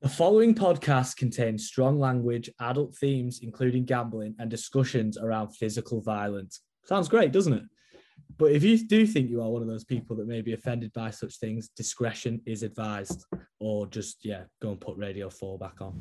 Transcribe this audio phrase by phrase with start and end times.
[0.00, 6.60] The following podcast contains strong language, adult themes, including gambling, and discussions around physical violence.
[6.84, 7.64] Sounds great, doesn't it?
[8.36, 10.92] But if you do think you are one of those people that may be offended
[10.92, 13.24] by such things, discretion is advised.
[13.58, 15.92] Or just, yeah, go and put Radio 4 back on.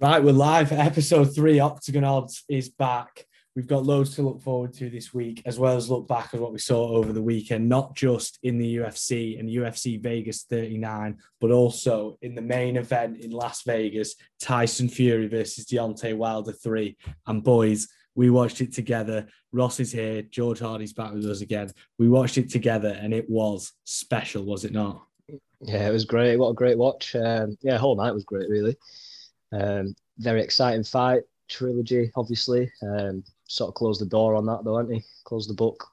[0.00, 0.72] Right, we're live.
[0.72, 3.26] Episode three, Octagon Odds is back.
[3.56, 6.40] We've got loads to look forward to this week, as well as look back at
[6.40, 11.18] what we saw over the weekend, not just in the UFC and UFC Vegas 39,
[11.40, 16.96] but also in the main event in Las Vegas, Tyson Fury versus Deontay Wilder 3.
[17.28, 17.86] And boys,
[18.16, 19.28] we watched it together.
[19.52, 20.22] Ross is here.
[20.22, 21.70] George Hardy's back with us again.
[21.96, 25.04] We watched it together and it was special, was it not?
[25.60, 26.36] Yeah, it was great.
[26.38, 27.14] What a great watch.
[27.14, 28.76] Um, yeah, whole night was great, really.
[29.52, 32.70] Um, very exciting fight trilogy, obviously.
[32.82, 35.02] Um, sort of closed the door on that, though, hadn't he?
[35.24, 35.86] Closed the book.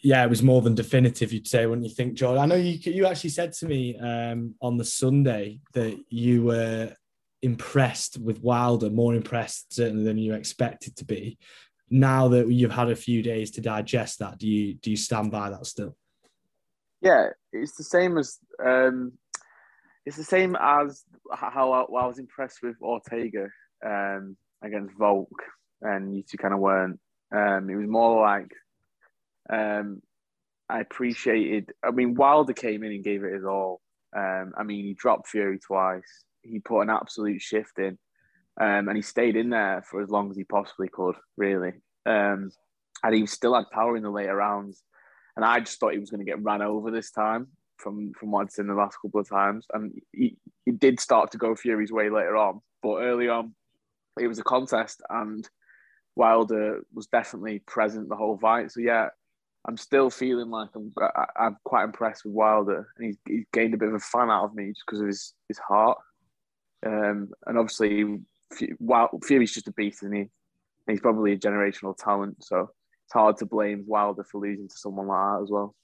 [0.00, 2.38] Yeah, it was more than definitive, you'd say, wouldn't you think, George?
[2.38, 6.94] I know you you actually said to me um, on the Sunday that you were
[7.42, 11.38] impressed with Wilder, more impressed certainly than you expected to be.
[11.90, 15.32] Now that you've had a few days to digest that, do you do you stand
[15.32, 15.96] by that still?
[17.00, 19.12] Yeah, it's the same as um,
[20.04, 23.48] it's the same as how I, I was impressed with Ortega
[23.84, 25.42] um, against Volk,
[25.82, 27.00] and you two kind of weren't.
[27.34, 28.50] Um, it was more like
[29.50, 30.02] um,
[30.68, 31.72] I appreciated.
[31.84, 33.80] I mean, Wilder came in and gave it his all.
[34.16, 36.24] Um, I mean, he dropped Fury twice.
[36.42, 37.98] He put an absolute shift in,
[38.60, 41.16] um, and he stayed in there for as long as he possibly could.
[41.36, 41.72] Really,
[42.06, 42.50] um,
[43.02, 44.82] and he still had power in the later rounds.
[45.36, 48.32] And I just thought he was going to get ran over this time from from
[48.32, 49.66] what I'd seen the last couple of times.
[49.72, 53.54] And he, he did start to go Fury's way later on, but early on,
[54.20, 55.48] it was a contest, and
[56.16, 58.72] Wilder was definitely present the whole fight.
[58.72, 59.08] So yeah,
[59.66, 60.92] I'm still feeling like I'm
[61.36, 64.44] I'm quite impressed with Wilder, and he's, he's gained a bit of a fan out
[64.44, 65.98] of me just because of his his heart.
[66.86, 68.18] Um, and obviously,
[69.22, 70.24] Fury's just a beast, and he
[70.86, 72.42] he's probably a generational talent.
[72.42, 72.70] So
[73.04, 75.74] it's hard to blame Wilder for losing to someone like that as well.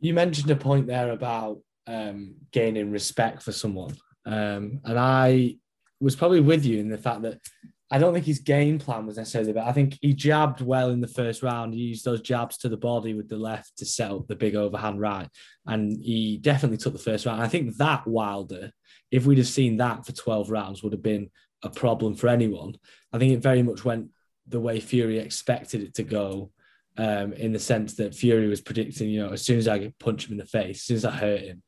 [0.00, 5.56] You mentioned a point there about um, gaining respect for someone, um, and I
[6.00, 7.40] was probably with you in the fact that
[7.90, 11.00] I don't think his game plan was necessarily but I think he jabbed well in
[11.00, 11.72] the first round.
[11.72, 14.56] He used those jabs to the body with the left to set up the big
[14.56, 15.28] overhand right.
[15.66, 17.40] And he definitely took the first round.
[17.40, 18.72] I think that Wilder,
[19.10, 21.30] if we'd have seen that for 12 rounds, would have been
[21.62, 22.74] a problem for anyone.
[23.12, 24.10] I think it very much went
[24.48, 26.50] the way Fury expected it to go,
[26.98, 30.26] um, in the sense that Fury was predicting, you know, as soon as I punch
[30.26, 31.62] him in the face, as soon as I hurt him,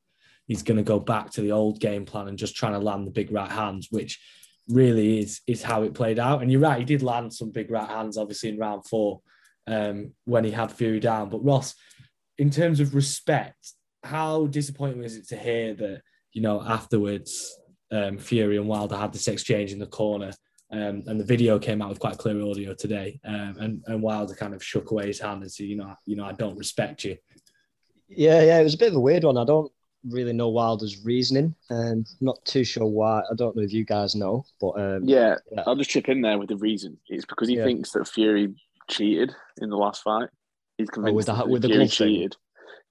[0.48, 3.06] he's going to go back to the old game plan and just trying to land
[3.06, 4.18] the big right hands, which
[4.66, 6.42] really is is how it played out.
[6.42, 9.20] And you're right, he did land some big right hands, obviously in round four
[9.68, 11.28] um, when he had Fury down.
[11.28, 11.74] But Ross,
[12.38, 17.54] in terms of respect, how disappointing was it to hear that you know afterwards
[17.92, 20.32] um, Fury and Wilder had this exchange in the corner?
[20.70, 24.34] Um, and the video came out with quite clear audio today, um, and and Wilder
[24.34, 27.04] kind of shook away his hand and said, "You know, you know, I don't respect
[27.04, 27.16] you."
[28.08, 29.38] Yeah, yeah, it was a bit of a weird one.
[29.38, 29.72] I don't
[30.06, 31.54] really know Wilder's reasoning.
[31.70, 33.20] Um, not too sure why.
[33.20, 36.20] I don't know if you guys know, but um, yeah, yeah, I'll just chip in
[36.20, 36.98] there with the reason.
[37.08, 37.64] It's because he yeah.
[37.64, 38.54] thinks that Fury
[38.88, 40.28] cheated in the last fight.
[40.76, 42.36] He's convinced oh, with the, with the Fury cheated.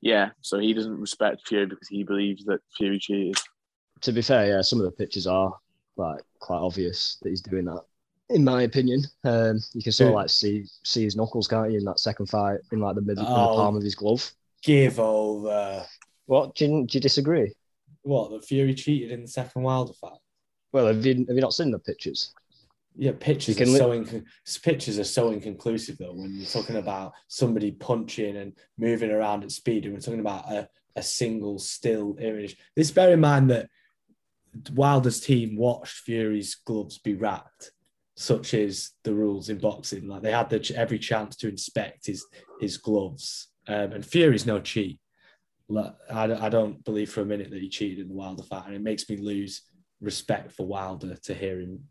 [0.01, 3.37] Yeah, so he doesn't respect Fury because he believes that Fury cheated.
[4.01, 5.53] To be fair, yeah, some of the pictures are
[5.95, 7.81] like quite obvious that he's doing that.
[8.29, 11.79] In my opinion, um, you can sort of like see see his knuckles, can't you,
[11.79, 14.31] in that second fight, in like the middle, oh, the palm of his glove.
[14.63, 15.85] Give over.
[16.27, 17.53] What do you, do you disagree?
[18.03, 20.19] What that Fury cheated in the second Wilder fight?
[20.71, 22.33] Well, have you have you not seen the pictures?
[22.95, 26.13] Yeah, pictures are li- so inc- pictures are so inconclusive though.
[26.13, 30.51] When you're talking about somebody punching and moving around at speed, and we're talking about
[30.51, 32.57] a, a single still image.
[32.75, 33.69] This bear in mind that
[34.73, 37.71] Wilder's team watched Fury's gloves be wrapped,
[38.15, 40.07] such as the rules in boxing.
[40.07, 42.25] Like they had the, every chance to inspect his
[42.59, 44.99] his gloves, um, and Fury's no cheat.
[45.75, 48.81] I, don't believe for a minute that he cheated in the Wilder fight, and it
[48.81, 49.63] makes me lose
[50.01, 51.81] respect for Wilder to hear him,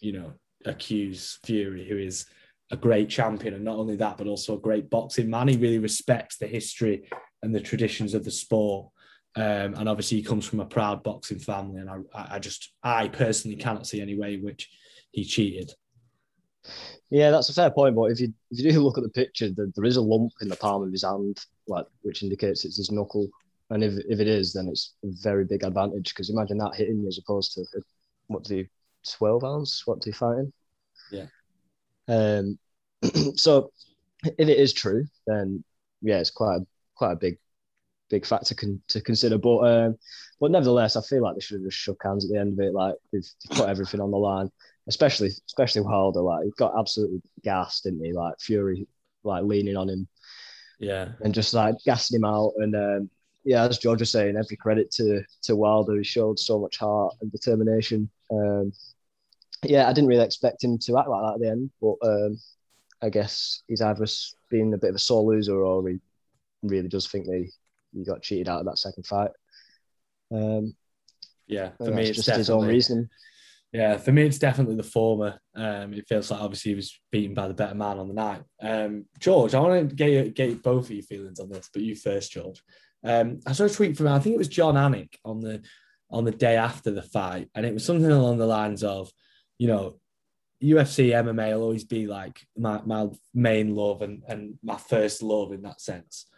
[0.00, 0.32] you know,
[0.64, 2.26] accuse Fury, who is
[2.70, 5.48] a great champion, and not only that, but also a great boxing man.
[5.48, 7.08] He really respects the history
[7.42, 8.88] and the traditions of the sport.
[9.36, 13.08] Um, and obviously, he comes from a proud boxing family, and I, I just, I
[13.08, 14.70] personally cannot see any way in which
[15.12, 15.72] he cheated.
[17.10, 17.94] Yeah, that's a fair point.
[17.94, 20.32] But if you if you do look at the picture, there, there is a lump
[20.40, 23.28] in the palm of his hand, like which indicates it's his knuckle.
[23.70, 27.00] And if, if it is, then it's a very big advantage because imagine that hitting
[27.00, 27.64] you as opposed to
[28.28, 28.66] what do you,
[29.10, 29.86] 12 ounce?
[29.86, 30.52] What do you fighting?
[31.10, 31.26] Yeah.
[32.08, 32.58] Um,
[33.34, 33.72] so
[34.24, 35.64] if it is true, then
[36.02, 37.38] yeah, it's quite a, quite a big
[38.08, 39.38] big factor con- to consider.
[39.38, 39.96] But um,
[40.40, 42.64] but nevertheless, I feel like they should have just shook hands at the end of
[42.64, 42.72] it.
[42.72, 44.50] Like they've, they've put everything on the line,
[44.88, 46.20] especially especially Wilder.
[46.20, 48.12] Like he got absolutely gassed, didn't he?
[48.12, 48.86] Like Fury,
[49.24, 50.08] like leaning on him,
[50.78, 51.08] Yeah.
[51.20, 52.52] and just like gassing him out.
[52.56, 53.10] And um,
[53.44, 55.96] yeah, as George was saying, every credit to to Wilder.
[55.96, 58.10] He showed so much heart and determination.
[58.30, 58.72] Um,
[59.62, 62.38] yeah, I didn't really expect him to act like that at the end, but um,
[63.02, 64.06] I guess he's either
[64.50, 65.98] been a bit of a sore loser or he
[66.62, 67.48] really does think that
[67.92, 69.30] he, got cheated out of that second fight.
[70.30, 70.74] Um,
[71.46, 71.70] Yeah.
[71.78, 73.08] For me, it's just his own definitely reasoning.
[73.76, 75.38] Yeah, for me, it's definitely the former.
[75.54, 78.42] Um, it feels like obviously he was beaten by the better man on the night.
[78.62, 81.94] Um, George, I want to get get both of your feelings on this, but you
[81.94, 82.62] first, George.
[83.04, 85.62] Um, I saw a tweet from I think it was Jon Anik on the
[86.10, 89.10] on the day after the fight, and it was something along the lines of,
[89.58, 90.00] you know,
[90.64, 95.52] UFC MMA will always be like my, my main love and, and my first love
[95.52, 96.30] in that sense,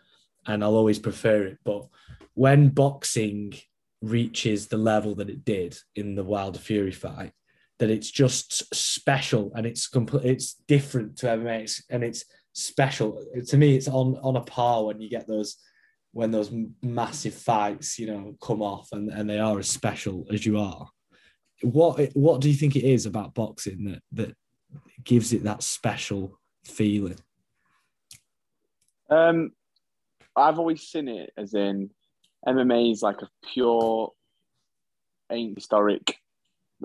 [0.44, 1.58] and I'll always prefer it.
[1.64, 1.86] But
[2.34, 3.54] when boxing
[4.02, 7.32] reaches the level that it did in the Wilder Fury fight,
[7.78, 13.24] that it's just special and it's complete, it's different to MMA and it's special.
[13.46, 15.56] To me, it's on on a par when you get those
[16.12, 16.52] when those
[16.82, 20.88] massive fights, you know, come off and, and they are as special as you are.
[21.62, 24.36] What what do you think it is about boxing that that
[25.02, 27.18] gives it that special feeling?
[29.10, 29.52] Um,
[30.36, 31.90] I've always seen it as in
[32.46, 34.12] MMA is like a pure,
[35.30, 36.16] ain't historic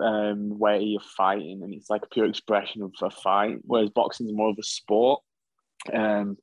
[0.01, 3.59] um, way of fighting, and it's like a pure expression of a fight.
[3.63, 5.21] Whereas boxing is more of a sport,
[5.93, 6.37] um,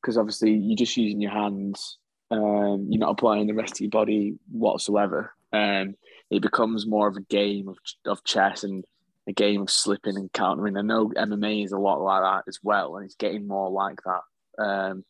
[0.00, 1.98] because obviously you're just using your hands.
[2.30, 5.34] Um, you're not applying the rest of your body whatsoever.
[5.52, 5.96] Um,
[6.30, 7.76] it becomes more of a game of
[8.06, 8.84] of chess and
[9.28, 10.76] a game of slipping and countering.
[10.76, 14.00] I know MMA is a lot like that as well, and it's getting more like
[14.04, 14.64] that.
[14.64, 15.04] Um,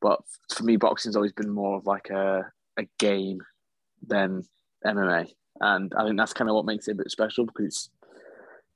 [0.00, 0.20] but
[0.54, 3.40] for me, boxing's always been more of like a, a game
[4.06, 4.44] than
[4.84, 5.28] MMA,
[5.60, 7.90] and I think that's kind of what makes it a bit special because it's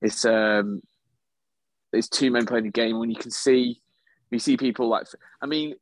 [0.00, 0.82] it's um
[1.92, 3.80] it's two men playing a game when you can see
[4.30, 5.06] you see people like
[5.40, 5.76] I mean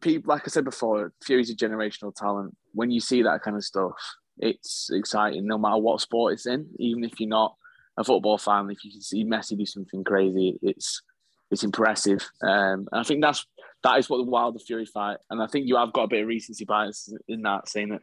[0.00, 2.56] people like I said before, Fury's a generational talent.
[2.72, 3.92] When you see that kind of stuff,
[4.38, 7.54] it's exciting no matter what sport it's in, even if you're not
[7.96, 8.70] a football fan.
[8.70, 11.02] If you can see Messi do something crazy, it's
[11.50, 12.28] it's impressive.
[12.42, 13.46] Um, I think that's
[13.84, 15.18] that is what the Wilder Fury fight.
[15.30, 18.00] And I think you have got a bit of recency bias in that, saying that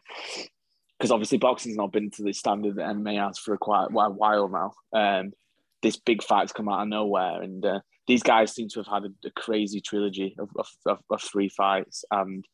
[0.98, 4.10] because obviously boxing's not been to the standard that MMA has for a quite a
[4.10, 4.72] while now.
[4.98, 5.34] Um,
[5.82, 9.06] this big fight's come out of nowhere, and uh, these guys seem to have had
[9.06, 12.46] a, a crazy trilogy of, of, of, of, three fights, and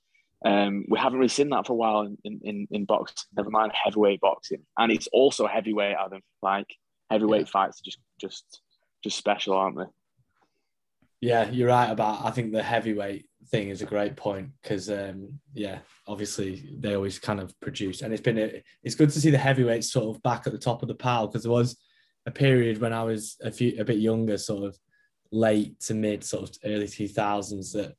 [0.46, 3.18] um, we haven't really seen that for a while in, in, in boxing.
[3.36, 6.22] Never mind heavyweight boxing, and it's also heavyweight, Adam.
[6.42, 6.74] Like
[7.12, 7.52] heavyweight yeah.
[7.52, 8.62] fights are just just
[9.04, 9.84] just special, aren't they?
[11.20, 12.26] Yeah, you're right about.
[12.26, 17.18] I think the heavyweight thing is a great point because, um, yeah, obviously they always
[17.18, 20.22] kind of produce, and it's been a, it's good to see the heavyweights sort of
[20.22, 21.78] back at the top of the pile because there was
[22.28, 24.78] a period when I was a few a bit younger, sort of
[25.32, 27.94] late to mid, sort of early two thousands, that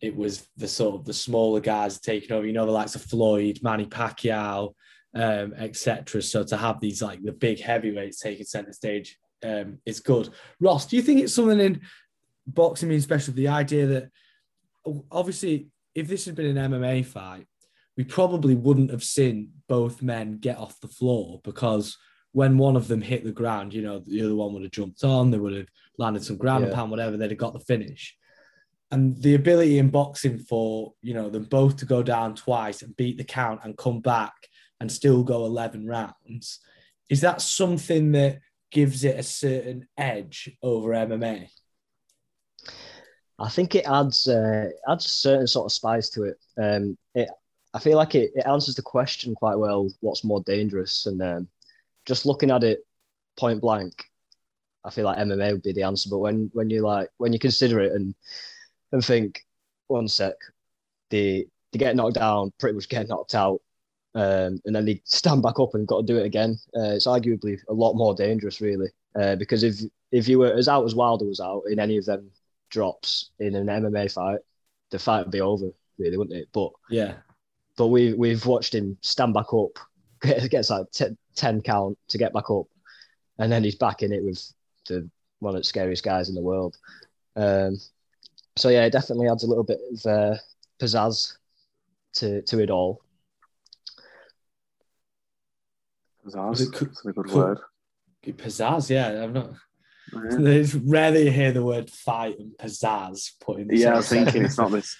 [0.00, 2.46] it was the sort of the smaller guys taking over.
[2.46, 4.74] You know, the likes of Floyd, Manny Pacquiao,
[5.14, 6.20] um, etc.
[6.22, 10.30] So to have these like the big heavyweights taking center stage um, is good.
[10.60, 11.80] Ross, do you think it's something in
[12.54, 13.34] boxing being special?
[13.34, 14.10] The idea that
[15.10, 17.46] obviously, if this had been an MMA fight,
[17.96, 21.96] we probably wouldn't have seen both men get off the floor because
[22.32, 25.02] when one of them hit the ground, you know, the other one would have jumped
[25.02, 26.68] on, they would have landed some ground yeah.
[26.68, 28.16] and pound, whatever, they'd have got the finish.
[28.90, 32.96] And the ability in boxing for, you know, them both to go down twice and
[32.96, 34.34] beat the count and come back
[34.80, 36.60] and still go 11 rounds,
[37.08, 38.38] is that something that
[38.70, 41.48] gives it a certain edge over MMA?
[43.38, 46.38] I think it adds uh, adds a certain sort of spice to it.
[46.56, 47.28] Um, it
[47.74, 49.90] I feel like it, it answers the question quite well.
[50.00, 51.06] What's more dangerous?
[51.06, 51.48] And um,
[52.06, 52.84] just looking at it
[53.38, 54.04] point blank,
[54.84, 56.08] I feel like MMA would be the answer.
[56.10, 58.14] But when when you like when you consider it and
[58.92, 59.44] and think,
[59.86, 60.34] one sec,
[61.10, 63.60] they they get knocked down, pretty much get knocked out,
[64.14, 66.58] um, and then they stand back up and got to do it again.
[66.76, 69.76] Uh, it's arguably a lot more dangerous, really, uh, because if
[70.10, 72.30] if you were as out as Wilder was out in any of them
[72.70, 74.40] drops in an MMA fight,
[74.90, 76.48] the fight would be over, really, wouldn't it?
[76.52, 77.14] But yeah,
[77.76, 79.78] but we we've watched him stand back up,
[80.50, 82.66] gets like t- ten count to get back up,
[83.38, 84.42] and then he's back in it with
[84.86, 85.08] the
[85.40, 86.76] one of the scariest guys in the world.
[87.36, 87.76] Um,
[88.56, 90.36] so yeah, it definitely adds a little bit of uh,
[90.80, 91.36] pizzazz
[92.14, 93.00] to to it all.
[96.26, 97.58] Pizzazz, that's a good word.
[98.26, 99.22] Pizzazz, yeah.
[99.22, 99.52] I'm not.
[100.12, 103.68] It's rarely you hear the word fight and pizzazz put in.
[103.68, 104.96] the Yeah, I same was thinking it's not this.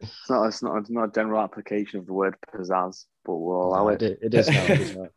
[0.00, 0.46] It's not.
[0.46, 0.76] It's not.
[0.78, 4.02] It's not a general application of the word pizzazz, but we'll allow No, it.
[4.02, 4.48] it, it is.
[4.48, 5.08] It is now.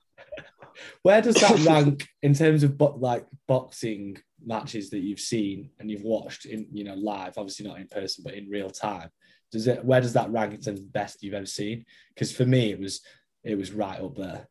[1.04, 5.90] Where does that rank in terms of bo- like boxing matches that you've seen and
[5.90, 9.10] you've watched in you know live, obviously not in person, but in real time?
[9.52, 9.84] Does it?
[9.86, 11.86] Where does that rank in terms of best you've ever seen?
[12.14, 13.02] Because for me, it was
[13.44, 14.48] it was right up there.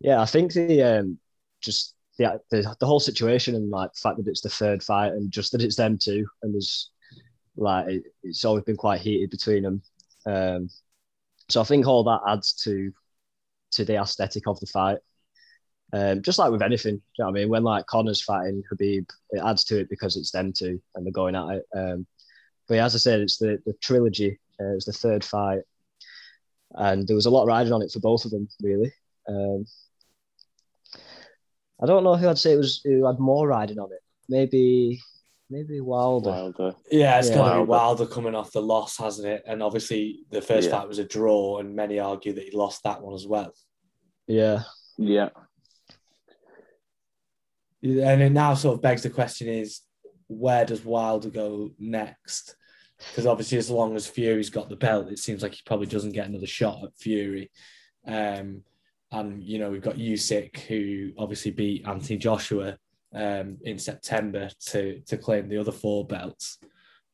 [0.00, 1.18] Yeah, I think the um,
[1.62, 5.12] just the, the the whole situation and like the fact that it's the third fight
[5.12, 6.90] and just that it's them two and there's
[7.56, 9.82] like it, it's always been quite heated between them.
[10.26, 10.68] Um,
[11.48, 12.92] so I think all that adds to
[13.72, 14.98] to the aesthetic of the fight.
[15.92, 17.48] Um, just like with anything, you know I mean?
[17.48, 21.12] When like Conor's fighting Khabib, it adds to it because it's them two and they're
[21.12, 21.64] going at it.
[21.74, 22.06] Um,
[22.68, 24.38] but yeah, as I said, it's the the trilogy.
[24.60, 25.62] Uh, it's the third fight,
[26.72, 28.92] and there was a lot riding on it for both of them, really.
[29.26, 29.64] Um,
[31.82, 34.00] I don't know who I'd say it was who had more riding on it.
[34.28, 35.00] Maybe,
[35.48, 36.30] maybe Wilder.
[36.30, 36.74] Wilder.
[36.90, 37.36] Yeah, it's Yeah.
[37.36, 38.04] got to be Wilder.
[38.04, 39.42] Wilder coming off the loss, hasn't it?
[39.46, 40.78] And obviously, the first Yeah.
[40.78, 43.52] fight was a draw, and many argue that he lost that one as well.
[44.26, 44.64] Yeah,
[44.98, 45.30] Yeah.
[47.82, 49.80] And it now sort of begs the question: is
[50.28, 52.56] where does Wilder go next?
[52.98, 56.12] Because obviously, as long as Fury's got the belt, it seems like he probably doesn't
[56.12, 57.50] get another shot at Fury.
[58.06, 58.62] Um,
[59.12, 62.78] and you know, we've got Usyk, who obviously beat Anthony Joshua
[63.14, 66.58] um, in September to to claim the other four belts.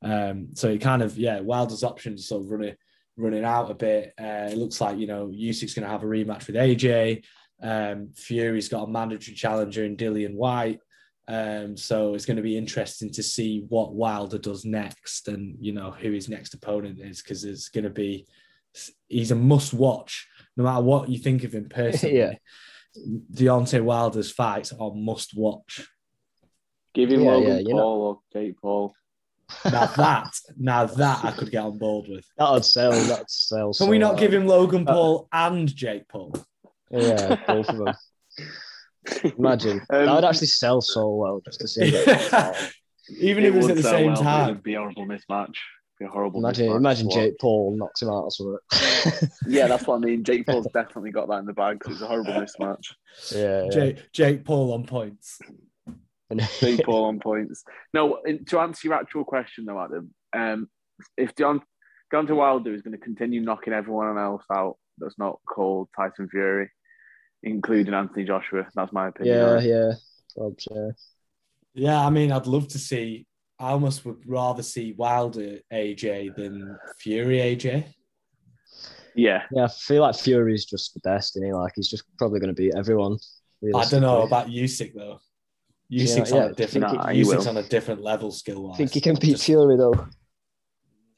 [0.02, 2.74] Um, so it kind of yeah, Wilder's options are sort of running
[3.16, 4.12] running out a bit.
[4.20, 7.24] Uh, it looks like you know Usyk's going to have a rematch with AJ.
[7.62, 10.80] Um, Fury's got a mandatory challenger in Dillian Whyte.
[11.28, 15.72] Um, so it's going to be interesting to see what Wilder does next and, you
[15.72, 18.26] know, who his next opponent is because it's going to be,
[19.08, 22.18] he's a must watch no matter what you think of him personally.
[22.18, 22.32] Yeah.
[23.32, 25.86] Deontay Wilder's fights are must watch.
[26.94, 28.94] Give him Yeah, Logan yeah, you know- Paul or Jake Paul.
[29.64, 32.24] Now that, now that I could get on board with.
[32.36, 32.90] that would sell.
[32.90, 33.72] That'd sell.
[33.74, 34.20] Can we not well.
[34.20, 36.34] give him Logan Uh, Paul and Jake Paul?
[36.90, 37.94] Yeah, both of them.
[39.38, 41.90] Imagine Um, that would actually sell so well just to see.
[41.90, 42.72] that.
[43.20, 44.50] Even if it was at the same well, time.
[44.50, 45.54] It'd be a horrible mismatch.
[45.98, 46.40] Be a horrible.
[46.40, 47.38] imagine, imagine Jake.
[47.38, 49.28] Paul knocks him out or something.
[49.48, 50.24] Yeah, that's what I mean.
[50.24, 51.80] Jake Paul's definitely got that in the bag.
[51.80, 52.92] 'cause it's a horrible mismatch.
[53.34, 53.70] yeah, yeah.
[53.70, 55.38] Jake, Jake Paul on points.
[56.60, 57.64] Jake Paul on points.
[57.94, 60.68] No, in- to answer your actual question though, Adam, um,
[61.16, 61.62] if Deont-
[62.12, 66.70] Deontay Wilder is going to continue knocking everyone else out that's not called Tyson Fury,
[67.42, 69.36] including Anthony Joshua, that's my opinion.
[69.38, 69.64] yeah, on it.
[69.64, 69.92] yeah.
[70.36, 70.88] Rob's, yeah.
[71.74, 73.26] Yeah, I mean, I'd love to see.
[73.58, 77.86] I almost would rather see Wilder AJ than Fury AJ.
[79.14, 79.44] yeah.
[79.50, 82.54] Yeah, I feel like Fury's just the best, and he like he's just probably going
[82.54, 83.18] to beat everyone.
[83.74, 85.18] I don't know about Usyk though.
[85.88, 86.92] Yeah, Usyk's yeah, on a different.
[86.94, 88.74] nah, Usyk's on a different level skill wise.
[88.74, 90.06] I think he can beat Fury though.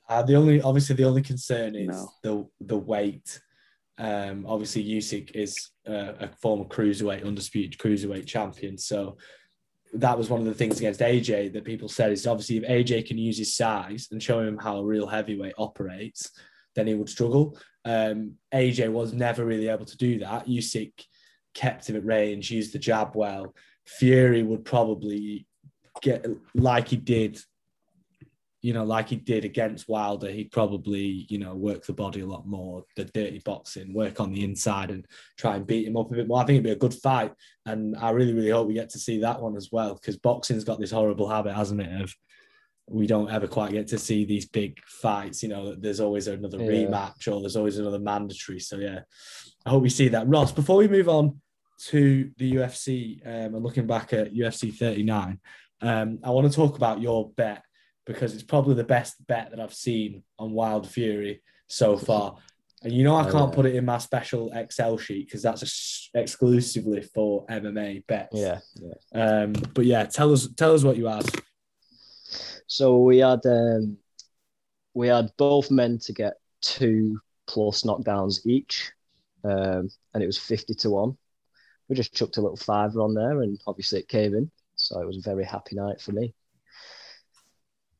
[0.08, 2.08] Uh, the only, obviously, the only concern is No.
[2.22, 3.40] the the weight.
[3.98, 8.78] Um, obviously, Usyk is uh, a former cruiserweight, undisputed cruiserweight champion.
[8.78, 9.16] So
[9.94, 13.06] that was one of the things against AJ that people said is obviously if AJ
[13.06, 16.30] can use his size and show him how a real heavyweight operates,
[16.74, 17.58] then he would struggle.
[17.84, 20.46] Um, AJ was never really able to do that.
[20.46, 20.92] Usyk
[21.54, 23.54] kept him at range, used the jab well.
[23.86, 25.46] Fury would probably
[26.02, 27.40] get like he did
[28.68, 32.26] you know, like he did against Wilder, he'd probably, you know, work the body a
[32.26, 35.06] lot more, the dirty boxing, work on the inside and
[35.38, 36.38] try and beat him up a bit more.
[36.38, 37.32] I think it'd be a good fight.
[37.64, 40.64] And I really, really hope we get to see that one as well, because boxing's
[40.64, 42.14] got this horrible habit, hasn't it, of
[42.90, 46.58] we don't ever quite get to see these big fights, you know, there's always another
[46.58, 46.68] Yeah.
[46.68, 48.60] rematch or there's always another mandatory.
[48.60, 49.00] So yeah,
[49.64, 50.28] I hope we see that.
[50.28, 51.40] Ross, before we move on
[51.86, 55.40] to the UFC um, and looking back at UFC 39,
[55.80, 57.62] um, I want to talk about your bet
[58.08, 62.36] because it's probably the best bet that I've seen on Wild Fury so far.
[62.82, 65.62] And you know, I Oh, can't put it in my special Excel sheet because that's
[65.62, 68.34] ex- exclusively for MMA bets.
[68.34, 69.42] Yeah, yeah.
[69.42, 71.26] Um, but yeah, tell us tell us what you had.
[72.66, 73.98] So we had um,
[74.94, 78.90] we had both men to get two plus knockdowns each,
[79.44, 81.16] um, and it was fifty to one.
[81.88, 84.50] We just chucked a little fiver on there, and obviously it came in.
[84.76, 86.32] So it was a very happy night for me.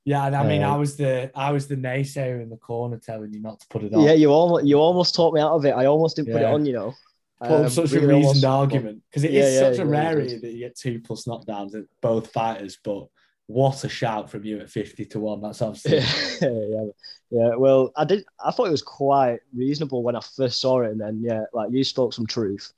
[0.05, 3.40] Yeah, I mean, I was the I was the naysayer in the corner telling you
[3.40, 4.05] not to put it on.
[4.07, 5.73] Yeah, you almost you almost talked me out of it.
[5.73, 6.64] I almost didn't put it on.
[6.64, 6.95] You know,
[7.40, 10.02] Put Um, such really a reasoned argument because it is Yeah, yeah, such a really
[10.02, 12.78] rarity that you get two plus knockdowns at both fighters.
[12.83, 13.07] But
[13.47, 15.40] what a shout from you at fifty to one!
[15.40, 16.87] That's obviously yeah,
[17.31, 17.55] yeah.
[17.57, 18.25] Well, I did.
[18.45, 21.71] I thought it was quite reasonable when I first saw it, and then yeah, like
[21.71, 22.73] you spoke some truth.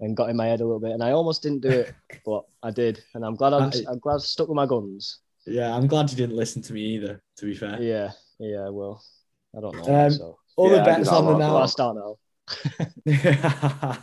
[0.00, 2.44] and got in my head a little bit, and I almost didn't do it, but
[2.62, 5.18] I did, and I'm glad I'm, I'm glad I stuck with my guns.
[5.46, 7.22] Yeah, I'm glad you didn't listen to me either.
[7.38, 7.80] To be fair.
[7.80, 8.68] Yeah, yeah.
[8.68, 9.02] Well,
[9.56, 10.06] I don't know.
[10.06, 10.38] Um, so.
[10.56, 11.52] All yeah, the bets on the night.
[11.52, 12.16] Well, I start now.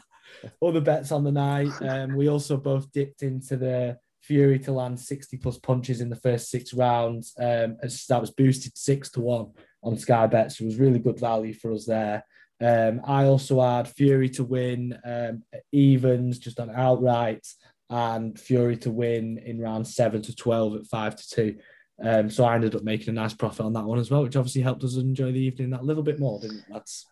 [0.59, 1.71] all the bets on the night.
[1.81, 6.15] Um, we also both dipped into the Fury to land 60 plus punches in the
[6.15, 7.33] first six rounds.
[7.38, 9.51] Um, that was boosted six to one
[9.83, 10.57] on Sky Bets.
[10.57, 12.23] So it was really good value for us there.
[12.62, 17.45] Um, I also had Fury to win um, evens just on outright
[17.90, 21.58] and Fury to win in round seven to 12 at five to two.
[22.04, 24.36] Um, so I ended up making a nice profit on that one as well, which
[24.36, 27.06] obviously helped us enjoy the evening that little bit more, didn't it, lads?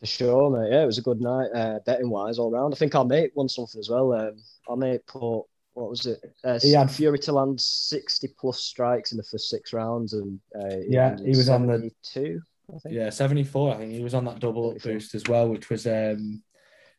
[0.00, 0.72] For sure, mate.
[0.72, 2.74] Yeah, it was a good night, uh, betting wise all round.
[2.74, 4.12] I think our mate won something as well.
[4.12, 4.36] Um,
[4.68, 5.44] our mate put
[5.76, 6.18] what was it?
[6.42, 10.40] Uh, he had Fury to land sixty plus strikes in the first six rounds, and
[10.58, 12.40] uh, yeah, he was on the two.
[12.86, 13.74] Yeah, seventy four.
[13.74, 16.42] I think he was on that double up boost as well, which was um,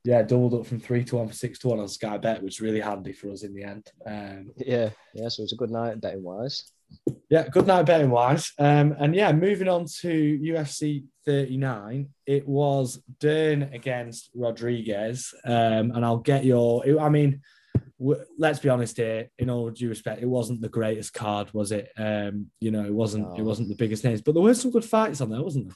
[0.08, 2.62] yeah, doubled up from three to one for six to one on Sky Bet, which
[2.62, 3.92] was really handy for us in the end.
[4.06, 5.28] Um, yeah, yeah.
[5.28, 6.72] So it was a good night betting wise.
[7.30, 8.54] Yeah, good night betting wise.
[8.58, 15.34] Um, and yeah, moving on to UFC 39, it was Dern against Rodriguez.
[15.44, 17.42] Um, and I'll get your, I mean,
[18.00, 21.74] w- let's be honest here, in all due respect, it wasn't the greatest card, was
[21.74, 21.92] it?
[21.98, 23.36] Um, you know, it wasn't, no.
[23.36, 25.76] it wasn't the biggest names, but there were some good fights on there, wasn't there?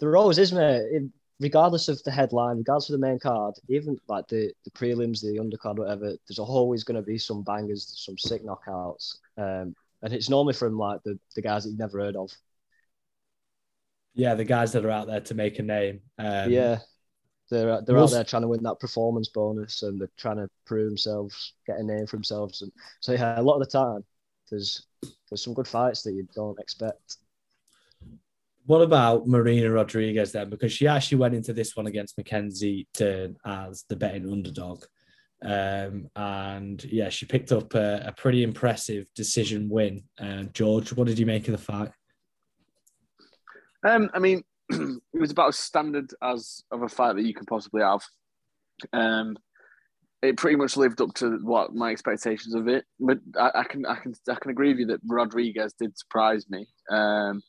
[0.00, 1.10] There always is, mate.
[1.40, 5.38] Regardless of the headline, regardless of the main card, even like the, the prelims, the
[5.38, 9.16] undercard, whatever, there's always going to be some bangers, some sick knockouts.
[9.36, 12.30] Um, and it's normally from like the, the guys that you've never heard of.
[14.14, 16.00] Yeah, the guys that are out there to make a name.
[16.18, 16.78] Um, yeah,
[17.50, 20.88] they're they're out there trying to win that performance bonus, and they're trying to prove
[20.88, 24.04] themselves, get a name for themselves, and so yeah, a lot of the time
[24.50, 24.86] there's
[25.30, 27.18] there's some good fights that you don't expect.
[28.68, 30.50] What about Marina Rodriguez then?
[30.50, 34.84] Because she actually went into this one against Mackenzie Dern as the betting underdog.
[35.42, 40.02] Um, and yeah, she picked up a, a pretty impressive decision win.
[40.20, 41.90] Uh, George, what did you make of the fight?
[43.86, 47.46] Um, I mean, it was about as standard as of a fight that you can
[47.46, 48.02] possibly have.
[48.92, 49.38] Um,
[50.20, 52.84] it pretty much lived up to what my expectations of it.
[53.00, 56.44] But I, I, can I can I can agree with you that Rodriguez did surprise
[56.50, 56.66] me.
[56.90, 57.40] Um,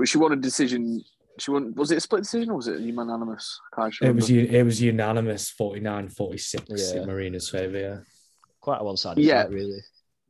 [0.00, 1.02] but she won a decision
[1.38, 1.74] she won.
[1.74, 3.60] Was it a split decision or was it unanimous?
[4.02, 7.00] It was it was unanimous 49-46 yeah.
[7.00, 7.78] in Marina's favour.
[7.78, 7.96] Yeah.
[8.60, 9.42] Quite a one-sided yeah.
[9.42, 9.80] fight, really.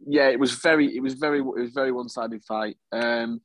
[0.06, 2.76] Yeah, it was very, it was very, it was very one-sided fight.
[2.92, 3.40] Um,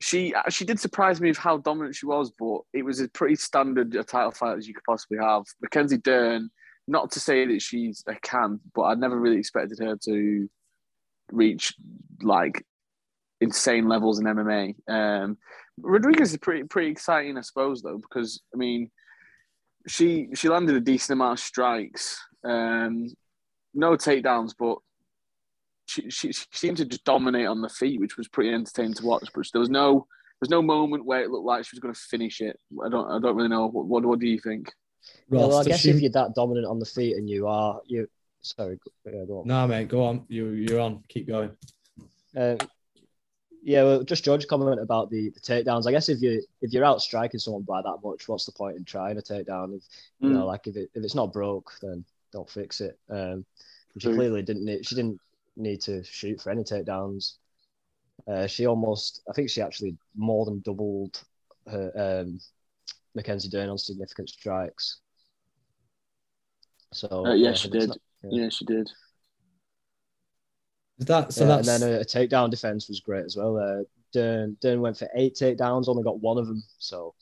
[0.00, 3.36] she she did surprise me with how dominant she was, but it was a pretty
[3.36, 5.44] standard a title fight as you could possibly have.
[5.62, 6.50] Mackenzie Dern,
[6.86, 10.48] not to say that she's a can, but I never really expected her to
[11.32, 11.74] reach
[12.22, 12.64] like
[13.44, 14.74] insane levels in MMA.
[14.88, 15.38] Um,
[15.78, 18.90] Rodriguez is pretty pretty exciting, I suppose, though, because I mean,
[19.86, 23.06] she she landed a decent amount of strikes, um,
[23.74, 24.78] no takedowns, but
[25.86, 29.04] she, she, she seemed to just dominate on the feet, which was pretty entertaining to
[29.04, 29.28] watch.
[29.34, 30.06] But there was no
[30.40, 32.58] there's no moment where it looked like she was going to finish it.
[32.84, 33.66] I don't I don't really know.
[33.66, 34.72] What what, what do you think?
[35.28, 35.90] Ross, well, I guess she...
[35.90, 38.08] if you're that dominant on the feet and you are you
[38.42, 39.46] sorry, yeah, go on.
[39.46, 40.24] No, mate, go on.
[40.28, 41.02] You you're on.
[41.08, 41.50] Keep going.
[42.36, 42.56] Uh,
[43.64, 45.86] yeah, well, just George comment about the, the takedowns.
[45.86, 48.76] I guess if you if you're out striking someone by that much, what's the point
[48.76, 49.74] in trying a takedown?
[49.74, 49.82] If
[50.20, 50.32] you mm.
[50.32, 52.98] know, like if it if it's not broke, then don't fix it.
[53.08, 53.46] Um,
[53.98, 55.18] she clearly didn't need she didn't
[55.56, 57.36] need to shoot for any takedowns.
[58.28, 61.22] Uh, she almost, I think she actually more than doubled
[61.66, 62.40] her um,
[63.14, 65.00] Mackenzie Dern on significant strikes.
[66.92, 67.88] So uh, yeah, yeah, she did.
[67.88, 68.42] Not, yeah.
[68.42, 68.90] yeah, she did.
[70.98, 71.44] Is that so?
[71.44, 71.68] Yeah, that's...
[71.68, 73.58] And then a, a, takedown defense was great as well.
[73.58, 76.62] Uh, Dern, Dern went for eight takedowns, only got one of them.
[76.78, 77.14] So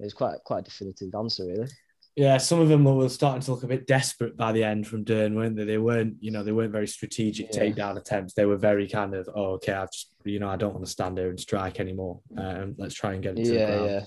[0.00, 1.68] it was quite quite a definitive answer, really.
[2.14, 5.02] Yeah, some of them were starting to look a bit desperate by the end from
[5.02, 5.64] Dern, weren't they?
[5.64, 7.62] They weren't, you know, they weren't very strategic yeah.
[7.62, 8.34] takedown attempts.
[8.34, 10.90] They were very kind of, oh, okay, I've just, you know, I don't want to
[10.90, 12.20] stand here and strike anymore.
[12.36, 13.90] Um, let's try and get into yeah, the ground.
[13.90, 14.04] Yeah.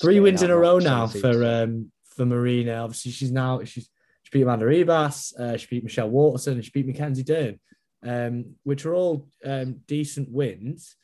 [0.00, 2.74] Three wins in a row now for um, for Marina.
[2.74, 3.90] Obviously, she's now she's
[4.28, 7.58] she beat Amanda Ribas, uh, she beat Michelle Waterson, and she beat Mackenzie Dern,
[8.02, 10.96] um, which are all um, decent wins.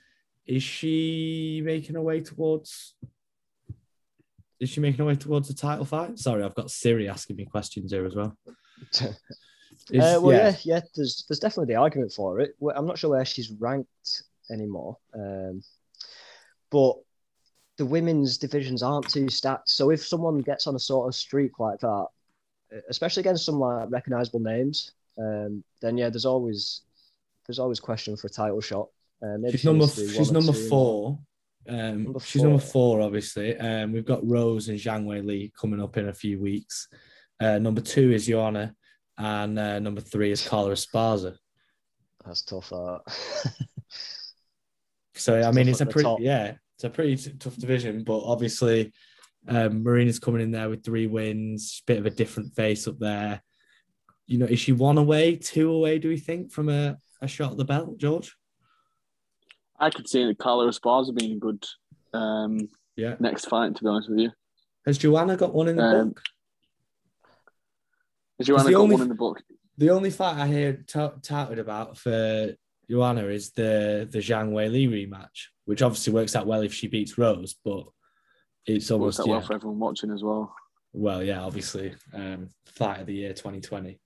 [0.46, 2.96] Is she making her way towards?
[4.60, 6.18] Is she making her way towards the title fight?
[6.18, 8.36] Sorry, I've got Siri asking me questions here as well.
[9.90, 10.50] Is, uh, well, yeah.
[10.62, 10.76] yeah.
[10.76, 12.54] yeah, There's there's definitely the argument for it.
[12.76, 15.62] I'm not sure where she's ranked anymore, um,
[16.70, 16.96] but
[17.78, 19.70] the women's divisions aren't too stacked.
[19.70, 22.06] So if someone gets on a sort of streak like that,
[22.88, 26.82] especially against some like recognizable names, um, then yeah, there's always
[27.46, 28.88] there's always question for a title shot.
[29.22, 31.18] Uh, she's number she's number four.
[31.68, 32.48] Um, number she's four.
[32.50, 33.56] number four, obviously.
[33.58, 36.88] Um, we've got Rose and Zhang Weili coming up in a few weeks.
[37.40, 38.74] Uh, number two is Joanna,
[39.18, 41.36] and uh, number three is Carla Esparza.
[42.24, 42.70] That's tough.
[42.70, 43.00] That.
[45.16, 46.20] So It's I mean, it's a pretty top.
[46.20, 48.92] yeah, it's a pretty tough division, but obviously,
[49.48, 53.42] um, Marina's coming in there with three wins, bit of a different face up there.
[54.26, 55.98] You know, is she one away, two away?
[55.98, 58.34] Do we think from a, a shot at the belt, George?
[59.78, 61.64] I could see that Carla Esparza being a good
[62.14, 63.16] um, Yeah.
[63.20, 63.74] next fight.
[63.76, 64.30] To be honest with you,
[64.86, 66.22] Has Joanna got one in the Um, book?
[68.38, 69.42] has Joanna got only- one in the book?
[69.76, 72.54] The only fight I hear tout- touted about for
[72.88, 77.18] Joanna is the the Zhang Weili rematch, which obviously works out well if she beats
[77.18, 77.88] Rose, but
[78.66, 79.32] it's almost yeah.
[79.32, 80.54] well for everyone watching as well.
[80.92, 83.98] Well, yeah, obviously, um, fight of the year 2020.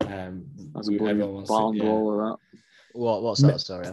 [0.00, 1.82] Um, That's a we- everyone wants to- barn yeah.
[1.84, 2.58] brawl of that.
[2.98, 3.22] What?
[3.22, 3.60] What's Me- that?
[3.60, 3.86] Sorry.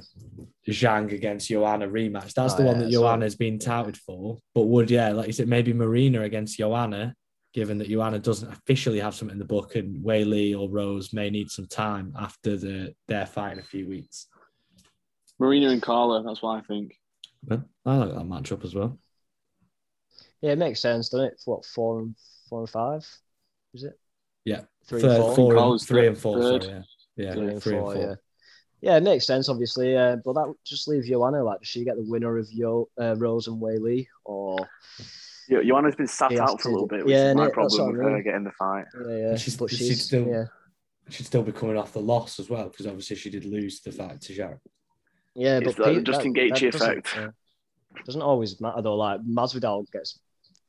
[0.69, 2.34] Zhang against Joanna rematch.
[2.34, 4.38] That's Oh, the one yeah, that so- Joanna's been touted for.
[4.53, 7.15] But would yeah, like you said, maybe Marina against Joanna,
[7.53, 11.29] given that Joanna doesn't officially have something in the book, and Weili or Rose may
[11.31, 14.27] need some time after the their fight in a few weeks.
[15.39, 16.21] Marina and Carla.
[16.23, 16.93] That's what I think.
[17.43, 18.99] But I like that matchup as well.
[20.41, 21.41] Yeah, it makes sense, doesn't it?
[21.45, 22.15] What four and
[22.49, 23.08] four and five?
[23.73, 23.99] Is it?
[24.45, 24.62] Yeah.
[24.86, 25.36] Three Third, and four.
[25.36, 26.41] four and, Carla's three third- and four.
[26.41, 26.82] Sorry, yeah,
[27.15, 28.10] yeah, Three and three four, and four.
[28.10, 28.15] yeah.
[28.84, 29.95] Yeah, it makes sense, obviously.
[29.95, 31.43] Uh, but that would just leave Joanna.
[31.43, 34.58] Like, does she get the winner of Yo uh, Rose and Weili, or
[35.47, 37.45] Jo- Joanna's been sat out for a little bit, which Yeah, is my innit?
[37.56, 38.86] That's problem with I her getting the fight.
[39.08, 39.36] yeah, yeah.
[39.38, 40.45] she's- but she's she's still- yeah,
[41.10, 43.91] She'd still be coming off the loss as well because obviously she did lose the
[43.91, 44.60] fight to Zhang.
[45.36, 45.58] yeah.
[45.60, 47.08] It's But the Pete- Justin that- Gaethje doesn't- effect.
[47.15, 47.30] yeah.
[48.06, 48.95] Doesn't always matter though.
[48.95, 50.19] Like Masvidal gets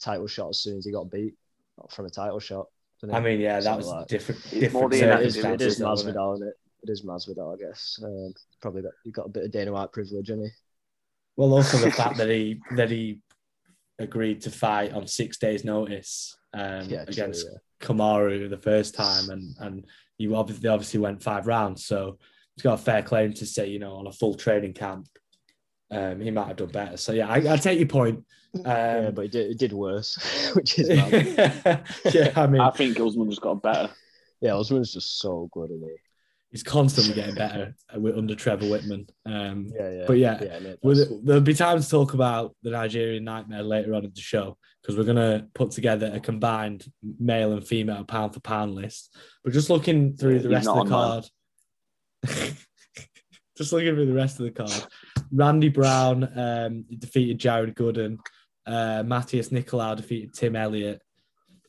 [0.03, 1.35] title shot as soon as he got beat
[1.91, 2.67] from a title shot.
[3.11, 3.25] I he?
[3.25, 4.41] mean, yeah, that So, was like, different.
[4.45, 6.17] It's different more the Yeah, it inactive is, it circumstances, is though, isn't it?
[6.17, 6.55] Masvidal, isn't it?
[6.85, 8.01] It is Masvidal, I guess.
[8.03, 10.53] Um, probably got you got a bit of Dana White privilege, hasn't he?
[11.37, 13.21] Well, also the fact that he that he
[13.99, 17.59] agreed to fight on six days' notice um, Yeah, true, against yeah.
[17.87, 19.87] Kamaru the first time, and and
[20.19, 22.19] you obviously obviously went five rounds, so
[22.57, 25.09] he's got a fair claim to say, you know, on a full training camp,
[25.91, 26.97] um, he might have done better.
[26.97, 28.25] So yeah, I, I take your point.
[28.55, 31.85] Yeah, Um, but it did, he did worse, which is mad.
[32.13, 33.91] yeah, I mean, I think Usman just got better.
[34.41, 35.97] yeah, Usman's just so good, isn't he?
[36.51, 39.09] he's constantly getting better with under Trevor Wittman.
[39.25, 40.05] Um, Yeah, yeah.
[40.07, 43.63] But yeah, yeah mate, Well, there- there'll be time to talk about the Nigerian nightmare
[43.63, 46.85] later on in the show because we're going to put together a combined
[47.19, 49.17] male and female pound for pound list.
[49.43, 51.25] But just looking through the rest of the card,
[53.57, 54.87] just looking through the rest of the card,
[55.33, 58.19] Randy Brown um, defeated Jared Gooden.
[58.67, 61.03] Uh, Matheus Nicolau defeated Tim Elliott.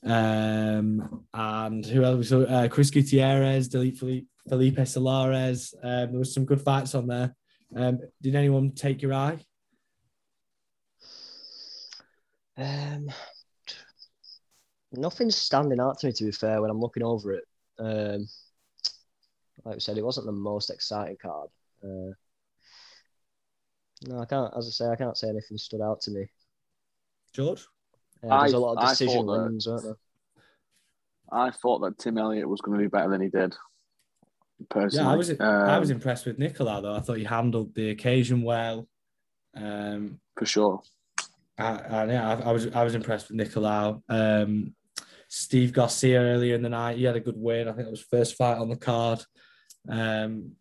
[0.06, 2.30] Um, and who else?
[2.30, 5.74] So uh, Chris Gutierrez, Felipe, Felipe Solares.
[5.82, 7.36] Um, there was some good fights on there.
[7.76, 9.40] Um, did anyone take your eye?
[12.58, 13.10] Um,
[14.92, 17.44] nothing's standing out to me, to be fair, when I'm looking over it.
[17.80, 18.28] Um,
[19.66, 21.50] like I said, it wasn't the most exciting card.
[21.84, 22.14] Uh,
[24.06, 24.54] no, I can't.
[24.56, 26.28] As I say, I can't say anything stood out to me.
[27.34, 27.68] George?
[28.24, 29.98] Uh, there's I- a lot of decision thought that- wins, weren't there?
[31.32, 33.56] I thought that Tim Elliott was going to do better than he did.
[34.70, 36.94] Personally, Yeah, I was I was Um, impressed with Nicola though.
[36.94, 38.88] I thought he handled the occasion well.
[39.56, 40.82] Um, for sure.
[41.58, 44.02] I, I, yeah, I, I was I was impressed with Nicolau.
[44.10, 44.76] Um,
[45.28, 47.68] Steve Garcia earlier in the night, he had a good win.
[47.68, 49.24] I think it was first fight on the card.
[49.90, 50.52] Um,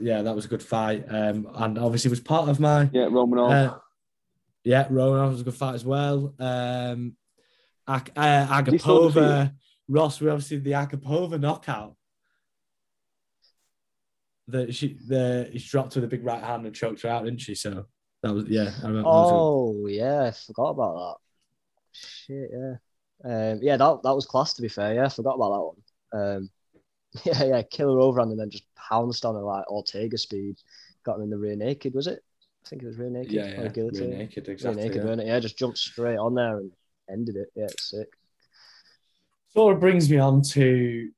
[0.00, 1.04] yeah, that was a good fight.
[1.08, 3.50] Um, and obviously was part of my Yeah, Romanov.
[3.72, 3.78] Uh,
[4.64, 6.34] yeah, Romanov was a good fight as well.
[6.38, 7.16] Um,
[7.86, 9.52] uh, Did he still defeat Agapova,
[9.88, 11.96] Ross, we obviously the Agapova knockout.
[14.48, 17.40] That she the she dropped with a big right hand and choked her out, didn't
[17.40, 17.54] she?
[17.54, 17.86] So
[18.22, 18.70] that was yeah.
[18.82, 21.16] I remember, that was Oh yeah, I forgot about that.
[21.92, 22.74] Shit, yeah.
[23.24, 24.94] Um, yeah, that that was class to be fair.
[24.94, 26.36] Yeah, I forgot about that one.
[26.36, 26.50] Um,
[27.24, 30.56] yeah, yeah, kill her overhand and then just pounced on her like Ortega speed.
[31.04, 32.22] Got him in the rear naked, was it?
[32.70, 33.32] I think it was rear naked.
[33.32, 34.10] yeah, or yeah, guillotine.
[34.10, 34.82] rear naked, Rear exactly.
[34.84, 35.04] naked, yeah.
[35.04, 35.26] weren't it?
[35.26, 36.70] Yeah, just jumped straight on there and
[37.10, 37.48] ended it.
[37.56, 38.06] Yeah, it's sick.
[39.48, 41.10] sort of brings me on to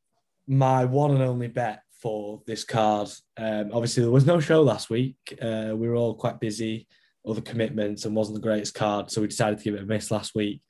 [0.49, 3.11] my one and only bet for this card.
[3.37, 5.17] Um, obviously, there was no show last week.
[5.43, 6.88] Uh, we were all quite busy,
[7.29, 10.11] other commitments, and wasn't the greatest card, so we decided to give it a miss
[10.11, 10.62] last week.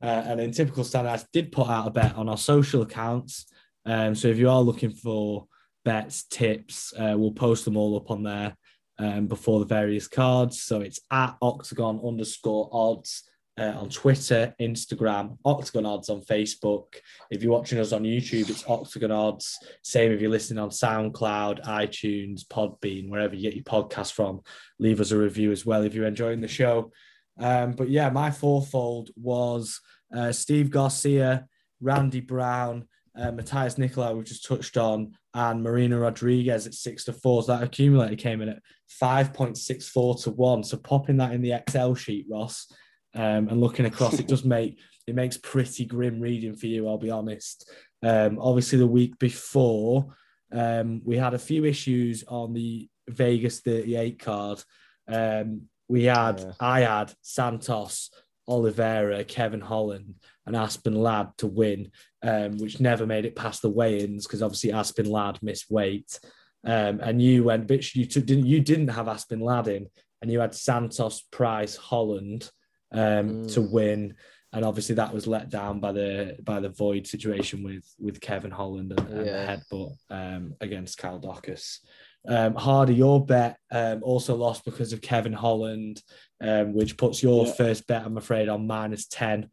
[0.00, 3.46] Uh, and in typical standards, did put out a bet on our social accounts.
[3.86, 5.48] Um, so if you are looking for
[5.84, 8.54] bets, tips, uh, we'll post them all up on there
[8.98, 10.62] um, before the various cards.
[10.62, 13.24] So it's at octagon underscore odds
[13.58, 16.94] uh, on Twitter, Instagram, Octagon Odds on Facebook.
[17.30, 19.58] If you're watching us on YouTube, it's Octagon Odds.
[19.82, 24.40] Same if you're listening on SoundCloud, iTunes, Podbean, wherever you get your podcast from.
[24.78, 26.92] Leave us a review as well if you're enjoying the show.
[27.40, 29.80] Um, but yeah, my fourfold was
[30.14, 31.46] uh, Steve Garcia
[31.80, 37.12] Randy Brown, uh, Matheus Nicolau, we've just touched on, and Marina Rodriguez at six to
[37.12, 37.42] four.
[37.42, 38.62] So that accumulator came in at
[39.02, 40.62] 5.64 to one.
[40.62, 42.72] So popping that in the Excel sheet, Ross,
[43.14, 44.78] um, and looking across, it does make
[45.08, 47.70] it makes pretty grim reading for you, I'll be honest.
[48.02, 50.14] Um, obviously, the week before,
[50.52, 54.62] um, we had a few issues on the Vegas 38 card.
[55.08, 56.52] Um, we had, yeah.
[56.60, 58.10] I had Santos,
[58.46, 61.90] Oliveira, Kevin Holland, and Aspen Ladd to win,
[62.22, 66.18] um, which never made it past the weigh-ins because obviously Aspen Ladd missed weight.
[66.64, 69.86] Um, and you went, bitch, you took, didn't you didn't have Aspen Ladd in,
[70.20, 72.50] and you had Santos, Price, Holland
[72.92, 73.54] um, mm.
[73.54, 74.14] to win
[74.52, 78.50] and obviously that was let down by the by the void situation with with Kevin
[78.50, 79.56] Holland and, and yeah.
[79.56, 81.78] the headbutt um, against Kyle Daukaus.
[82.26, 86.02] Um, Hardy, your bet um, also lost because of Kevin Holland,
[86.40, 87.52] um, which puts your yeah.
[87.52, 89.48] first bet, I'm afraid, on minus 10.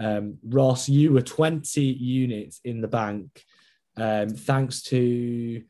[0.00, 3.44] Um, Ross, you were 20 units in the bank
[3.96, 5.62] um, thanks to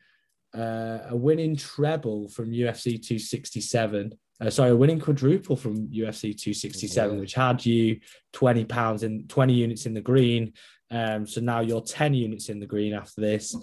[0.57, 7.13] uh, a winning treble from UFC 267 uh, sorry, a winning quadruple from UFC 267,
[7.13, 7.19] yeah.
[7.19, 7.99] which had you
[8.33, 10.53] 20 pounds and 20 units in the green.
[10.89, 13.55] Um, so now you're 10 units in the green after this.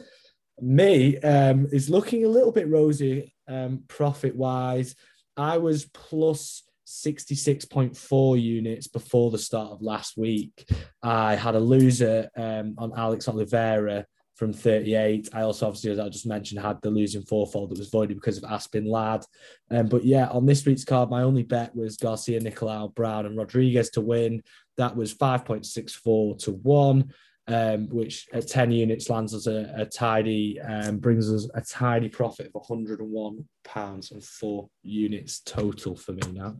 [0.60, 4.94] Me um, is looking a little bit rosy um, profit wise.
[5.36, 10.66] I was plus 66.4 units before the start of last week.
[11.02, 15.28] I had a loser um, on Alex Oliveira from 38.
[15.34, 18.38] I also, obviously, as I just mentioned, had the losing fourfold that was voided because
[18.38, 19.24] of Aspen Ladd.
[19.70, 23.36] Um, but yeah, on this week's card, my only bet was Garcia, Nicolau, Brown, and
[23.36, 24.42] Rodriguez to win.
[24.78, 27.12] That was 5.64 to 1.
[27.50, 32.10] Um, which at 10 units lands us a, a tidy, um, brings us a tidy
[32.10, 36.58] profit of 101 pounds and four units total for me now.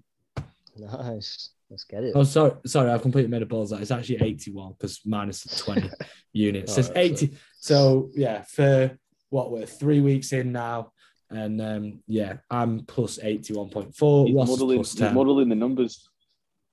[0.79, 1.51] Nice.
[1.71, 2.13] Let's get it.
[2.15, 3.71] Oh, sorry, sorry, I've completely made a balls.
[3.71, 5.91] That it's actually 81 because minus 20
[6.33, 6.75] units.
[6.75, 7.27] So it's 80.
[7.27, 7.35] So.
[7.61, 8.99] so yeah, for
[9.31, 10.93] what we're three weeks in now,
[11.31, 14.27] and um, yeah, I'm plus 81.4.
[14.27, 15.09] He's Ross modeling, plus 10.
[15.09, 16.09] He's modeling the numbers.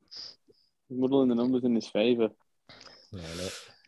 [0.09, 2.29] He's modeling the numbers in his favour.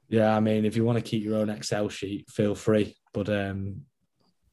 [0.09, 2.95] Yeah, I mean, if you want to keep your own Excel sheet, feel free.
[3.13, 3.83] But um,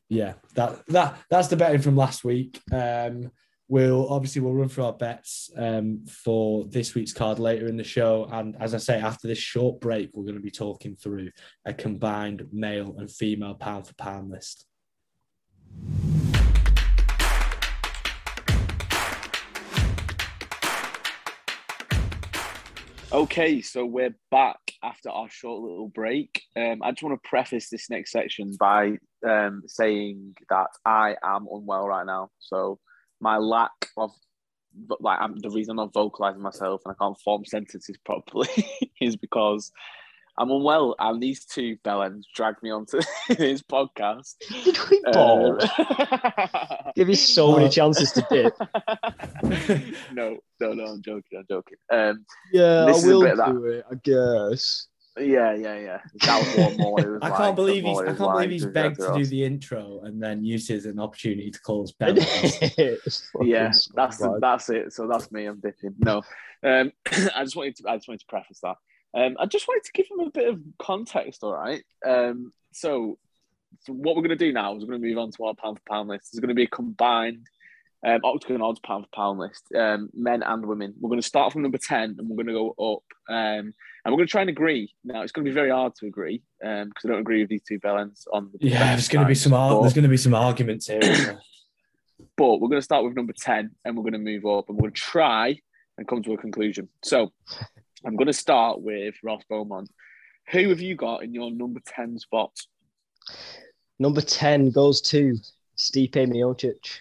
[0.09, 2.61] yeah, that that that's the betting from last week.
[2.73, 3.31] Um,
[3.75, 7.83] We'll obviously we'll run through our bets um, for this week's card later in the
[7.83, 11.33] show, and as I say, after this short break, we're going to be talking through
[11.67, 14.65] a combined male and female pound for pound list.
[23.13, 26.43] Okay, so we're back after our short little break.
[26.55, 31.49] Um, I just want to preface this next section by um, saying that I am
[31.51, 32.31] unwell right now.
[32.39, 32.79] So
[33.25, 34.13] my lack of
[35.01, 38.49] like I'm, the reason I'm not vocalizing myself and I can't form sentences properly
[39.01, 39.73] is because
[40.37, 44.35] I'm unwell and these two bellends dragged me onto this podcast.
[44.65, 45.59] Did we ball?
[45.63, 48.55] Um, Give you so many chances to dip.
[50.13, 51.39] no, no, no, I'm joking.
[51.39, 51.79] I'm joking.
[51.91, 53.57] Um, yeah, I will do that.
[53.65, 53.85] it.
[53.91, 54.89] I guess.
[55.19, 55.99] Yeah, yeah, yeah.
[56.27, 57.39] That was what Molly was I like.
[57.39, 57.99] can't believe he's.
[58.01, 61.61] I can't believe he's begged to do the intro and then uses an opportunity to
[61.61, 62.17] call us Ben.
[63.43, 64.93] yeah, that's the, that's it.
[64.93, 65.47] So that's me.
[65.47, 65.95] I'm dipping.
[65.99, 66.23] No,
[66.65, 66.93] um,
[67.35, 67.89] I just wanted to.
[67.89, 68.77] I just wanted to preface that.
[69.17, 71.45] Um, I just wanted to give him a bit of context.
[71.45, 71.85] All right.
[72.05, 73.17] Um, so,
[73.83, 75.55] so what we're going to do now is we're going to move on to our
[75.55, 76.31] pound for pound list.
[76.33, 77.47] It's going to be a combined
[78.05, 80.95] um, Octagon odds pound for pound list, um, men and women.
[81.01, 83.35] We're going to start from number 10 and we're going to go up.
[83.35, 83.73] Um,
[84.05, 84.93] and we're going to try and agree.
[85.05, 87.51] Now, it's going to be very hard to agree because um, I don't agree with
[87.51, 88.69] these two bellends on the.
[88.69, 91.01] Yeah, there's going to be some ar- there's going to be some arguments here.
[92.37, 94.77] but we're going to start with number 10 and we're going to move up and
[94.77, 95.59] we're going to try
[95.99, 96.89] and come to a conclusion.
[97.03, 97.33] So
[98.05, 99.91] I'm going to start with Ross Beaumont.
[100.51, 102.53] Who have you got in your number 10 spot?
[103.99, 105.37] Number 10 goes to
[105.77, 107.01] Stipe Miocic.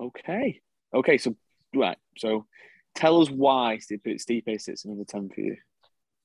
[0.00, 0.60] Okay.
[0.94, 1.18] Okay.
[1.18, 1.36] So
[1.74, 1.98] right.
[2.16, 2.46] So
[2.94, 5.56] tell us why Stipe, Stipe sits in number ten for you.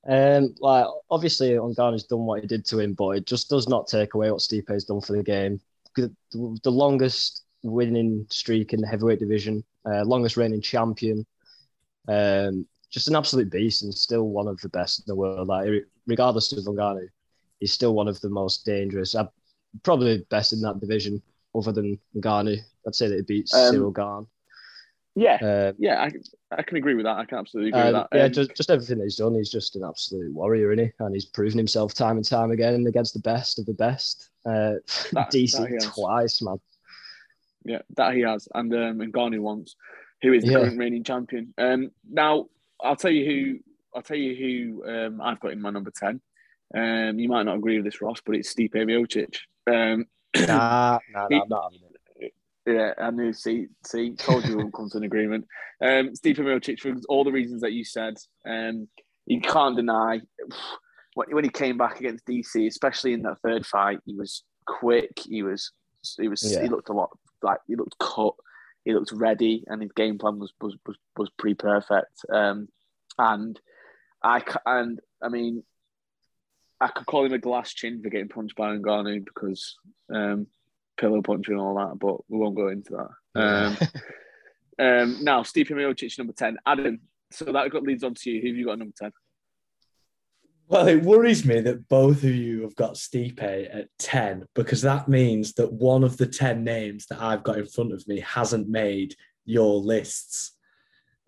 [0.08, 3.88] Um, like obviously, Ngannou's done what he did to him, but it just does not
[3.88, 5.60] take away what Stipe has done for the game.
[5.96, 11.26] The, the longest winning streak in the heavyweight division, uh, longest reigning champion,
[12.08, 15.48] um, just an absolute beast, and still one of the best in the world.
[15.48, 17.08] Like regardless of Ngannou,
[17.60, 19.16] he's still one of the most dangerous.
[19.16, 19.28] Uh,
[19.84, 21.22] probably best in that division,
[21.56, 22.60] other than Ngannou.
[22.86, 24.28] I'd say that he beats um, Ciryl Gane.
[25.16, 26.12] Yeah, uh, yeah, I,
[26.52, 27.18] I can agree with that.
[27.18, 28.08] I can absolutely agree uh, with that.
[28.18, 30.92] Yeah, um, just, just everything he's done, he's just an absolute warrior, isn't he?
[31.00, 34.30] And he's proven himself time and time again against the best of the best.
[34.46, 34.74] Uh,
[35.14, 36.58] that, decent that twice, man.
[37.64, 39.76] Yeah, that he has, and um, and Ngannou once,
[40.22, 40.60] who is the yeah.
[40.60, 41.54] current reigning champion.
[41.58, 42.48] Um, now
[42.82, 43.60] I'll tell you who
[43.96, 44.36] I'll tell you
[44.84, 46.22] who um, I've got in my number ten.
[46.76, 49.38] Um, you might not agree with this, Ross, but it's Stipe Miocic.
[49.72, 51.85] Um, Nah, nah, nah, I'm not having it.
[52.66, 53.34] Yeah, I knew.
[53.34, 55.46] See, see, told you we'll come to an agreement.
[55.82, 58.16] Um, Stipe Miocic for all the reasons that you said.
[58.48, 58.88] Um,
[59.26, 60.22] you can't deny
[61.16, 65.12] when, when he came back against DC, especially in that third fight, he was quick.
[65.28, 65.72] He was,
[66.18, 66.62] he was, Yeah.
[66.64, 67.10] he looked a lot
[67.42, 68.34] like he looked cut.
[68.84, 72.20] He looked ready, and his game plan was was was, was pretty perfect.
[72.32, 72.68] Um,
[73.18, 73.60] and
[74.24, 75.64] I and I mean,
[76.80, 79.76] I could call him a glass chin for getting punched by Ngannou because
[80.14, 80.48] um,
[80.98, 83.42] pillow punching and all that, but we won't go into that.
[83.42, 83.78] Um,
[84.80, 86.58] um, now, Stipe Miocic, number 10.
[86.66, 87.00] Adam,
[87.32, 88.42] so that got leads on to you.
[88.42, 89.12] Who have you got at number 10?
[90.68, 95.08] Well, it worries me that both of you have got Stipe at 10 because that
[95.08, 98.68] means that one of the 10 names that I've got in front of me hasn't
[98.68, 100.54] made your lists.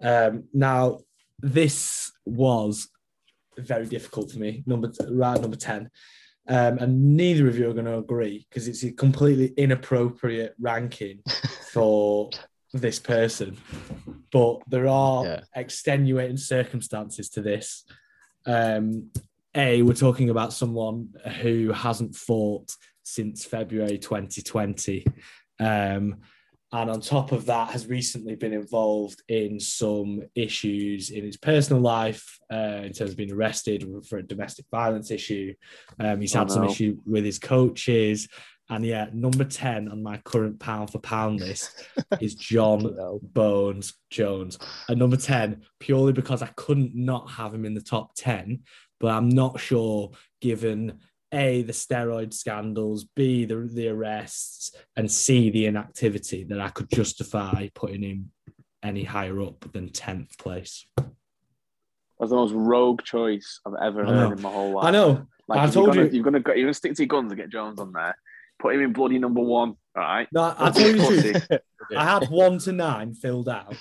[0.01, 0.99] Um, now,
[1.39, 2.89] this was
[3.59, 5.89] very difficult for me, number right number 10.
[6.49, 11.19] Um, and neither of you are going to agree because it's a completely inappropriate ranking
[11.71, 12.29] for
[12.73, 13.57] this person.
[14.31, 15.39] But there are Yeah.
[15.55, 17.83] extenuating circumstances to this.
[18.45, 19.11] Um,
[19.55, 21.09] a, we're talking about someone
[21.41, 22.71] who hasn't fought
[23.03, 25.05] since February 2020.
[25.59, 26.17] Um,
[26.73, 31.81] and on top of that, has recently been involved in some issues in his personal
[31.81, 35.53] life uh, in terms of being arrested for a domestic violence issue.
[35.99, 36.69] Um, he's Oh, had some no.
[36.69, 38.27] issue with his coaches.
[38.69, 41.87] And yeah, number 10 on my current pound for pound list
[42.19, 47.73] is Jon Bones Jones at number 10 purely because I couldn't not have him in
[47.75, 48.59] the top 10
[48.99, 50.99] but I'm not sure given
[51.31, 56.89] a the steroid scandals b the, the arrests and c the inactivity that I could
[56.89, 58.31] justify putting him
[58.81, 60.85] any higher up than 10th place
[62.19, 64.85] That's the most rogue choice I've ever heard in my whole life.
[64.85, 67.03] I know Like, I told you're gonna, you- You're going to you're gonna stick to
[67.03, 68.15] your guns and get Jones on there.
[68.59, 70.27] Put him in bloody number one, all right?
[70.31, 71.61] no I'll tell you the truth Pussy.
[71.97, 73.75] I had one to nine filled out,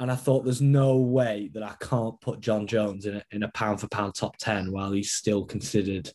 [0.00, 3.42] and I thought there's no way that I can't put Jon Jones in a, in
[3.44, 6.10] a pound for pound top 10 while he's still considered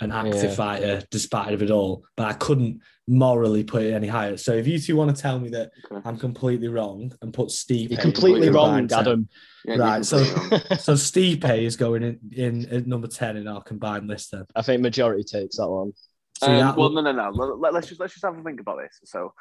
[0.00, 0.54] an active Yeah.
[0.54, 2.04] fighter despite of it all.
[2.16, 4.36] But I couldn't morally put it any higher.
[4.36, 6.02] So if you two want to tell me that Okay.
[6.04, 9.28] I'm completely wrong and put Stipe, You're completely wrong, combined 10 Adam.
[9.64, 10.78] Yeah, Right, so- completely wrong.
[10.80, 14.44] So Stipe is going in, in at number 10 in our combined list then.
[14.54, 15.92] I think majority takes that one.
[16.38, 17.54] So Um, that well, will- no, no, no.
[17.54, 19.00] Let, us just let's just have a think about this.
[19.04, 19.32] So,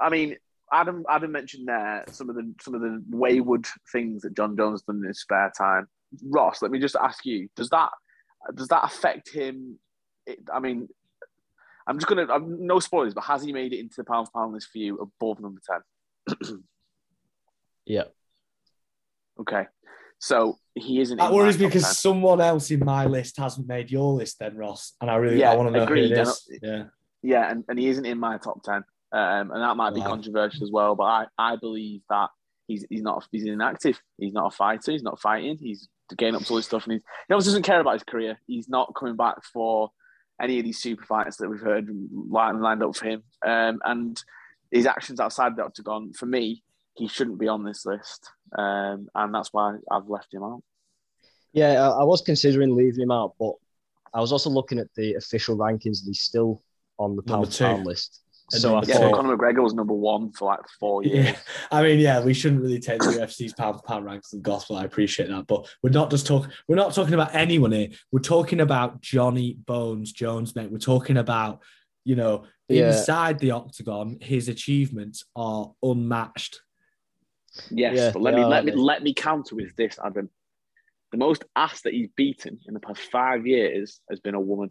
[0.00, 0.36] I mean,
[0.72, 4.82] Adam Adam mentioned there some of the some of the wayward things that Jon Jones
[4.82, 5.86] done in his spare time.
[6.24, 7.90] Ross, let me just ask you: Does that
[8.54, 9.78] does that affect him?
[10.26, 10.88] It, I mean,
[11.86, 14.32] I'm just gonna I'm, no spoilers, but has he made it into the pound for
[14.40, 16.64] pound list for you above number ten?
[17.84, 18.04] Yeah.
[19.40, 19.66] Okay,
[20.18, 21.18] so he isn't.
[21.18, 21.92] that in worries because 10.
[21.94, 24.94] someone else in my list hasn't made your list then, Ross.
[25.00, 26.08] And I really Yeah, I want to know agreed.
[26.08, 26.48] who it And- is.
[26.62, 26.84] Yeah.
[27.22, 28.82] Yeah, and, and he isn't in my top ten,
[29.12, 30.08] um, and that might be Wow.
[30.08, 30.94] controversial as well.
[30.96, 32.30] But I, I believe that
[32.66, 34.00] he's he's not he's inactive.
[34.18, 34.92] He's not a fighter.
[34.92, 35.58] He's not fighting.
[35.58, 38.04] He's getting up to all this stuff, and he's, he obviously doesn't care about his
[38.04, 38.38] career.
[38.46, 39.90] He's not coming back for
[40.40, 43.22] any of these super fights that we've heard lined, lined up for him.
[43.44, 44.22] Um, and
[44.70, 46.62] his actions outside the octagon, for me,
[46.94, 50.62] he shouldn't be on this list, um, and that's why I've left him out.
[51.52, 53.54] Yeah, I, I was considering leaving him out, but
[54.12, 56.62] I was also looking at the official rankings and he's still
[56.98, 58.22] on the Number pound pound list.
[58.52, 61.26] And So I Yeah, thought, Conor McGregor was number one for like four years.
[61.26, 61.36] Yeah,
[61.70, 64.76] I mean, yeah, we shouldn't really take the UFC's pound for pound ranks and gospel.
[64.76, 66.52] I appreciate that, but we're not just talking.
[66.68, 67.88] We're not talking about anyone here.
[68.12, 70.70] We're talking about Johnny Bones Jones, mate.
[70.70, 71.62] We're talking about,
[72.04, 72.86] you know, Yeah.
[72.88, 76.60] inside the octagon, his achievements are unmatched.
[77.70, 78.76] Yes, Yeah, but let me are, let me they?
[78.76, 80.30] let me counter with this, Adam.
[81.10, 84.70] The most ass that he's beaten in the past five years has been a woman.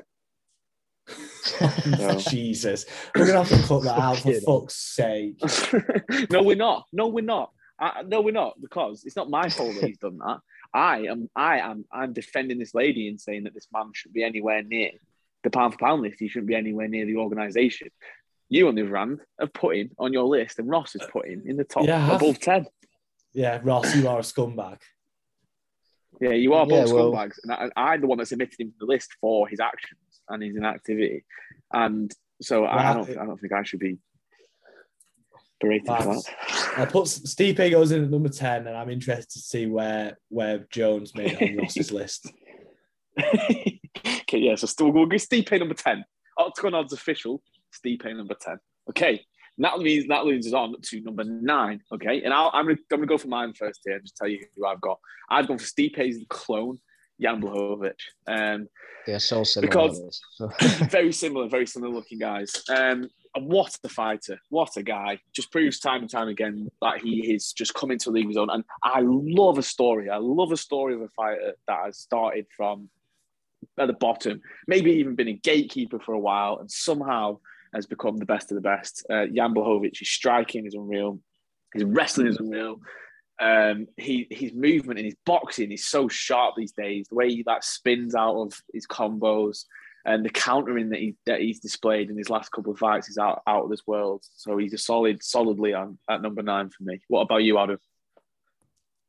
[1.86, 2.18] No.
[2.30, 5.40] Jesus, we're gonna have to cut that out for fuck's sake.
[6.32, 6.86] no, we're not.
[6.92, 7.52] No, we're not.
[7.80, 10.40] I, no, we're not because it's not my fault that he's done that.
[10.74, 11.30] I am.
[11.36, 11.86] I am.
[11.92, 14.92] I'm defending this lady and saying that this man should be anywhere near
[15.44, 16.20] the pound for pound list.
[16.20, 17.90] He shouldn't be anywhere near the organisation.
[18.50, 21.08] You, on the other hand, have put him on your list, and Ross has uh,
[21.12, 22.66] put him in the top Yeah, above ten.
[23.34, 24.78] Yeah, Ross, you are a scumbag.
[26.22, 28.72] Yeah, you are both Yeah, well- scumbags, and I, I'm the one that's submitted him
[28.72, 30.00] to the list for his actions
[30.30, 31.26] and his inactivity,
[31.74, 32.12] and
[32.42, 33.10] so I, I don't.
[33.18, 33.98] I don't think I should be
[35.60, 36.24] berated for that.
[36.78, 40.66] I'll put Stipe goes in at number ten, and I'm interested to see where where
[40.70, 42.32] Jones made on Ross's list.
[43.20, 43.80] okay,
[44.34, 44.56] yeah.
[44.56, 46.04] So still, we'll go Stipe number ten.
[46.38, 47.42] Octagon odds official.
[47.74, 48.58] Stipe number ten.
[48.90, 49.22] Okay,
[49.58, 51.82] that means that leads us on to number nine.
[51.94, 54.00] Okay, and i am gonna, I'm gonna go for mine first here.
[54.00, 55.00] Just tell you who I've got.
[55.30, 56.78] I've gone for Stipe's clone,
[57.20, 57.94] Jan Blachowicz.
[58.28, 58.68] Um,
[59.08, 59.68] yeah, so similar.
[59.68, 60.22] Because
[60.90, 62.64] very similar, very similar looking guys.
[62.70, 64.40] Um, what a fighter!
[64.50, 65.20] What a guy!
[65.34, 68.50] Just proves time and time again that he is just coming to the league own.
[68.50, 70.10] And I love a story.
[70.10, 72.90] I love a story of a fighter that has started from
[73.78, 77.40] at the bottom, maybe even been a gatekeeper for a while, and somehow
[77.74, 79.06] has become the best of the best.
[79.10, 81.20] Uh, Jan Blachowicz, his striking is unreal.
[81.74, 82.80] His wrestling is unreal.
[83.40, 87.08] Um, he his movement and his boxing is so sharp these days.
[87.10, 89.66] The way he like spins out of his combos
[90.06, 93.18] and the countering that he that he's displayed in his last couple of fights is
[93.18, 94.24] out out of this world.
[94.36, 97.02] So he's a solid, solidly on at number nine for me.
[97.08, 97.80] What about you, Adam?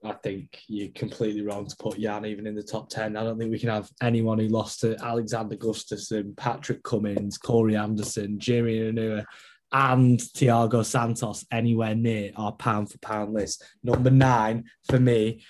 [0.04, 3.16] I think you're completely wrong to put Jan even in the top 10.
[3.16, 7.76] I don't think we can have anyone who lost to Alexander Gustafsson, Patrick Cummins, Corey
[7.76, 9.24] Anderson, Jimi Manuwa,
[9.72, 13.64] and Thiago Santos anywhere near our pound for pound list.
[13.82, 15.44] Number nine for me,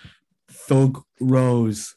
[0.51, 1.95] Thug Rose,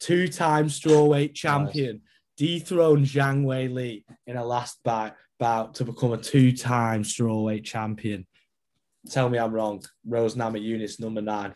[0.00, 2.02] two time strawweight champion, nice.
[2.36, 8.26] dethroned Zhang Weili in a last bout, bout to become a two time strawweight champion.
[9.10, 9.82] Tell me I'm wrong.
[10.06, 11.54] Rose Namajunas, number nine.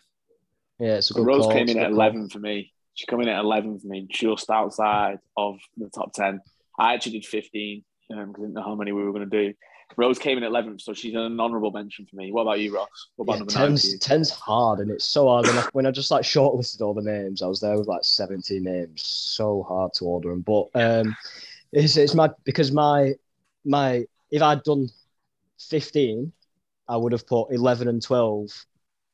[0.79, 1.53] Yeah, it's a good Rose call.
[1.53, 2.73] came in at 11 for me.
[2.93, 6.41] She came in at 11 for me, just outside of the top 10.
[6.79, 9.45] I actually did 15 because um, I didn't know how many we were going to
[9.45, 9.53] do.
[9.95, 12.31] Rose came in 11th, so she's an honourable mention for me.
[12.31, 13.07] What about you, Ross?
[13.15, 15.47] What about yeah, number ten's, ten's hard, and it's so hard.
[15.47, 18.61] And when I just like shortlisted all the names, I was there with like 17
[18.61, 19.01] names.
[19.03, 21.15] So hard to order them, but um,
[21.71, 23.13] it's it's my because my
[23.65, 24.89] my if I'd done
[25.59, 26.31] 15,
[26.87, 28.49] I would have put 11 and 12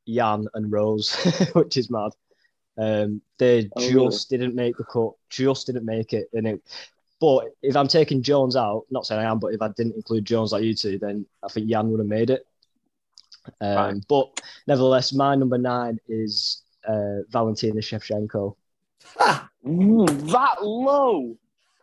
[0.07, 1.13] Jan and Rose,
[1.53, 2.11] which is mad.
[2.77, 4.43] Um, they oh, just really?
[4.43, 6.27] didn't make the cut, just didn't make it.
[6.33, 6.61] And it,
[7.23, 10.25] but if I'm taking Jones out, not saying I am, but if I didn't include
[10.25, 12.45] Jones like you two, then I think Jan would have made it.
[13.61, 13.95] Um, right.
[14.09, 18.57] But nevertheless, my number nine is uh, Valentina Shevchenko.
[19.21, 21.37] Ah, that low.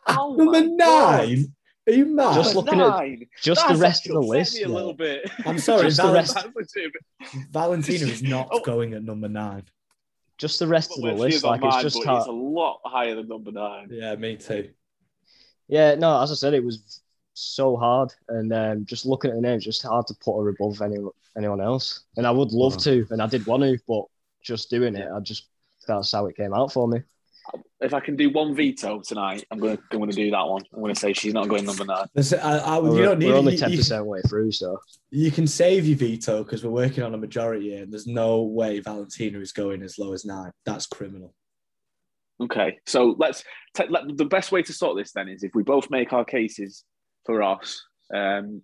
[0.08, 0.76] Oh number nine.
[0.76, 1.44] God.
[1.88, 2.34] Are you mad?
[2.34, 3.22] Just looking nine.
[3.22, 4.60] at just That's the rest of the list.
[4.62, 5.30] a little bit.
[5.46, 6.36] I'm sorry, just the rest.
[7.50, 8.60] Valentina is not oh.
[8.60, 9.62] going at number nine.
[10.36, 12.18] Just the rest well, of the list, like mine, it's just hard.
[12.18, 13.88] it's a lot higher than number nine.
[13.90, 14.68] Yeah, me too.
[15.70, 17.00] Yeah, no, as I said, it was
[17.34, 20.82] so hard, and um, just looking at the names, just hard to put her above
[20.82, 20.96] any,
[21.36, 22.00] anyone else.
[22.16, 22.80] And I would love oh.
[22.80, 24.04] to, and I did want to, but
[24.42, 25.46] just doing it, I just
[25.86, 27.02] that's how it came out for me
[27.80, 30.62] if I can do one veto tonight, I'm gonna I'm gonna do that one.
[30.74, 32.06] I'm gonna say she's not going number nine.
[32.16, 34.78] I, I, you we're, don't need, we're only ten percent way through, so
[35.10, 38.80] you can save your veto because we're working on a majority, and there's no way
[38.80, 40.50] Valentina is going as low as nine.
[40.64, 41.34] That's criminal.
[42.40, 45.62] Okay, so let's t- let, the best way to sort this then is if we
[45.62, 46.84] both make our cases
[47.26, 47.82] for Ross
[48.14, 48.62] um,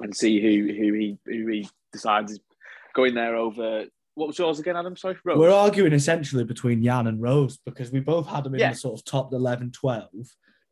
[0.00, 2.40] and see who who he who he decides is
[2.94, 3.86] going there over
[4.16, 4.96] what was yours again, Adam?
[4.96, 5.38] Sorry, Rose.
[5.38, 8.70] We're arguing essentially between Jan and Rose because we both had them in yeah.
[8.70, 10.10] the sort of top 11, 12.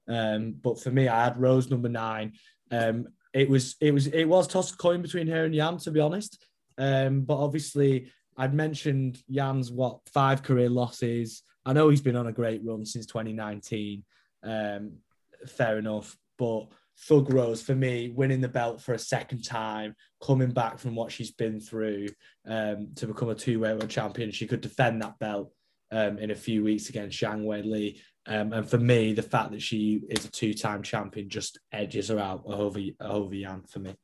[0.08, 2.32] Um, but for me, I had Rose number nine.
[2.70, 6.00] Um, it was it was it was tossed coin between her and Jan, to be
[6.00, 6.42] honest.
[6.78, 11.42] Um, but obviously, I'd mentioned Jan's what five career losses.
[11.66, 14.04] I know he's been on a great run since 2019.
[14.42, 14.98] Um,
[15.46, 20.50] fair enough, but Thug Rose for me, winning the belt for a second time, coming
[20.50, 22.08] back from what she's been through
[22.46, 24.30] um, to become a two weight world champion.
[24.30, 25.52] She could defend that belt
[25.90, 28.00] um, in a few weeks against Zhang Weili.
[28.26, 32.08] Um, and for me, the fact that she is a two time champion just edges
[32.08, 33.94] her out over, over Jan for me.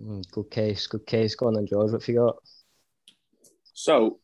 [0.00, 1.34] Mm, good case, good case.
[1.34, 1.92] Go on then, George.
[1.92, 2.36] What have you got?
[3.72, 4.20] So,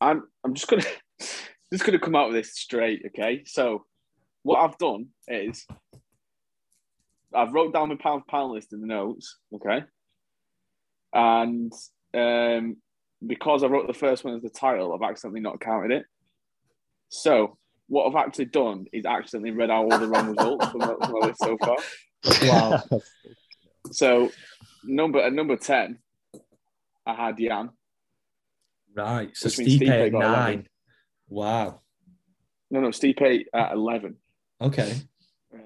[0.00, 0.84] I'm I'm just gonna
[1.72, 3.42] just gonna come out with this straight, okay?
[3.44, 3.84] So,
[4.42, 5.66] what I've done is
[7.34, 9.84] I've wrote down my pound pound list in the notes, okay,
[11.12, 11.72] and
[12.14, 12.76] um,
[13.26, 16.06] because I wrote the first one as the title, I've accidentally not counted it.
[17.08, 17.56] So
[17.88, 21.12] what I've actually done is accidentally read out all the wrong results from, my, from
[21.12, 21.76] my list so far.
[22.42, 22.82] Wow.
[23.90, 24.30] so
[24.84, 25.98] number at number ten,
[27.06, 27.70] I had Jan.
[28.98, 29.36] Right.
[29.36, 30.48] So Stipe at nine.
[30.48, 30.68] 11.
[31.28, 31.80] Wow.
[32.70, 34.16] No, no, Stipe at eleven.
[34.60, 34.94] Okay.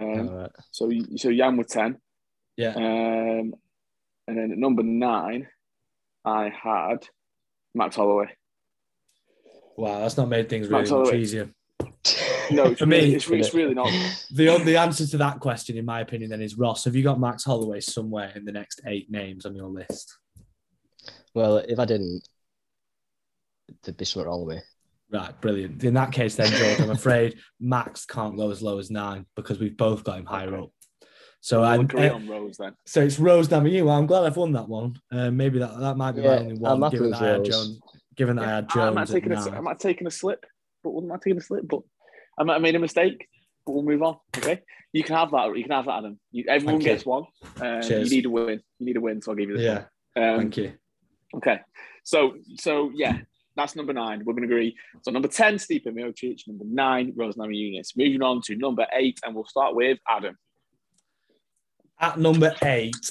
[0.01, 0.51] Um, right.
[0.70, 1.99] So so Jan with ten.
[2.57, 2.74] Yeah.
[2.74, 3.55] Um,
[4.28, 5.49] and then at number nine,
[6.24, 7.07] I had
[7.74, 8.28] Max Holloway.
[9.76, 11.51] Wow, that's not made things really much easier.
[12.51, 13.91] No, for me, it's, it's really not.
[14.30, 16.85] The the answer to that question, in my opinion, then is Ross.
[16.85, 20.18] Have you got Max Holloway somewhere in the next eight names on your list?
[21.35, 22.28] Well, if I didn't,
[23.82, 24.62] there'd be something wrong with me.
[25.10, 25.84] Right, brilliant.
[25.84, 29.58] In that case, then, George, I'm afraid Max can't go as low as nine because
[29.58, 30.70] we've both got him higher up.
[31.40, 32.74] So We'll I, agree uh, on Rose then.
[32.86, 33.84] so it's Rose Damayu.
[33.84, 34.94] Well, I'm glad I've won that one.
[35.10, 37.26] Uh, maybe that that might be my Yeah, only I'm one, happy given that I
[37.26, 37.48] had Rose.
[37.48, 37.80] Jones.
[38.16, 38.98] Given that I had I might Jones.
[38.98, 39.64] have taken a, I nine.
[39.64, 40.46] might have taken a slip,
[40.84, 41.80] but I might have taken a slip, but
[42.38, 43.26] I might have made a mistake.
[43.66, 44.16] But we'll move on.
[44.38, 44.62] Okay,
[44.92, 45.56] you can have that.
[45.56, 46.20] You can have that, Adam.
[46.30, 46.90] You, everyone Thank you.
[46.92, 47.24] gets one.
[47.60, 48.60] Um, you need a win.
[48.78, 50.28] You need a win, so I'll give you this Yeah, one.
[50.34, 50.72] Um, thank you.
[51.36, 51.60] Okay,
[52.04, 53.18] so so yeah,
[53.57, 54.22] that's number nine.
[54.24, 54.76] We're going to agree.
[55.03, 56.46] So number ten, Stipe Miocic.
[56.46, 57.96] Number nine, Rose Namajunas.
[57.96, 60.36] Moving on to number eight, and we'll start with Adam.
[62.00, 63.11] At number eight,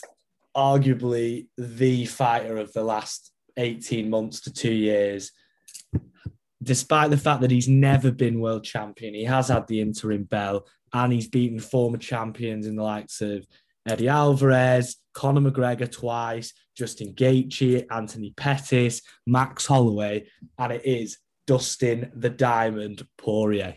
[0.55, 5.31] arguably the fighter of the last 18 months to two years.
[6.63, 10.67] Despite the fact that he's never been world champion, he has had the interim bell
[10.93, 13.45] and he's beaten former champions in the likes of
[13.87, 20.25] Eddie Alvarez, Conor McGregor twice, Justin Gaethje, Anthony Pettis, Max Holloway,
[20.57, 23.75] and it is Dustin the Diamond Poirier.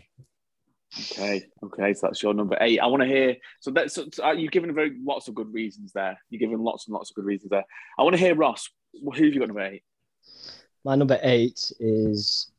[1.11, 2.79] Okay, okay, so that's your number eight.
[2.79, 3.35] I want to hear.
[3.59, 6.19] So that's so, so, uh, you've given very lots of good reasons there.
[6.31, 7.63] You've given lots and lots of good reasons there.
[7.99, 8.71] I want to hear Ross.
[8.99, 9.83] Who have you got number eight?
[10.83, 12.49] My number eight is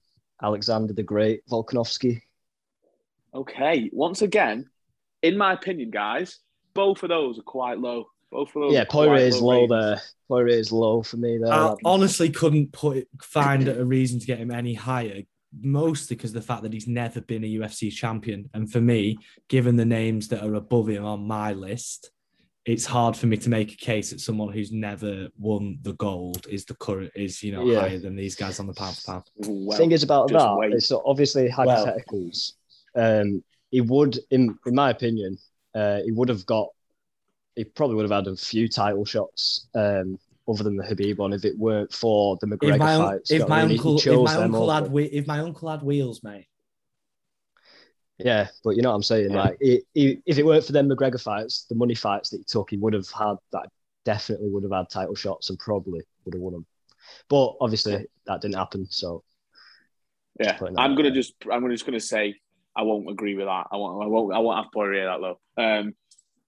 [0.40, 2.22] Alexander the Great Volkanovski.
[3.34, 4.70] Okay, once again,
[5.22, 6.38] in my opinion, guys,
[6.72, 8.06] both of those are quite low.
[8.36, 8.72] Both of those.
[8.72, 9.70] Yeah, are Poirier is low ratings.
[9.70, 10.02] there.
[10.28, 11.52] Poirier is low for me there.
[11.52, 15.22] I honestly couldn't put find a reason to get him any higher,
[15.60, 18.50] mostly because of the fact that he's never been a UFC champion.
[18.54, 19.16] And for me,
[19.48, 22.10] given the names that are above him on my list,
[22.66, 26.46] it's hard for me to make a case that someone who's never won the gold
[26.50, 27.80] is the current is you know Yeah.
[27.80, 29.24] higher than these guys on the pound for pound.
[29.36, 30.72] Well, thing is about just that, wait.
[30.72, 32.52] it's obviously hypotheticals.
[32.96, 35.38] um, he would, in in my opinion,
[35.74, 36.68] uh, he would have got,
[37.56, 41.32] he probably would have had a few title shots um, other than the Khabib one
[41.32, 43.30] if it weren't for the McGregor If my, fights.
[43.30, 43.70] if my what I mean?
[43.70, 45.00] He- uncle if my them uncle had over.
[45.00, 46.46] if my uncle had wheels, mate,
[48.18, 49.30] Yeah, but you know what I'm saying?
[49.32, 49.42] Yeah.
[49.42, 52.44] Like, he, he, if it weren't for them McGregor fights, the money fights that he
[52.44, 53.68] took, he would have had that.
[54.04, 56.66] Definitely would have had title shots and probably would have won them.
[57.28, 58.86] But obviously that didn't happen.
[58.88, 59.24] So
[60.38, 62.36] Yeah, I'm gonna just I'm just gonna say
[62.76, 63.66] I won't agree with that.
[63.72, 65.40] I won't I won't I won't have Poirier that low.
[65.56, 65.94] Um,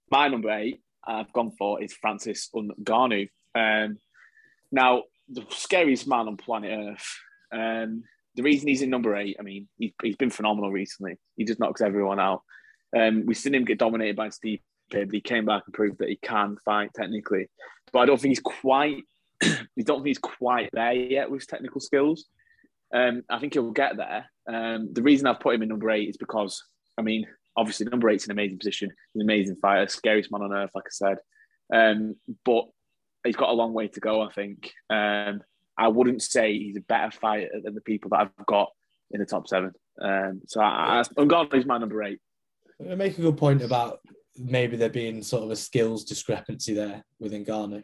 [0.09, 3.28] my number eight I've gone for is Francis Ngannou.
[3.54, 3.98] Um,
[4.70, 7.18] now the scariest man on planet Earth.
[7.52, 8.04] Um,
[8.34, 11.16] the reason he's in number eight, I mean, he's, he's been phenomenal recently.
[11.36, 12.42] He just knocks everyone out.
[12.96, 16.09] Um, we've seen him get dominated by Stipe, but he came back and proved that
[16.09, 17.48] he can fight technically.
[17.92, 19.02] But I don't think he's quite.
[19.42, 22.26] I don't think he's quite there yet with his technical skills.
[22.94, 24.26] Um, I think he'll get there.
[24.48, 26.62] Um, the reason I've put him in number eight is because,
[26.96, 27.26] I mean,
[27.59, 28.90] obviously number eight's an amazing position.
[29.12, 31.18] He's an amazing fighter, scariest man on earth, like I said.
[31.72, 32.64] Um, but
[33.24, 34.22] he's got a long way to go.
[34.22, 34.72] I think.
[34.88, 35.42] Um,
[35.76, 38.70] I wouldn't say he's a better fighter than the people that I've got
[39.12, 39.72] in the top seven.
[40.02, 42.20] Um, so I, I, Ngannou's my number eight.
[42.80, 44.00] You make a good point about
[44.36, 47.82] maybe there being sort of a skills discrepancy there within Ngannou.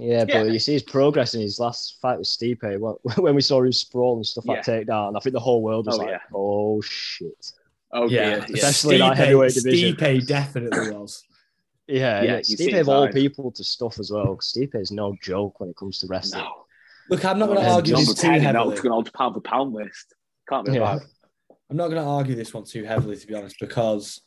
[0.00, 0.42] Yeah, Yeah.
[0.44, 2.62] but you see his progress in his last fight with Stipe.
[2.78, 2.94] When-
[3.24, 5.86] When we saw him sprawl and stuff like takedown, and I think the whole world
[5.86, 6.18] was Oh, like, yeah.
[6.34, 7.52] "Oh shit!"
[7.92, 8.54] Oh Yeah, yeah, yeah.
[8.56, 9.96] Especially in that heavyweight division.
[9.96, 11.22] Stipe definitely was.
[11.86, 12.38] Yeah, Yeah, yeah.
[12.40, 14.36] Stipe of all people to stuff as well.
[14.36, 16.44] Stipe is no joke when it comes to wrestling.
[16.44, 16.52] No,
[17.08, 18.74] Look, I'm not going to argue this too ten in heavily.
[18.76, 20.14] Octagon old pound for pound list.
[20.48, 20.78] Can't be Yeah.
[20.80, 21.02] allowed.
[21.68, 24.20] I'm not going to argue this one too heavily, to be honest, because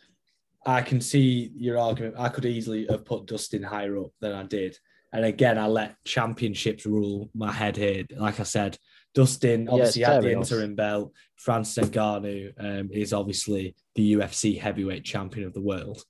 [0.65, 2.15] I can see your argument.
[2.17, 4.77] I could easily have put Dustin higher up than I did.
[5.13, 8.03] And again, I let championships rule my head here.
[8.17, 8.77] Like I said,
[9.13, 11.13] Dustin obviously it's had the interim belt.
[11.35, 16.03] Francis Ngannou um, is obviously the UFC heavyweight champion of the world.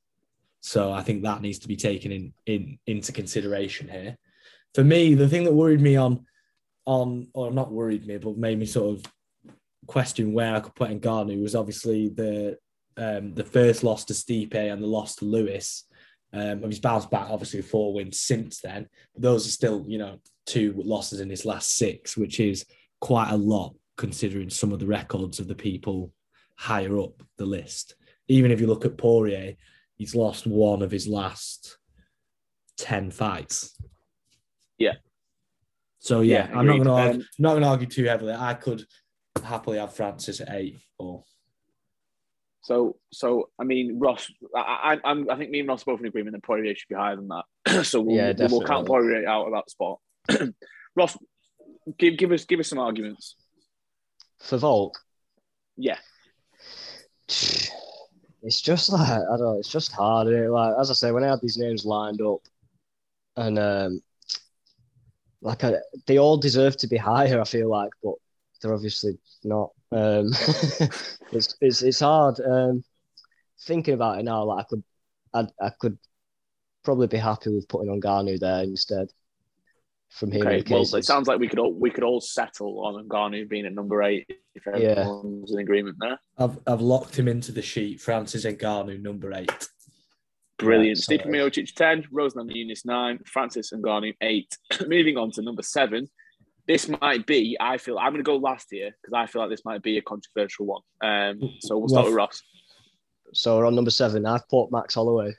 [0.61, 4.17] So I think that needs to be taken in, in into consideration here.
[4.73, 6.25] For me, the thing that worried me on
[6.85, 9.05] on or not worried me, but made me sort of
[9.87, 12.57] question where I could put Ngannou was obviously the
[12.95, 15.83] um, the first loss to Stipe and the loss to Lewis.
[16.33, 18.87] Um, he's bounced back, obviously, four wins since then.
[19.15, 22.65] Those are still, you know, two losses in his last six, which is
[22.99, 26.11] quite a lot considering some of the records of the people
[26.57, 27.95] higher up the list.
[28.27, 29.55] Even if you look at Poirier,
[29.95, 31.77] he's lost one of his last
[32.77, 33.77] 10 fights.
[34.77, 34.93] Yeah.
[35.99, 38.33] So, yeah, Yeah, I'm not going to Um, not going to argue too heavily.
[38.33, 38.83] I could
[39.43, 41.23] happily have Francis at eight or
[42.63, 45.99] So, so I mean, Ross, I, I, I'm, I think me and Ross are both
[45.99, 47.85] in agreement that Poirier should be higher than that.
[47.85, 49.99] so we'll, Yeah, we'll count Poirier out of that spot.
[50.95, 51.17] Ross,
[51.97, 53.35] give give us give us some arguments.
[54.39, 54.97] For Volk,
[55.75, 55.97] Yeah,
[57.27, 60.27] it's just like I don't know, it's just hard.
[60.27, 60.49] Isn't it?
[60.49, 62.39] Like as I say, when I had these names lined up,
[63.35, 64.01] and um,
[65.41, 65.73] like I,
[66.07, 67.41] they all deserve to be higher.
[67.41, 68.13] I feel like, but
[68.61, 69.71] they're obviously not.
[69.93, 70.27] Um,
[71.31, 72.39] it's it's it's hard.
[72.39, 72.83] Um,
[73.65, 74.83] thinking about it now, like I could
[75.33, 75.97] I I could
[76.83, 79.09] probably be happy with putting on Ngannou there instead.
[80.09, 83.07] From here, Okay, well, it sounds like we could all we could all settle on
[83.07, 84.71] Ngannou being at number eight if Yeah.
[84.71, 86.19] everyone's in agreement there.
[86.37, 87.99] I've I've locked him into the sheet.
[87.99, 89.51] Francis Ngannou, number eight.
[90.59, 90.99] Brilliant.
[91.09, 91.33] Yeah, Stipe sorry.
[91.33, 94.57] Miocic 10, Rose Namajunas 9, Francis and Ngannou 8.
[94.87, 96.07] Moving on to number 7.
[96.67, 99.51] This might be, I feel, I'm going to go last here because I feel like
[99.51, 100.81] this might be a controversial one.
[101.01, 102.41] Um, so we'll start Well- with Ross.
[103.33, 104.25] So we're on number seven.
[104.27, 105.33] I've put Max Holloway.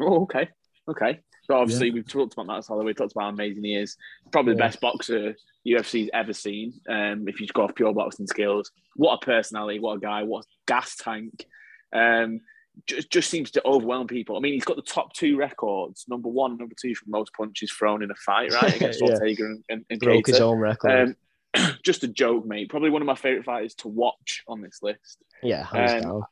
[0.00, 0.48] Oh, okay.
[0.88, 1.20] Okay.
[1.44, 3.96] So obviously we've talked about Max Holloway, talked about how amazing he is.
[4.30, 4.66] Probably the Yeah.
[4.66, 5.34] best boxer
[5.66, 6.74] UFC's ever seen.
[6.88, 10.22] Um, if you just go off pure boxing skills, what a personality, what a guy,
[10.22, 11.46] what a gas tank.
[11.92, 12.40] Um,
[12.86, 14.36] just just seems to overwhelm people.
[14.36, 17.70] I mean, he's got the top two records, number one, number two for most punches
[17.70, 18.74] thrown in a fight, right?
[18.76, 19.12] Against Yeah.
[19.14, 21.16] Ortega and, and, and Broke his own record.
[21.54, 22.68] Um, just a joke, mate.
[22.70, 25.18] Probably one of my favorite fighters to watch on this list.
[25.42, 26.22] yeah, hands um.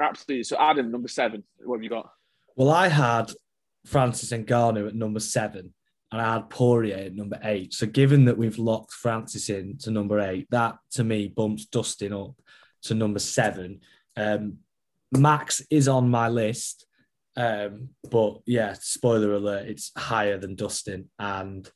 [0.00, 0.44] Absolutely.
[0.44, 1.44] So, Adam, number seven.
[1.64, 2.10] What have you got?
[2.56, 3.30] Well, I had
[3.86, 5.72] Francis Ngannou at number seven,
[6.10, 7.72] and I had Poirier at number eight.
[7.74, 12.12] So, given that we've locked Francis in to number eight, that to me bumps Dustin
[12.12, 12.34] up
[12.82, 13.80] to number seven.
[14.16, 14.58] Um,
[15.18, 16.86] Max is on my list,
[17.36, 21.10] um, but yeah, spoiler alert, it's higher than Dustin.
[21.18, 21.68] And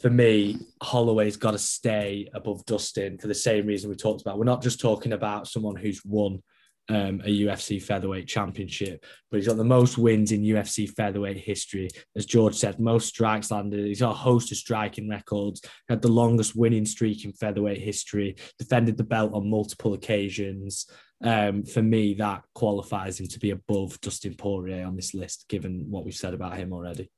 [0.00, 4.38] for me, Holloway's got to stay above Dustin for the same reason we talked about.
[4.38, 6.42] We're not just talking about someone who's won
[6.88, 11.88] um, a UFC featherweight championship, but he's got the most wins in UFC featherweight history.
[12.16, 13.86] As George said, most strikes landed.
[13.86, 18.36] He's got a host of striking records, had the longest winning streak in featherweight history,
[18.58, 20.86] defended the belt on multiple occasions.
[21.22, 25.90] Um, for me, that qualifies him to be above Dustin Poirier on this list, given
[25.90, 27.10] what we've said about him already.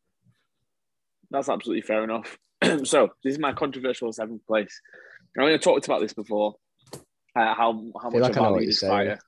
[1.30, 2.36] That's absolutely fair enough.
[2.84, 4.80] so this is my controversial seventh place.
[5.38, 6.54] I mean, I talked about this before.
[7.34, 8.92] Uh, how how much like I I know value this saying.
[8.92, 9.18] fighter.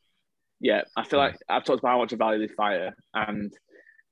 [0.60, 3.52] Yeah, I feel like I've talked about how much I value this fighter, and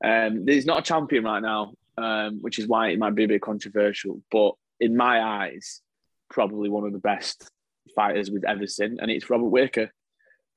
[0.04, 3.28] um, he's not a champion right now, um, which is why it might be a
[3.28, 4.22] bit controversial.
[4.30, 5.82] But in my eyes,
[6.30, 7.50] probably one of the best
[7.94, 9.90] fighters we've ever seen, and it's Robert Whitaker.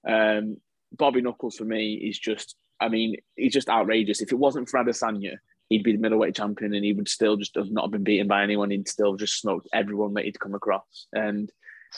[0.07, 0.57] Um,
[0.95, 4.21] Bobby Knuckles for me is just, I mean, he's just outrageous.
[4.21, 5.37] If it wasn't for Adesanya,
[5.69, 8.27] he'd be the middleweight champion, and he would still just have not have been beaten
[8.27, 8.71] by anyone.
[8.71, 11.07] He'd still just smoked everyone that he'd come across.
[11.13, 11.51] And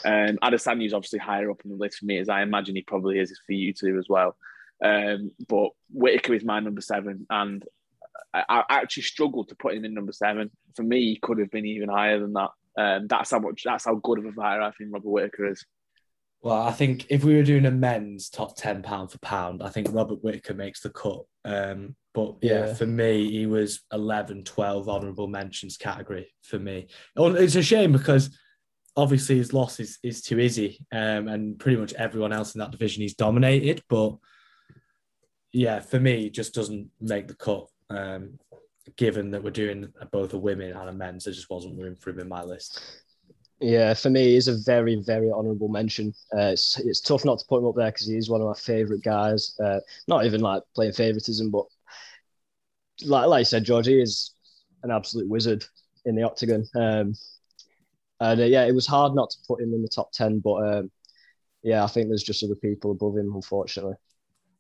[0.06, 3.20] um, is obviously higher up on the list for me, as I imagine he probably
[3.20, 4.36] is for you too as well.
[4.84, 7.64] Um, but Whitaker is my number seven, and
[8.34, 10.52] I, I actually struggled to put him in number seven.
[10.76, 12.50] For me, he could have been even higher than that.
[12.78, 13.64] Um, that's how much.
[13.66, 15.66] That's how good of a fighter I think Robert Whitaker is.
[16.48, 19.68] Well, I think if we were doing a men's top 10 pound for pound, I
[19.68, 21.26] think Robert Whitaker makes the cut.
[21.44, 22.74] Um, but yeah, Yeah.
[22.74, 26.88] for me, he was 11, 12 honourable mentions category for me.
[27.18, 28.30] It's a shame because
[28.96, 32.72] obviously his loss is, is to Izzy um, and pretty much everyone else in that
[32.72, 33.84] division he's dominated.
[33.90, 34.16] But
[35.52, 37.68] yeah, for me, it just doesn't make the cut.
[37.90, 38.40] Um,
[38.96, 42.12] given that we're doing both a women and a men's, there just wasn't room for
[42.12, 42.82] him in my list.
[43.60, 46.14] Yeah, for me, he's a very, very honourable mention.
[46.32, 48.48] Uh, it's, it's tough not to put him up there because he is one of
[48.48, 49.56] my favourite guys.
[49.60, 51.66] Uh, not even like playing favouritism, but
[53.04, 54.36] like, like you said, George, he is
[54.84, 55.66] an absolute wizard
[56.06, 56.66] in the octagon.
[56.76, 57.16] Um,
[58.20, 60.56] and uh, yeah, it was hard not to put him in the top 10, but
[60.56, 60.92] um,
[61.64, 63.96] yeah, I think there's just other people above him, unfortunately.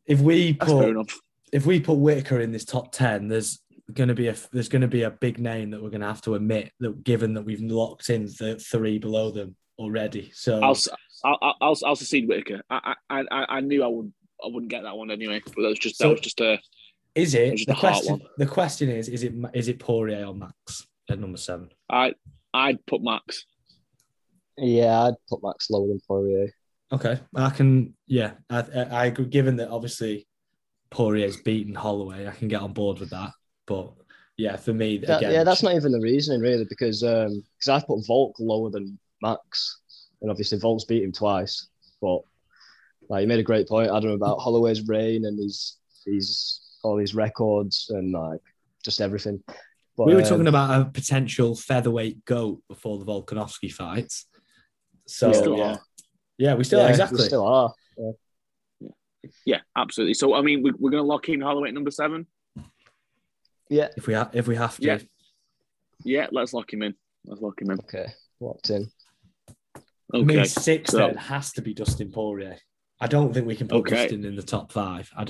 [0.06, 1.12] If we put
[1.54, 3.60] if we put Whitaker in this top ten, there's
[3.94, 6.08] going to be a there's going to be a big name that we're going to
[6.08, 10.32] have to admit that given that we've locked in the three below them already.
[10.34, 10.78] So I'll,
[11.24, 12.62] I'll, I'll, I'll, I'll secede Whitaker.
[12.70, 14.12] I, I, I, I knew I would,
[14.44, 15.42] I wouldn't get that one anyway.
[15.46, 16.60] But that was just, that was just a.
[17.16, 18.20] is It it was the the question?
[18.20, 18.30] one.
[18.38, 21.70] The question is: is it is it Poirier or Max at number seven?
[21.90, 22.14] I,
[22.54, 23.46] I'd put Max.
[24.58, 26.52] Yeah, I'd put Max lower than Poirier.
[26.92, 27.96] Okay, I can.
[28.08, 29.26] Yeah, I, I I agree.
[29.26, 30.28] Given that obviously
[30.90, 33.32] Poirier's beaten Holloway, I can get on board with that.
[33.68, 33.92] But
[34.38, 37.70] yeah, for me, That- again, yeah, that's not even the reasoning really, because um, because
[37.70, 39.82] I've put Volk lower than Max,
[40.22, 41.68] and obviously Volk's beat him twice.
[42.02, 42.22] But
[43.10, 47.14] like you made a great point, Adam, about Holloway's reign and his his all his
[47.14, 48.42] records and like
[48.84, 49.44] just everything.
[49.98, 54.28] But, we were um, talking about a potential featherweight goat before the Volkanovski fights.
[55.08, 55.80] So We still yeah, are.
[56.38, 57.18] yeah, we still yeah, exactly.
[57.18, 57.74] we still are.
[59.46, 60.14] Yeah, absolutely.
[60.14, 62.28] So I mean, we, we're going to lock in Holloway at number seven.
[63.70, 63.90] Yeah.
[63.98, 64.84] if we ha- if we have to.
[64.86, 65.00] Yeah.
[66.04, 66.94] Yeah, let's lock him in.
[67.26, 67.80] Let's lock him in.
[67.80, 68.08] Okay,
[68.40, 68.88] locked in.
[70.14, 70.44] I mean, Okay.
[70.48, 72.58] six so- then has to be Dustin Poirier.
[73.00, 73.96] I don't think we can put Okay.
[74.04, 75.10] Dustin in the top five.
[75.16, 75.28] I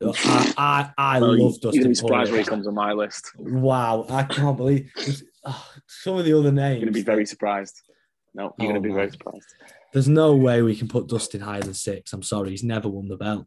[0.00, 0.14] Well,
[0.60, 2.32] oh, love You're Dustin be surprised Poirier.
[2.32, 3.30] when he comes on my list.
[3.38, 4.90] Wow, I can't believe
[5.44, 6.76] oh, some of the other names.
[6.80, 7.80] You're going to be very surprised.
[8.34, 8.96] No, you're Oh, going to be my.
[8.96, 9.54] very surprised.
[9.92, 12.12] There's no way we can put Dustin higher than six.
[12.12, 13.46] I'm sorry, he's never won the belt.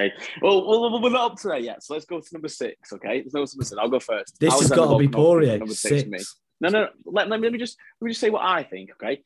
[0.00, 0.14] Okay.
[0.40, 2.92] Well, well, we're not up to there yet, so let's go to number six.
[2.92, 3.20] Okay.
[3.20, 3.74] There's no number six.
[3.78, 4.38] I'll go first.
[4.40, 5.58] This has got to be Poirier.
[5.58, 6.02] Number Six.
[6.02, 6.08] six.
[6.08, 6.18] me.
[6.60, 6.84] No, no.
[6.84, 6.88] no.
[7.06, 8.90] Let, let, me, let me just let me just say what I think.
[8.92, 9.22] Okay.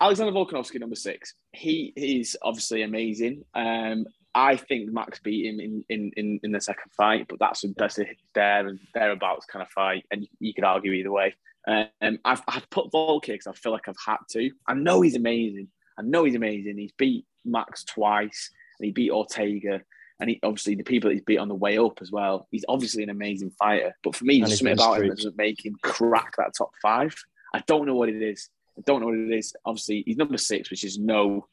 [0.00, 1.34] Alexander Volkanovski, number six.
[1.52, 3.44] He is obviously amazing.
[3.54, 7.62] Um, I think Max beat him in, in, in, in the second fight, but that's
[7.64, 11.12] a, that's a there and thereabouts kind of fight, and you, you could argue either
[11.12, 11.34] way.
[11.66, 14.50] Um, I've, I've put Volk here because I feel like I've had to.
[14.66, 15.68] I know he's amazing.
[15.96, 16.76] I know he's amazing.
[16.76, 19.80] He's beat Max twice, and he beat Ortega,
[20.20, 22.46] and he obviously the people that he's beat on the way up as well.
[22.50, 25.36] He's obviously an amazing fighter, but for me, And there's something about him that doesn't
[25.36, 27.14] make him crack that top five.
[27.52, 28.48] I don't know what it is.
[28.78, 29.54] I don't know what it is.
[29.64, 31.46] Obviously, he's number six, which is no,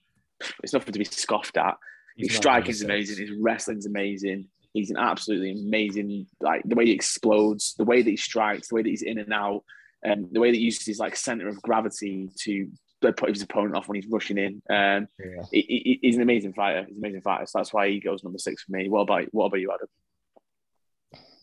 [0.64, 1.78] it's nothing to be scoffed at.
[2.16, 3.28] He's His striking's amazing.
[3.28, 4.48] His wrestling's amazing.
[4.74, 8.76] He's an absolutely amazing, like the way he explodes, the way that he strikes, the
[8.76, 9.64] way that he's in and out,
[10.04, 12.70] and the way that he uses his like center of gravity to
[13.02, 14.62] put his opponent off when he's rushing in.
[14.70, 15.44] Um, Yeah.
[15.52, 16.84] he- he- he's an amazing fighter.
[16.86, 17.46] He's an amazing fighter.
[17.48, 18.90] So that's why he goes number six for me.
[18.90, 19.88] What about what about you, Adam?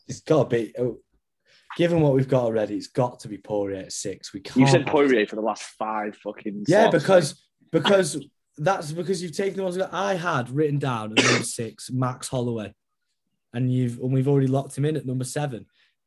[0.06, 0.72] It's got to be.
[0.78, 1.00] Oh,
[1.76, 4.32] given what we've got already, it's got to be Poirier at six.
[4.32, 4.56] We can't.
[4.56, 6.64] You said Poirier for the last five fucking.
[6.66, 7.04] Yeah, slots.
[7.04, 11.42] because because that's because you've taken the ones that I had written down at number
[11.44, 12.72] six, Max Holloway,
[13.52, 15.66] and you've and we've already locked him in at number seven.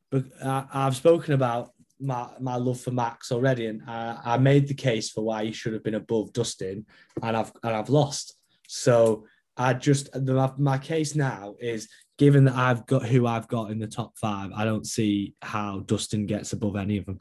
[0.10, 1.72] But I, I've spoken about
[2.02, 5.52] my my love for Max already, and I, I made the case for why he
[5.52, 6.86] should have been above Dustin,
[7.22, 8.38] and I've and I've lost.
[8.68, 9.26] So
[9.58, 11.88] I just the, my, my case now is
[12.18, 15.80] given that I've got who I've got in the top five, I don't see how
[15.80, 17.20] Dustin gets above any of them.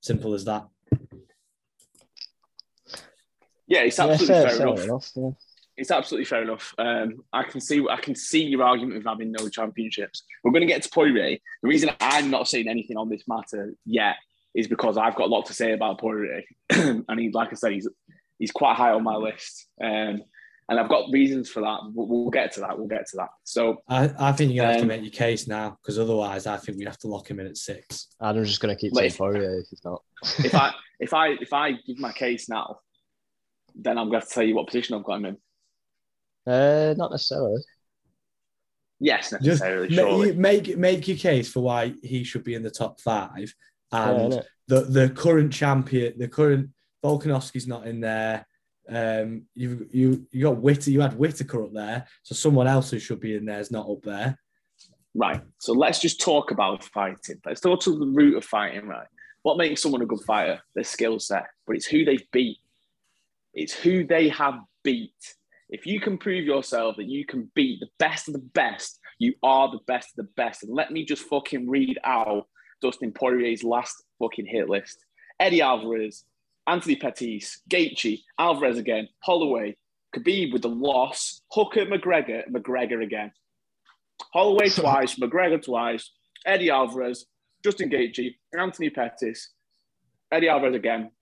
[0.00, 0.66] Simple as that.
[3.66, 4.84] yeah, it's absolutely fair, fair, fair enough.
[4.84, 5.10] enough.
[5.14, 5.30] Yeah.
[5.80, 6.74] It's absolutely fair enough.
[6.76, 10.24] Um, I can see I can see your argument of having no championships.
[10.44, 11.38] We're going to get to Poirier.
[11.62, 14.16] The reason I'm not saying anything on this matter yet
[14.54, 17.72] is because I've got a lot to say about Poirier, and he, like I said,
[17.72, 17.88] he's
[18.38, 20.22] he's quite high on my list, um,
[20.68, 21.78] and I've got reasons for that.
[21.94, 22.76] We'll, we'll get to that.
[22.76, 23.30] We'll get to that.
[23.44, 26.46] So I, I think you're gonna have to Um, make your case now because otherwise,
[26.46, 28.08] I think we have to lock him in at six.
[28.20, 30.02] Adam's just going to keep Like- saying Poirier if he's not.
[30.44, 32.80] if I if I if I give my case now,
[33.74, 35.36] then I'm going to to tell you what position I've got him in.
[36.50, 37.62] Uh, not necessarily.
[38.98, 39.88] Yes, Just necessarily.
[39.88, 40.28] ma- surely.
[40.28, 43.54] you- make make your case for why he should be in the top five,
[43.92, 44.44] and innit?
[44.68, 46.70] the the current champion, the current
[47.02, 48.46] Volkanovski's not in there.
[48.88, 52.98] Um, you you you got Whitter, you had Whitaker up there, so someone else who
[52.98, 54.38] should be in there is not up there.
[55.14, 55.40] Right.
[55.58, 57.40] So let's just talk about fighting.
[57.44, 59.06] Let's go to the root of fighting, right?
[59.42, 60.60] What makes someone a good fighter?
[60.74, 62.58] Their skill set, but it's who they've beat.
[63.54, 65.14] It's who they have beat.
[65.70, 69.34] If you can prove yourself that you can beat the best of the best, you
[69.42, 70.64] are the best of the best.
[70.64, 72.48] And let me just fucking read out
[72.82, 75.04] Dustin Poirier's last fucking hit list.
[75.38, 76.24] Eddie Alvarez,
[76.66, 79.76] Anthony Pettis, Gaethje, Alvarez again, Holloway,
[80.14, 83.30] Khabib with the loss, Hooker, McGregor, McGregor again.
[84.32, 86.10] Holloway twice, McGregor twice,
[86.44, 87.26] Eddie Alvarez,
[87.62, 89.50] Justin Gaethje, Anthony Pettis,
[90.32, 91.12] Eddie Alvarez again.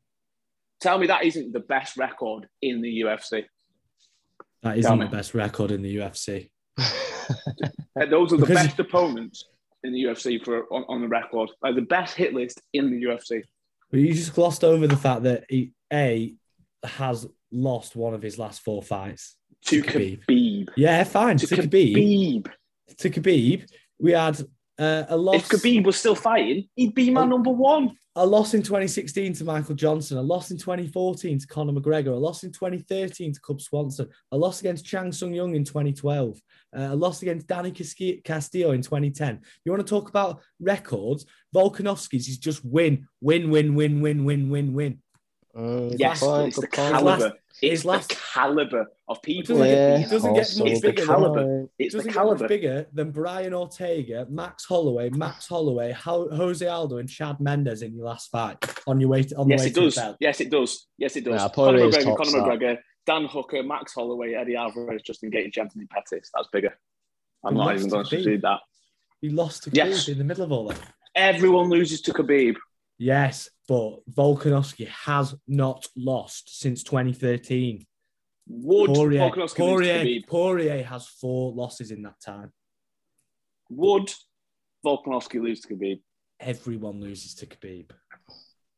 [0.80, 3.44] Tell me that isn't the best record in the UFC.
[4.62, 6.50] That isn't the best record in the UFC.
[8.10, 9.44] Those are the Because- best opponents
[9.84, 11.50] in the UFC for on, on the record.
[11.62, 13.42] Like the best hit list in the UFC.
[13.90, 16.34] But you just glossed over the fact that he a
[16.84, 19.36] has lost one of his last four fights.
[19.66, 20.20] To Khabib.
[20.28, 20.68] Khabib.
[20.76, 21.36] Yeah, fine.
[21.38, 21.94] To To Khabib.
[21.96, 22.52] Khabib.
[22.98, 24.40] To Khabib, we had
[24.78, 25.36] uh, a loss.
[25.36, 27.26] If Khabib was still fighting, he'd be my Oh.
[27.26, 27.96] number one.
[28.16, 32.16] a loss in 2016 to Michael Johnson, a loss in 2014 to Conor McGregor, a
[32.16, 36.36] loss in 2013 to Cub Swanson, a loss against Chan Sung Jung in 2012,
[36.76, 39.40] uh, a loss against Danny Castillo in 2010.
[39.64, 41.26] You want to talk about records?
[41.54, 44.98] Volkanovski's is just win, win, win, win, win, win, win, win.
[45.56, 47.04] Mm, Yes, point, it's good the caliber.
[47.04, 49.56] Last- it's his the last- caliber of people.
[49.56, 51.06] doesn't that it doesn't get also much It's the bigger.
[51.06, 51.68] caliber.
[51.78, 52.48] It's the doesn't get much caliber.
[52.48, 57.94] bigger than Brian Ortega, Max Holloway, Max Holloway, Ho- Jose Aldo, and Chad Mendes in
[57.94, 59.94] your last fight on your way to, on the Yes, way it to does.
[59.96, 60.16] the.
[60.20, 60.86] Yes, it does.
[60.98, 61.40] Yes, it does.
[61.40, 62.42] Nah, Conor McGregor, Conor.
[62.56, 66.30] McGregor, Dan Hooker, Max Holloway, Eddie Alvarez, Justin Gaethje, Anthony Pettis.
[66.34, 66.78] That's bigger.
[67.44, 68.24] I'm He not even going to Khabib.
[68.24, 68.60] do that.
[69.20, 70.04] He lost to Yes.
[70.04, 70.80] Khabib in the middle of all that.
[71.14, 72.56] Everyone loses to Khabib.
[72.98, 77.86] Yes, but Volkanovski has not lost since 2013.
[78.48, 80.26] Would Poirier, Volkanovski lose to Poirier, Khabib?
[80.26, 82.52] Poirier has four losses in that time.
[83.70, 84.12] Would
[84.84, 86.00] Volkanovski lose to Khabib?
[86.40, 87.90] Everyone loses to Khabib.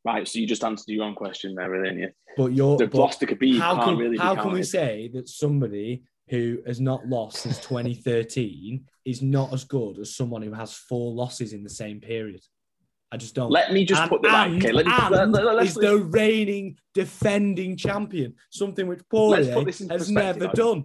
[0.05, 2.11] Right, so you just answered your own question there, really, didn't you?
[2.37, 6.03] But you're The loss to Khabib how can't really how can we say that somebody
[6.29, 11.13] who has not lost since 2013 is not as good as someone who has four
[11.13, 12.41] losses in the same period?
[13.13, 13.51] I just don't.
[13.51, 14.53] Let me just and, put the right.
[14.53, 14.93] Okay, let me.
[14.93, 19.81] and Let, let, let, is the reigning defending champion, something which Let's Poirier put this
[19.81, 20.55] in has never Adam.
[20.55, 20.85] done.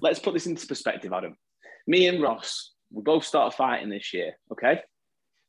[0.00, 1.36] let's put this into perspective, Adam.
[1.86, 4.80] Me and Ross, we both start fighting this year, okay?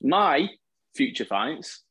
[0.01, 0.49] My
[0.95, 1.83] future fights,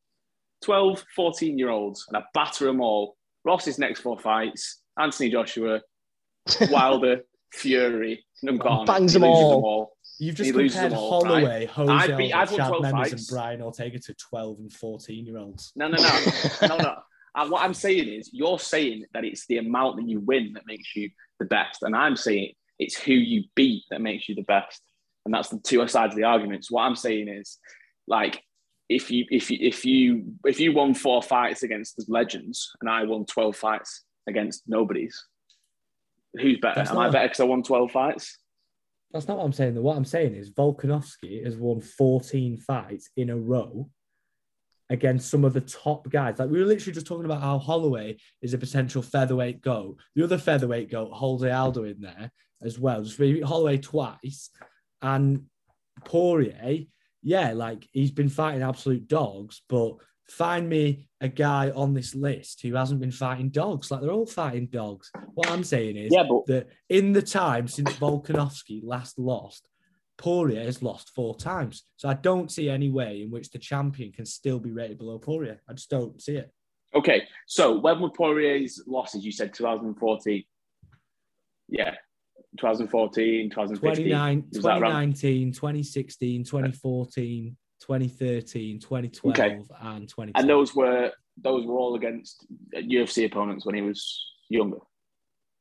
[0.64, 3.16] 12, 14 year olds, and I batter them all.
[3.44, 5.80] Ross's next four fights, Anthony Joshua,
[6.70, 7.22] Wilder,
[7.52, 8.86] Fury, Ngannou.
[8.86, 9.92] Bangs He them all.
[10.18, 13.26] You've just compared Holloway, Jose Aldo, I've won Chad 12 Mendes, and.
[13.30, 15.72] Brian Ortega to 12 and 14 year olds.
[15.76, 16.96] No, no, no, no, no.
[17.36, 20.66] And what I'm saying is, you're saying that it's the amount that you win that
[20.66, 24.42] makes you the best, and I'm saying it's who you beat that makes you the
[24.42, 24.82] best,
[25.24, 26.64] and that's the two sides of the argument.
[26.64, 27.58] So what I'm saying is,
[28.08, 28.42] like,
[28.88, 32.90] if you if you if you if you won four fights against the legends, and
[32.90, 35.24] I won 12 fights against nobodies,
[36.34, 36.80] who's better?
[36.80, 38.36] That's Am I better because I won 12 fights?
[39.12, 39.82] That's not what I'm saying.
[39.82, 43.88] What I'm saying is Volkanovski has won 14 fights in a row
[44.90, 46.38] against some of the top guys.
[46.38, 49.96] Like we were literally just talking about how Holloway is a potential featherweight go.
[50.14, 52.30] The other featherweight goat, Jose Aldo, in there
[52.62, 53.02] as well.
[53.02, 54.50] Just beat Holloway twice,
[55.02, 55.44] and
[56.04, 56.84] Poirier,
[57.22, 59.96] yeah, like he's been fighting absolute dogs, but
[60.30, 63.90] find me a guy on this list who hasn't been fighting dogs.
[63.90, 65.10] Like they're all fighting dogs.
[65.34, 69.68] What I'm saying is Yeah, but that in the time since Volkanovski last lost,
[70.18, 71.84] Poirier has lost four times.
[71.96, 75.18] So I don't see any way in which the champion can still be rated below
[75.18, 75.60] Poirier.
[75.68, 76.52] I just don't see it.
[76.94, 79.24] Okay, so when were Poirier's losses?
[79.24, 80.44] You said 2014.
[81.68, 81.94] Yeah,
[82.58, 84.04] 2014, 2015.
[84.04, 85.14] 29, Was that around?
[85.14, 89.54] 2019, 2016, 2014, 2013, 2012, Okay.
[89.80, 90.32] and 2020.
[90.34, 94.78] And those were those were all against UFC opponents when he was younger.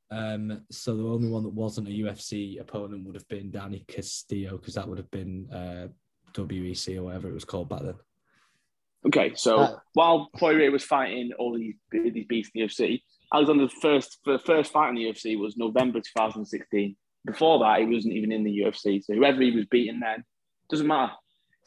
[0.10, 4.58] Um, so the only one that wasn't a UFC opponent would have been Danny Castillo
[4.58, 5.88] because that would have been uh,
[6.34, 7.96] WEC or whatever it was called back then.
[9.06, 13.04] Okay, so Uh, while Poirier was fighting all these these beasts in the UFC,
[13.34, 16.96] Alexander's first the first fight in the UFC was November 2016.
[17.26, 19.04] Before that, he wasn't even in the UFC.
[19.04, 20.24] So whoever he was beating then
[20.70, 21.14] doesn't matter.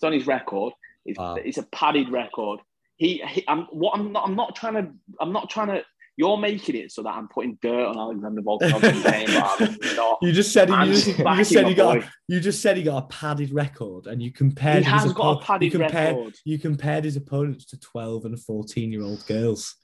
[0.00, 0.72] It's on his record.
[1.04, 1.34] It's, Wow.
[1.34, 2.60] it's a padded record.
[2.96, 4.90] He, he I'm what I'm not I'm not trying to
[5.20, 5.84] I'm not trying to.
[6.16, 10.16] You're making it so that I'm putting dirt on Alexander Volkanovski's name, but I'm.
[10.22, 12.06] You just said I'm you just you just said he got boy.
[12.28, 15.42] you just said he got a padded record, and you compared He his has got
[15.42, 16.34] a padded you compared, record.
[16.46, 19.76] You compared his opponents to twelve and fourteen year old girls.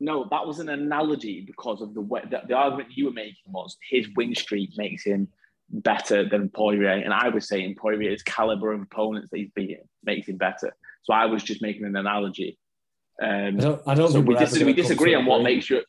[0.00, 3.44] No, that was an analogy because of the way the, the argument you were making
[3.46, 5.28] was his win streak makes him
[5.70, 10.28] better than Poirier, and I was saying Poirier's caliber of opponents that he's beaten makes
[10.28, 10.74] him better.
[11.02, 12.58] So I was just making an analogy.
[13.22, 13.82] Um, I don't.
[13.86, 15.82] I don't so think we, disagree, we disagree on what makes you.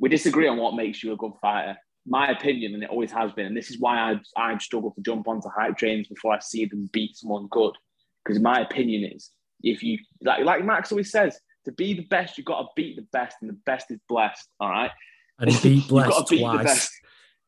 [0.00, 1.76] We disagree on what makes you a good fighter.
[2.06, 5.02] My opinion, and it always has been, and this is why I I've struggled to
[5.02, 7.72] jump onto hype trains before I see them beat someone good.
[8.24, 9.30] Because my opinion is,
[9.62, 12.96] if you like, like Max always says, to be the best, you've got to beat
[12.96, 14.48] the best, and the best is blessed.
[14.60, 14.90] All right,
[15.38, 16.64] And beat You've gotta Blessed beat the twice.
[16.64, 16.90] best.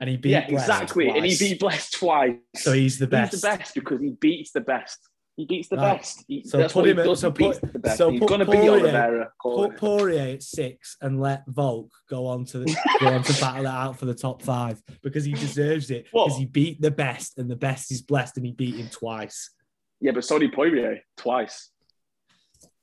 [0.01, 1.39] And he beat yeah, exactly, and he twice.
[1.39, 2.35] beat Blessed twice.
[2.57, 3.33] So he's the best.
[3.33, 4.99] He's the best because he beats the best.
[5.37, 5.97] He beats the Right.
[5.99, 6.25] best.
[6.27, 7.97] He, So that's put him at- so put- the best.
[7.99, 9.33] so He's put going to be Poirier- Oliveira.
[9.43, 13.65] Put Poirier at six and let Volk go on to the, go on to battle
[13.65, 17.39] it out for the top five because he deserves it because he beat the best
[17.39, 19.51] and the best is blessed and he beat him twice.
[20.01, 21.71] Yeah, but so did Poirier twice.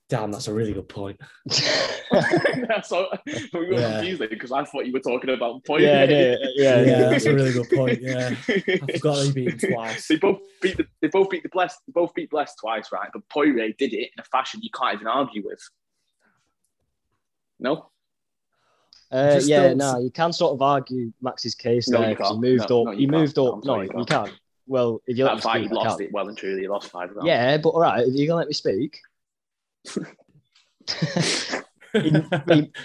[0.09, 1.19] Damn, that's a really good point.
[2.83, 3.07] so
[3.53, 3.99] we were Yeah.
[3.99, 7.51] confused because I thought you were talking about yeah, yeah, yeah, Yeah, that's a really
[7.51, 8.01] good point.
[8.01, 10.07] Yeah, I forgot he beat him twice.
[10.07, 13.09] They both beat the they both beat the blessed they both beat blessed twice, right?
[13.11, 15.59] But Poirier did it in a fashion you can't even argue with.
[17.59, 17.89] No,
[19.11, 22.31] Uh, yeah, don't- no, you can sort of argue Max's case No, there you 'cause
[22.35, 22.85] he moved No, up.
[22.85, 23.11] no, you he can't.
[23.19, 23.65] moved No, up.
[23.65, 24.07] No, you you can't.
[24.07, 24.31] can't.
[24.67, 26.05] Well, if you let that me fight speak, he lost can.
[26.07, 26.61] it well and truly.
[26.61, 27.25] He lost five rounds.
[27.27, 29.01] Yeah, but all right, if you're gonna let me speak.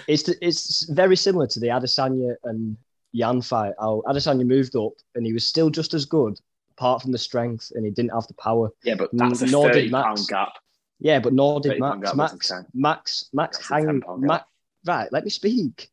[0.07, 2.77] It's it's very similar to the Adesanya and
[3.13, 3.73] Jan fight.
[3.79, 6.39] How Adesanya moved up and he was still just as good,
[6.77, 8.69] apart from the strength, and he didn't have the power.
[8.83, 10.25] yeah, but that's a Nor did Max.
[10.25, 10.53] gap.
[10.99, 12.15] Yeah, but nor did 30 Max.
[12.15, 13.85] Max, Max, Max That's hang.
[13.85, 14.27] 10 pound gap.
[14.27, 14.45] Max,
[14.85, 15.89] right, let me speak.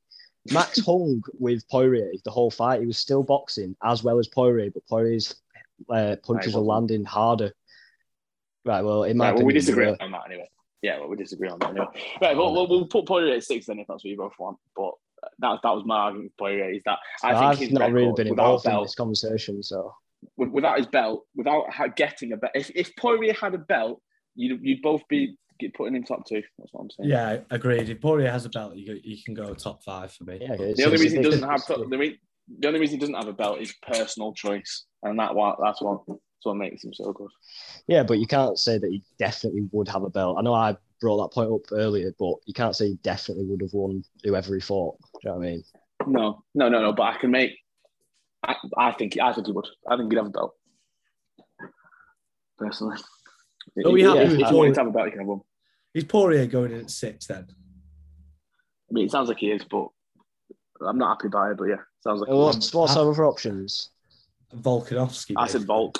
[0.52, 2.80] Max hung with Poirier the whole fight.
[2.80, 5.34] He was still boxing as well as Poirier, but Poirier's
[5.90, 6.66] uh, punches were wasn't.
[6.66, 7.52] landing harder.
[8.64, 8.82] Right.
[8.82, 10.48] Well, in my Right, well, we disagree on that anyway.
[10.83, 11.87] Yeah, well, we disagree on that anyway.
[12.22, 14.57] Right, well, we'll, we'll put Poirier at six then if that's what you both want.
[14.74, 14.93] But
[15.41, 18.31] that, that was my argument with Poirier is that I think I've not really been
[18.31, 19.95] without involved in this conversation, so
[20.37, 21.64] without his belt, without
[21.97, 22.53] getting a belt.
[22.55, 24.01] If, if Poirier had a belt,
[24.35, 26.43] you'd, you'd both be get- putting him top two.
[26.59, 27.11] That's what I'm saying.
[27.11, 27.91] yeah, agreed.
[27.91, 30.39] If Poirier has a belt, you, you can go top five for me.
[30.41, 30.55] yeah.
[30.55, 32.20] It's- The only it's- reason he doesn't have it's- the, re-
[32.59, 35.81] the only reason he doesn't have a belt is personal choice, and that what that's
[35.83, 36.01] what
[36.41, 37.28] That's what makes him so good.
[37.86, 40.38] Yeah, but you can't say that he definitely would have a belt.
[40.38, 43.61] I know I brought that point up earlier, but you can't say he definitely would
[43.61, 44.97] have won whoever he fought.
[45.01, 45.64] Do you know what I mean?
[46.07, 46.93] No, no, no, no.
[46.95, 47.59] But I can make.
[48.43, 49.66] I, I think I think he would.
[49.86, 50.55] I think he'd have a belt.
[52.57, 52.97] Personally.
[53.84, 55.41] Are we If- happy if with he to have a belt, he can have one.
[55.93, 57.49] Is Poirier going in at six then?
[57.51, 59.88] I mean, it sounds like he is, but
[60.86, 61.59] I'm not happy about it.
[61.59, 62.30] But yeah, sounds like.
[62.30, 62.55] And he is.
[62.57, 63.91] What's, what's our other options?
[64.57, 65.34] Volkanovski.
[65.36, 65.66] I said basically.
[65.66, 65.99] Volk.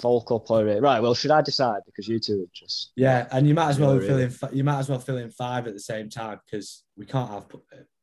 [0.00, 0.80] Volk or Poirier?
[0.80, 1.00] Right.
[1.00, 1.80] Well, should I decide?
[1.86, 2.92] Because you two are just.
[2.96, 4.30] Yeah, and you might as well fill in.
[4.30, 7.30] fi- You might as well fill in five at the same time because we can't
[7.30, 7.58] have P-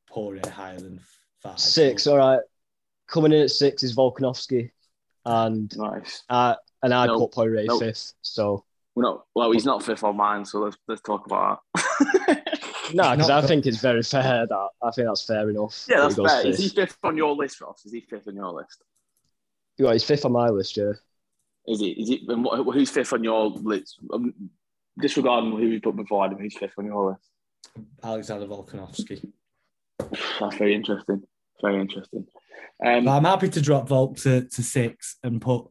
[0.10, 1.00] Poirier higher than
[1.42, 1.60] five.
[1.60, 2.08] Six.
[2.08, 2.40] All right.
[3.08, 4.70] Coming in at six is Volkanovski,
[5.26, 6.24] and Nice.
[6.30, 7.80] uh, and I No, put Poirier no.
[7.80, 8.14] fifth.
[8.22, 8.64] So
[8.96, 9.26] We're not.
[9.34, 12.44] Well, he's not fifth on mine, so let's let's talk about that.
[12.94, 14.46] no, because I think it's very fair.
[14.48, 15.86] That I think that's fair enough.
[15.90, 16.48] yeah, that that's he goes fair.
[16.48, 16.76] Is he fifth.
[16.92, 17.84] fifth on your list, Ross?
[17.86, 18.84] Is he fifth on your list?
[19.80, 20.78] Yeah, he's fifth on my list.
[20.78, 20.92] Yeah.
[21.68, 21.90] Is he?
[21.92, 22.26] Is he?
[22.28, 24.00] And what, who's fifth on your list?
[24.12, 24.34] Um,
[25.00, 27.30] disregarding who you put before him, who's fifth on your list?
[28.04, 29.32] Alexander Volkanovski.
[30.40, 31.24] That's very interesting.
[31.62, 32.26] Very interesting.
[32.84, 35.68] Um, I'm happy to drop Volk to, to six and put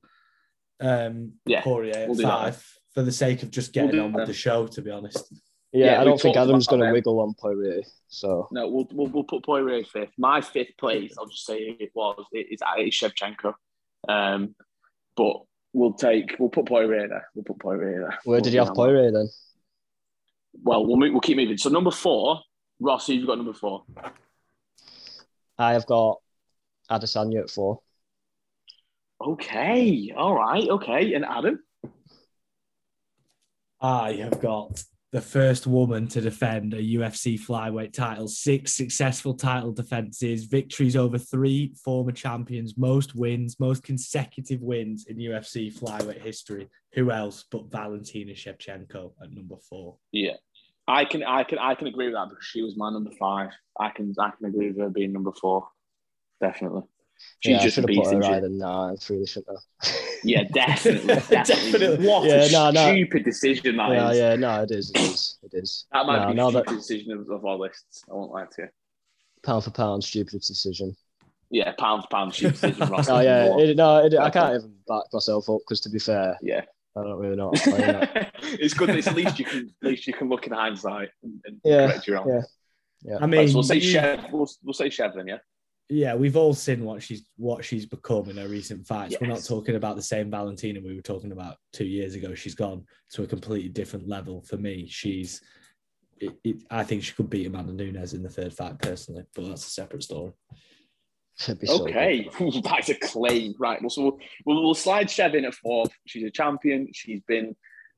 [0.81, 4.01] um, Yeah, Poirier at we'll do that five for the sake of just getting do
[4.03, 4.27] on with that.
[4.27, 4.67] the show.
[4.67, 5.33] To be honest,
[5.73, 7.83] Yeah, Yeah, I don't think Adam's going to wiggle on Poirier.
[8.09, 10.13] So no, we'll, we'll we'll put Poirier fifth.
[10.19, 13.55] My fifth place, I'll just say it was it is it's Shevchenko.
[14.09, 14.55] Um,
[15.17, 17.29] but we'll take we'll put Poirier there.
[17.35, 18.19] We'll put Poirier there.
[18.25, 18.95] where did you have We'll do that.
[18.95, 19.29] Poirier then?
[20.63, 21.59] Well, we'll move, we'll keep moving.
[21.59, 22.41] So number four,
[22.81, 23.85] Ross, who you've got number four?
[25.59, 26.19] I have got
[26.91, 27.81] Adesanya at four.
[29.21, 31.15] Okay, all right, okay.
[31.15, 31.61] And Adam,
[33.81, 39.73] I have got the first woman to defend a UFC flyweight title, six successful title
[39.73, 46.69] defenses, victories over three former champions, most wins, most consecutive wins in UFC flyweight history.
[46.93, 49.97] Who else but Valentina Shevchenko at number four?
[50.13, 50.37] yeah,
[50.87, 53.51] I can I can I can agree with that because she was my number five.
[53.81, 55.69] I can I can agree with her being number four,
[56.41, 56.83] definitely.
[57.41, 58.13] She's yeah, I just should a have put beast.
[58.13, 58.63] her isn't she?
[58.63, 59.89] higher really, shouldn't I?
[60.25, 61.71] Yeah, definitely, definitely.
[61.73, 62.07] Definitely.
[62.09, 62.91] What Yeah, a no, no.
[62.93, 64.19] stupid decision that is.
[64.19, 65.87] yeah, yeah, no, it is, it is, it is.
[65.93, 68.03] That might No, be no, the that- decision of, of our lists.
[68.11, 68.69] I won't lie to you.
[69.45, 70.97] Pound for pound, stupid decision.
[71.51, 72.89] Yeah, pound for pound, stupid decision.
[72.91, 73.09] Ross.
[73.09, 76.37] Oh yeah, it, no, it, I can't even back myself up because to be fair,
[76.43, 76.63] yeah.
[76.97, 77.49] I don't really know.
[77.51, 78.89] what I'm it's good.
[78.89, 81.61] That it's at least you can at least you can look in hindsight and, and
[81.65, 82.29] Yeah, correct your own.
[82.29, 82.41] yeah.
[83.03, 83.17] Yeah.
[83.17, 84.25] I Right, mean, so we'll say you- Chev.
[84.33, 85.29] We'll, we'll say Chev then.
[85.29, 85.37] Yeah.
[85.89, 89.17] Yeah, we've all seen what she's what she's become in her recent fights.
[89.21, 92.35] We're not talking about the same Valentina we were talking about two years ago.
[92.35, 94.43] She's gone to a completely different level.
[94.43, 95.41] For me, she's.
[96.21, 99.47] It, it, I think she could beat Amanda Nunes in the third fight personally, but
[99.47, 100.33] that's a separate story.
[101.41, 101.97] It'd be so good.
[101.97, 102.29] Okay,
[102.65, 103.81] that's a claim, right?
[103.81, 105.93] Well, so we'll, we'll, we'll slide Chev in at fourth.
[106.07, 106.89] She's a champion.
[106.93, 107.55] She's been,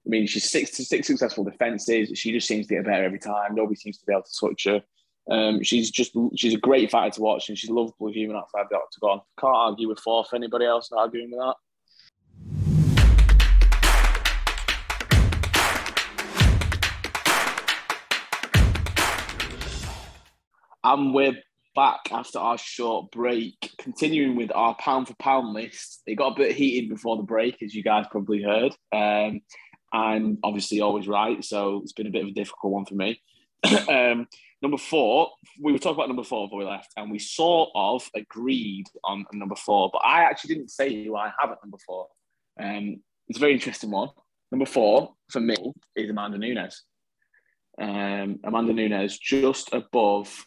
[0.06, 2.12] I mean, she's six to six successful defenses.
[2.14, 3.54] She just seems to get better every time.
[3.54, 4.82] Nobody seems to be able to touch her.
[5.28, 8.66] Um, she's just she's a great fighter to watch, and she's a lovable human outside
[8.70, 9.20] the octagon.
[9.38, 10.32] Can't argue with fourth.
[10.34, 11.56] Anybody else not arguing with that?
[20.82, 21.36] And we're
[21.74, 26.02] back after our short break, continuing with our pound for pound list.
[26.06, 28.74] It got a bit heated before the break, as you guys probably heard.
[28.92, 29.42] Um,
[29.92, 31.44] and obviously, always right.
[31.44, 33.20] So it's been a bit of a difficult one for me.
[33.88, 34.26] um,
[34.62, 35.30] number four,
[35.60, 39.24] we were talking about number four before we left, and we sort of agreed on
[39.32, 42.08] number four, but I actually didn't say who I have at number four.
[42.60, 44.08] Um, it's a very interesting one.
[44.52, 45.56] Number four for me
[45.96, 46.82] is Amanda Nunes.
[47.80, 50.44] Um, Amanda Nunes just above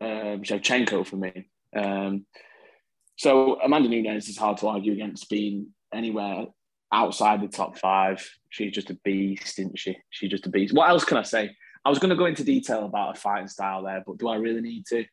[0.00, 1.48] um, Shevchenko for me.
[1.76, 2.26] Um,
[3.16, 6.46] so Amanda Nunes is hard to argue against being anywhere
[6.92, 8.26] outside the top five.
[8.48, 9.96] She's just a beast, isn't she?
[10.10, 10.74] She's just a beast.
[10.74, 11.50] What else can I say?
[11.84, 14.36] I was going to go into detail about her fighting style there, but do I
[14.36, 15.04] really need to?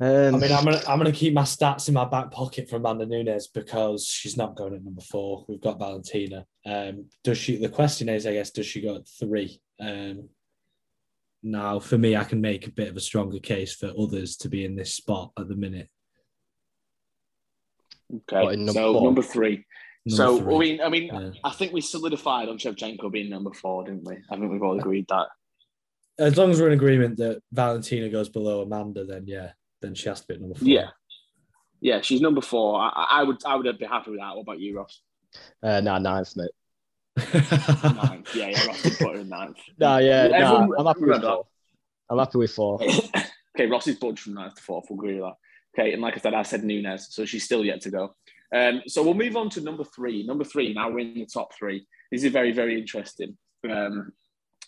[0.00, 2.76] Um, I mean, I'm gonna I'm gonna keep my stats in my back pocket for
[2.76, 5.44] Amanda Nunes because she's not going at number four.
[5.48, 6.46] We've got Valentina.
[6.66, 7.58] Um, does she?
[7.58, 9.60] The question is, I guess, does she go at three?
[9.80, 10.30] Um,
[11.44, 14.48] now, for me, I can make a bit of a stronger case for others to
[14.48, 15.88] be in this spot at the minute.
[18.12, 19.04] Okay, number so four?
[19.04, 19.64] number three.
[20.06, 20.54] Number so three.
[20.54, 21.40] I mean, I mean, Yeah.
[21.44, 24.16] I think we solidified on Shevchenko being number four, didn't we?
[24.30, 25.28] I think we've all agreed that.
[26.18, 30.08] as long as we're in agreement that Valentina goes below Amanda, then yeah, then she
[30.08, 30.68] has to be at number four.
[30.68, 30.88] Yeah,
[31.80, 32.80] yeah, she's number four.
[32.80, 34.34] I, I would, I would be happy with that.
[34.34, 35.00] What about you, Ross?
[35.62, 36.50] uh, nah, ninth, mate.
[37.32, 38.34] Ninth.
[38.34, 39.56] Yeah, yeah, Ross did put her in ninth.
[39.78, 41.46] Nah, yeah, nah, I'm happy with four.
[42.10, 42.82] I'm happy with four.
[43.56, 44.86] okay, Ross is budged from ninth to fourth.
[44.90, 45.80] We'll agree with that.
[45.80, 48.14] Okay, and like I said, I said Nunes, so she's still yet to go.
[48.54, 50.24] Um, so we'll move on to number three.
[50.24, 50.72] Number three.
[50.72, 51.86] Now we're in the top three.
[52.12, 53.36] This is very, very interesting.
[53.68, 54.12] Um,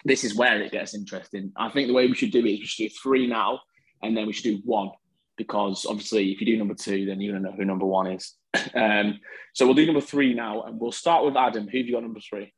[0.05, 1.53] this is where it gets interesting.
[1.57, 3.61] I think the way we should do it is we should do three now,
[4.03, 4.91] and then we should do one
[5.37, 8.35] because obviously, if you do number two, then you're gonna know who number one is.
[8.75, 9.21] Um,
[9.55, 11.69] so we'll do number three now, and we'll start with Adam.
[11.69, 12.53] Who have you got number three?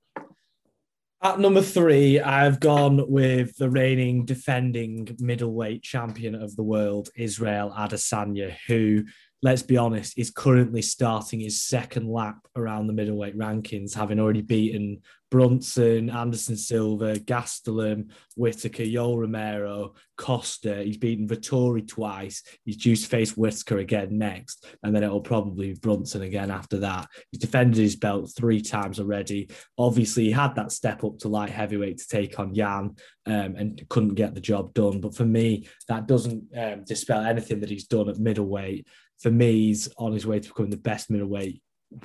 [1.21, 7.75] At number three, I've gone with the reigning defending middleweight champion of the world, Israel
[7.77, 9.05] Adesanya, who
[9.43, 14.43] let's be honest, is currently starting his second lap around the middleweight rankings, having already
[14.43, 20.83] beaten Brunson, Anderson Silva, Gastelum, Whittaker, Yoel Romero, Costa.
[20.83, 22.43] He's beaten Vettori twice.
[22.65, 26.79] He's due to face Whittaker again next, and then it'll probably be Brunson again after
[26.79, 27.09] that.
[27.31, 29.51] He's defended his belt three times already.
[29.77, 33.83] Obviously, he had that step up to light heavyweight to take on Jan um, and
[33.89, 35.01] couldn't get the job done.
[35.01, 38.87] But for me, that doesn't um, dispel anything that he's done at middleweight
[39.19, 41.63] for me, he's on his way to becoming the best middleweight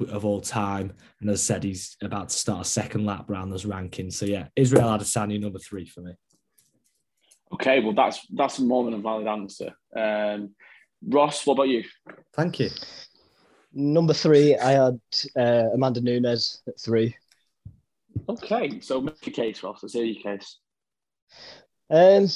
[0.10, 0.94] of all time.
[1.22, 4.14] And as I said, he's about to start a second lap around those rankings.
[4.14, 6.14] So yeah, Israel Adesanya number three for me.
[7.54, 9.74] Okay, well that's that's more than a valid answer.
[9.96, 10.56] Um,
[11.08, 11.84] Ross, what about you?
[12.34, 12.70] Thank you.
[13.74, 15.00] Number three, I had
[15.36, 17.16] uh, Amanda Nunes at three.
[18.30, 19.80] Okay, so make your case, Ross.
[19.82, 20.60] Let's hear your case.
[21.90, 22.28] Um,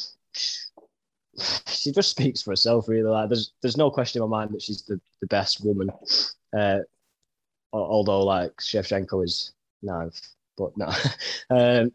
[1.68, 3.10] she just speaks for herself, really.
[3.10, 5.90] Like there's there's no question in my mind that she's the, the best woman.
[6.58, 6.80] Uh,
[7.74, 10.10] although like Shevchenko is no,
[10.58, 10.92] but no,
[11.50, 11.92] um,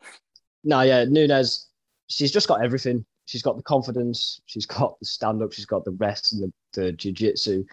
[0.65, 1.69] no, yeah, Nunes.
[2.09, 3.05] She's just got everything.
[3.25, 4.41] She's got the confidence.
[4.47, 5.53] She's got the stand up.
[5.53, 7.65] She's got the rest and the, the jiu jitsu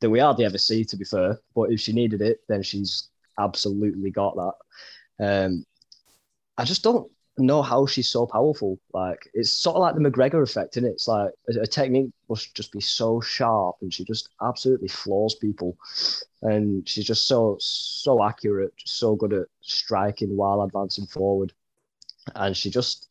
[0.00, 1.38] that we hardly ever see, to be fair.
[1.54, 3.08] But if she needed it, then she's
[3.38, 4.54] absolutely got that.
[5.24, 5.64] Um,
[6.58, 8.78] I just don't know how she's so powerful.
[8.92, 10.90] Like it's sort of like the McGregor effect, and it?
[10.90, 15.76] It's like a, technique must just be so sharp, and she just absolutely floors people.
[16.42, 21.52] And she's just so so accurate, so good at striking while advancing forward.
[22.34, 23.08] And she just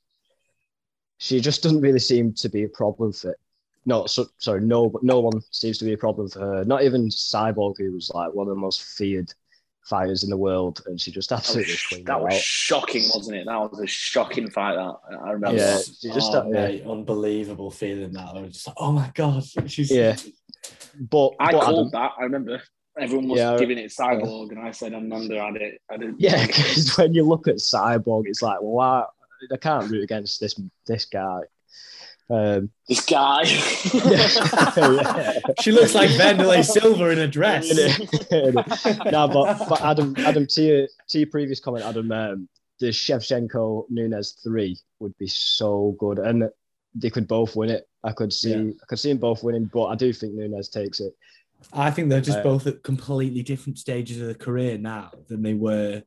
[1.17, 3.37] she just doesn't really seem to be a problem for.
[3.85, 6.65] No, so, sorry, no, but no one seems to be a problem for her.
[6.65, 9.33] Not even Cyborg, who was like one of the most feared
[9.85, 13.45] fighters in the world, and she just absolutely that was, that was shocking, wasn't it?
[13.45, 14.75] That was a shocking fight.
[14.75, 15.57] That I remember.
[15.57, 18.35] Yeah, she just oh, mate, unbelievable feeling that.
[18.35, 20.15] I was just like, oh my god, she's yeah.
[20.99, 22.11] But I but called Adam, that.
[22.17, 22.61] I remember
[22.99, 24.57] everyone was yeah, giving it Cyborg, yeah.
[24.57, 25.81] and I said Amanda had it.
[25.89, 26.19] I didn't.
[26.19, 29.05] Yeah, because when you look at Cyborg, it's like, well, I,
[29.53, 31.39] I can't root against this this guy.
[32.29, 33.43] Um, this guy.
[33.93, 35.39] yeah.
[35.61, 37.69] She looks like Wanderlei Silva in a dress.
[38.31, 42.49] no, but, but Adam, Adam, to your to your previous comment, Adam, um,
[42.79, 46.49] the Shevchenko Nunes three would be so good, and
[46.95, 47.87] they could both win it.
[48.03, 48.71] I could see, yeah.
[48.81, 51.13] I could see them both winning, but I do think Nunes takes it.
[51.71, 55.41] I think they're just uh, both at completely different stages of the career now than
[55.41, 56.03] they were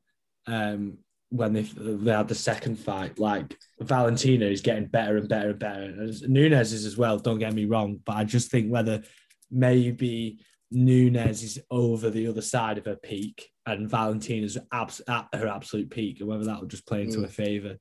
[0.46, 0.98] um,
[1.30, 5.58] when they they had the second fight, like Valentina is getting better and better and
[5.58, 5.82] better.
[5.82, 7.18] And Nunes is as well.
[7.18, 9.02] Don't get me wrong, but I just think whether
[9.50, 15.48] maybe Nunes is over the other side of her peak and Valentina's abs- at her
[15.48, 17.22] absolute peak, and whether that will just play into mm.
[17.22, 17.76] her favour.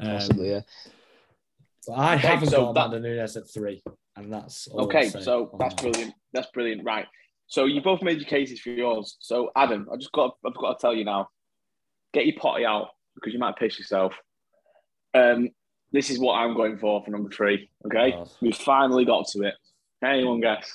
[0.00, 0.60] Um, Possibly, yeah.
[1.94, 2.86] I okay, haven't so got that...
[2.96, 3.82] Amanda Nunes at three,
[4.16, 5.10] and that's okay.
[5.10, 6.14] So that's brilliant.
[6.32, 6.84] That's brilliant.
[6.84, 7.06] Right.
[7.48, 9.16] So you both made your cases for yours.
[9.20, 11.28] So Adam, I just got I've got to tell you now
[12.16, 14.14] get your potty out because you might piss yourself.
[15.14, 15.50] Um,
[15.92, 17.70] this is what I'm going for for number three.
[17.86, 18.26] Okay, oh.
[18.40, 19.54] we finally got to it.
[20.04, 20.72] Anyone guess?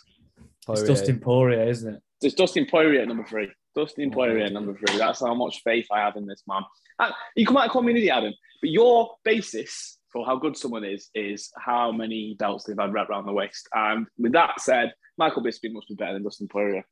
[0.70, 2.02] It's Dustin Poirier, isn't it?
[2.22, 3.52] It's Dustin Poirier at number three.
[3.76, 4.98] Dustin Poirier at number three.
[4.98, 6.62] That's how much faith I have in this man.
[7.00, 10.84] And you might call me an idiot, Adam, but your basis for how good someone
[10.84, 13.68] is is how many belts they've had wrapped around the waist.
[13.74, 16.86] And with that said, Michael Bisping must be better than Dustin Poirier.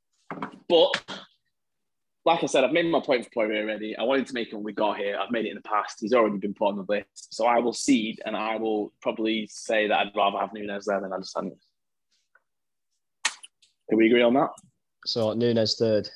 [0.67, 1.03] But
[2.29, 3.97] like I said, I've made my point for Poirier already.
[3.97, 5.17] I wanted to make it when we got here.
[5.19, 5.97] I've made it in the past.
[5.99, 7.33] He's already been put on the list.
[7.33, 11.01] So I will cede and I will probably say that I'd rather have Nunes there
[11.01, 11.57] than Adesanya.
[13.89, 14.49] Can we agree on that?
[15.07, 16.07] So Nunes third.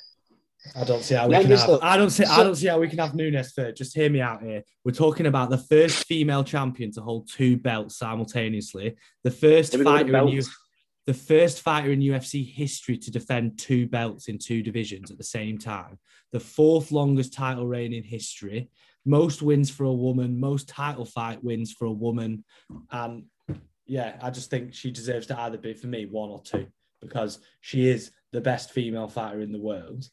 [0.75, 2.79] I don't see how we can have, I don't see so, I don't see how
[2.79, 3.75] we can have Nunes third.
[3.75, 4.61] Just hear me out here.
[4.85, 8.95] We're talking about the first female champion to hold two belts simultaneously.
[9.23, 10.43] The first fighter in,
[11.05, 15.23] the first fighter in UFC history to defend two belts in two divisions at the
[15.23, 15.99] same time,
[16.31, 18.69] the fourth longest title reign in history,
[19.05, 22.43] most wins for a woman, most title fight wins for a woman.
[22.91, 23.25] And
[23.85, 26.67] yeah, I just think she deserves to either be, for me, one or two,
[27.01, 30.05] because she is the best female fighter in the world.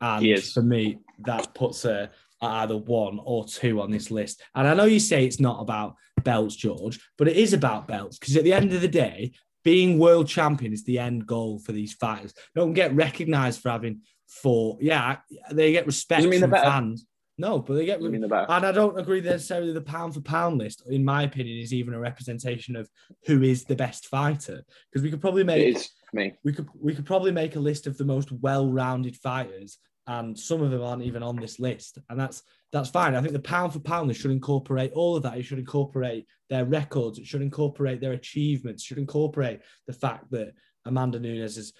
[0.00, 2.10] And for me, that puts her
[2.42, 4.42] at either one or two on this list.
[4.54, 5.94] And I know you say it's not about
[6.24, 9.32] belts, George, but it is about belts because at the end of the day,
[9.64, 12.34] being world champion is the end goal for these fighters.
[12.54, 15.18] Don't get recognized for having for yeah,
[15.50, 17.06] they get respect mean from fans.
[17.36, 18.46] No, but they get mean, the better.
[18.48, 21.92] and I don't agree necessarily the pound for pound list, in my opinion, is even
[21.92, 22.88] a representation of
[23.26, 24.62] who is the best fighter.
[24.90, 26.34] Because we could probably make is for me.
[26.44, 30.62] we could we could probably make a list of the most well-rounded fighters, and some
[30.62, 33.14] of them aren't even on this list, and that's that's fine.
[33.14, 35.38] I think the pound for pound list should incorporate all of that.
[35.38, 37.18] It should incorporate their records.
[37.18, 38.82] It should incorporate their achievements.
[38.82, 40.52] It should incorporate the fact that
[40.84, 41.72] Amanda Nunes has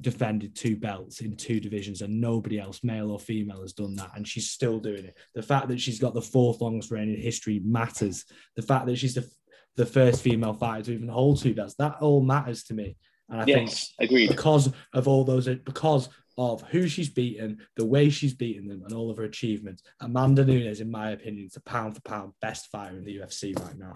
[0.00, 4.10] defended two belts in two divisions, and nobody else, male or female, has done that,
[4.14, 5.16] and she's still doing it.
[5.34, 8.24] The fact that she's got the fourth longest reign in history matters.
[8.56, 9.28] The fact that she's the
[9.74, 12.94] the first female fighter to even hold two belts, that all matters to me.
[13.30, 14.28] And I think Yes, agreed.
[14.28, 18.92] because of all those, because of who she's beaten, the way she's beaten them, and
[18.94, 19.82] all of her achievements.
[20.00, 23.58] Amanda Nunes, in my opinion, is a pound for pound best fighter in the UFC
[23.58, 23.94] right now.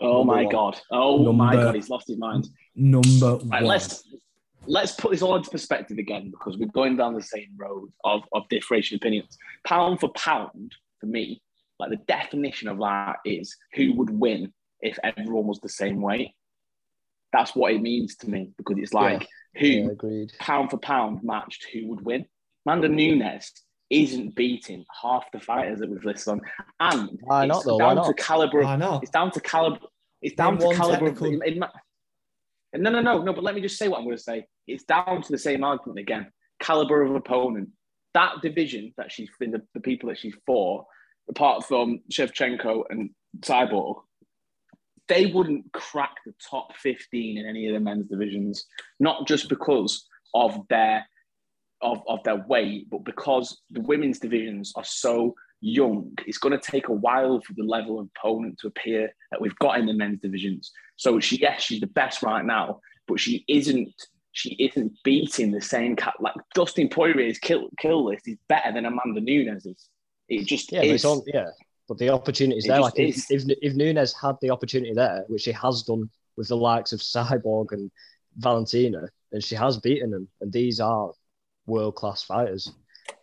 [0.00, 0.52] Oh Number my one.
[0.52, 0.80] god.
[0.90, 2.48] Oh my god, he's lost his mind.
[2.74, 3.64] Number Right, one.
[3.64, 4.08] let's
[4.66, 8.22] let's put this all into perspective again because we're going down the same road of,
[8.32, 9.36] of differential opinions.
[9.64, 11.42] Pound for pound, for me,
[11.78, 16.30] like the definition of that is who would win if everyone was the same weight.
[17.32, 19.26] That's what it means to me because it's like
[19.56, 20.32] who Yeah, agreed.
[20.38, 22.26] pound for pound matched who would win.
[22.66, 23.50] Amanda Nunes
[23.90, 26.40] isn't beating half the fighters that we've listed on,
[26.80, 27.76] and Why not, it's though?
[27.76, 28.06] Why down not?
[28.06, 28.60] to caliber.
[28.60, 29.02] of- Why not?
[29.02, 29.80] It's down to caliber.
[30.22, 31.06] It's down Name to caliber.
[31.06, 31.68] Technical- in, in my,
[32.74, 33.32] no, no, no, no.
[33.34, 34.46] But let me just say what I'm going to say.
[34.66, 36.30] It's down to the same argument again.
[36.60, 37.70] Caliber of opponent.
[38.14, 40.86] That division that she's in, the, the people that she's for,
[41.28, 43.10] apart from Shevchenko and
[43.40, 43.96] Cyborg,
[45.08, 48.66] they wouldn't crack the top 15 in any of the men's divisions.
[49.00, 51.06] Not just because of their
[51.80, 56.70] of, of their weight, but because the women's divisions are so young, it's going to
[56.70, 59.92] take a while for the level of opponent to appear that we've got in the
[59.92, 60.70] men's divisions.
[60.96, 63.92] So she, yes, she's the best right now, but she isn't.
[64.34, 68.86] She isn't beating the same cat like Dustin Poirier's kill kill list is better than
[68.86, 69.90] Amanda Nunes's.
[70.26, 70.92] It just Yeah, is.
[70.92, 71.20] it's on.
[71.26, 71.48] Yeah,
[71.92, 72.80] but the opportunity's It there.
[72.80, 73.26] Like if, is.
[73.30, 77.00] if if Nunes had the opportunity there, which she has done with the likes of
[77.00, 77.90] Cyborg and
[78.38, 81.10] Valentina, and she has beaten them, and these are
[81.66, 82.72] world class fighters.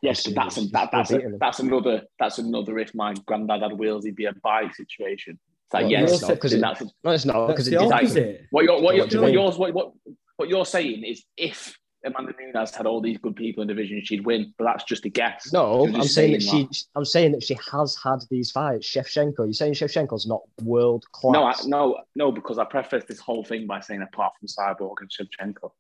[0.02, 3.14] Yes, She's- but that's a, she's that, that's a, that's another that's another if my
[3.26, 5.40] granddad had wheels he'd be a bike situation.
[5.66, 7.78] It's like Well, yes, you're because it- that's No, it's not That's because it the
[7.80, 8.06] did happen.
[8.06, 8.42] opposite.
[8.52, 9.92] what you're what, you're, What you what yours what, what
[10.38, 14.26] what you're saying is if Amanda Nunes had all these good people in division, she'd
[14.26, 14.54] win.
[14.58, 15.52] But that's just a guess.
[15.52, 16.86] No, I'm just saying that saying she.
[16.96, 18.88] I'm saying that she has had these fights.
[18.88, 21.34] Shevchenko, you're saying Shevchenko's not world class.
[21.34, 24.96] No, I, no, no, because I preface this whole thing by saying apart from Cyborg
[25.02, 25.72] and Shevchenko,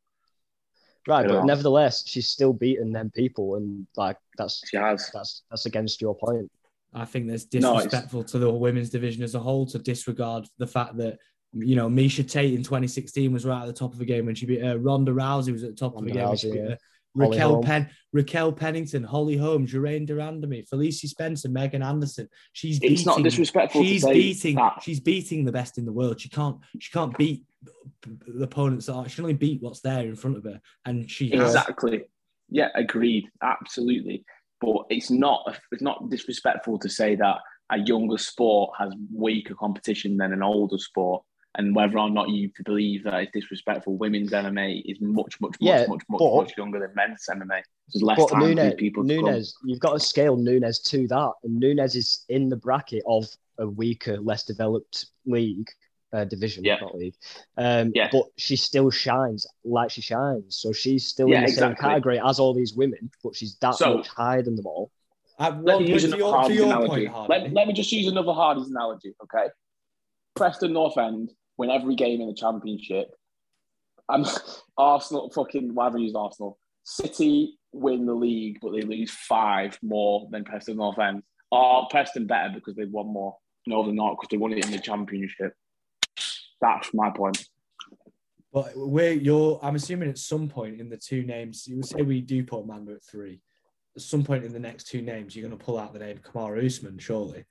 [1.07, 1.35] right, Yeah.
[1.37, 5.09] but nevertheless, she's still beating them people, and like that's she has.
[5.13, 6.51] that's that's against your point.
[6.93, 10.67] I think that's No, disrespectful to the women's division as a whole to disregard the
[10.67, 11.19] fact that
[11.53, 14.35] you know Miesha Tate in 2016 was right at the top of the game when
[14.35, 16.53] she beat uh, Ronda Rousey was at the top of the game when she Rousey,
[16.53, 16.69] beat yeah.
[16.69, 16.77] her.
[17.17, 17.63] Holly Raquel Holm.
[17.63, 22.29] Penn, Raquel Pennington, Holly Holm, Jeraine Durandamy, Felicia Spencer, Megan Anderson.
[22.53, 24.55] She's It's beating, not disrespectful She's to beating.
[24.55, 24.83] that.
[24.83, 26.21] She's beating the best in the world.
[26.21, 26.57] She can't.
[26.79, 27.45] She can't beat
[28.03, 28.85] the opponents.
[28.85, 31.55] That are, she can only beat what's there in front of her, and she has.
[31.55, 32.03] Exactly.
[32.49, 33.27] Yeah, agreed.
[33.41, 34.23] Absolutely.
[34.61, 37.37] But it's not it's not disrespectful to say that
[37.71, 41.23] a younger sport has weaker competition than an older sport.
[41.55, 45.55] And whether or not you believe that it's disrespectful, women's MMA is much, much, much,
[45.59, 47.61] Yeah, much, much, but- much younger than men's MMA.
[47.91, 49.25] There's less But time for people to come.
[49.25, 53.25] Nunes, you've got to scale Nunes to that, and Nunes is in the bracket of
[53.57, 55.69] a weaker, less developed league
[56.11, 56.77] uh, division, Yeah.
[56.81, 57.13] not league.
[57.57, 58.09] Um, Yeah.
[58.11, 62.19] But she still shines like she shines, so she's still Yeah, in the same category
[62.23, 64.89] as all these women, but she's that So- much higher than them all.
[65.37, 66.89] Uh, Let well, me use to another your, to Hardy's your analogy.
[66.89, 67.33] point, Hardy.
[67.43, 69.49] let, let me just use another Hardy's analogy, okay?
[70.39, 73.09] Preston North End win every game in the championship.
[74.07, 74.37] Um, and
[74.77, 76.57] Arsenal, fucking, why have I used Arsenal?
[76.85, 81.23] City win the league, but they lose five more than Preston North End.
[81.51, 83.35] Are Preston better because they've won more?
[83.67, 85.53] No, they're not because they won it in the championship.
[86.61, 87.45] That's my point.
[88.51, 92.01] But we're you're I'm assuming at some point in the two names, you would say
[92.01, 93.41] we do put Amanda at three.
[93.95, 96.65] At some point in the next two names, you're gonna pull out the name Kamaru
[96.65, 97.45] Usman, surely.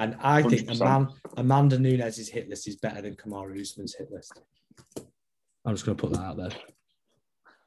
[0.00, 0.80] And I think 100%.
[0.80, 4.40] Amanda, Amanda Nunes' hit list is better than Kamaru Usman's hit list.
[5.64, 6.50] I'm just gonna put that out there.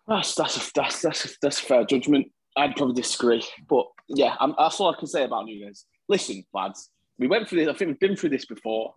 [0.08, 2.32] That's that's a, that's that's a, that's a fair judgment.
[2.58, 5.86] I'd probably disagree, but yeah, I'm, that's all I can say about Nunes.
[6.10, 7.70] Listen, lads, we went through this.
[7.70, 8.96] I think we've been through this before,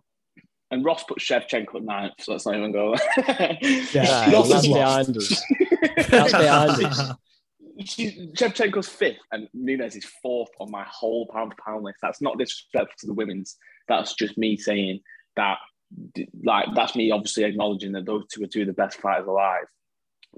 [0.71, 2.95] and Ross put Shevchenko at ninth, so let's not even go.
[3.17, 5.43] Yeah, Right, that's behind us.
[6.09, 7.11] That's behind us.
[7.85, 11.99] She- Shevchenko's fifth, and Nunes is fourth on my whole pound for pound list.
[12.01, 13.57] That's not disrespectful to the women's.
[13.87, 15.01] That's just me saying
[15.35, 15.57] that,
[16.43, 19.65] like, that's me obviously acknowledging that those two are two of the best fighters alive,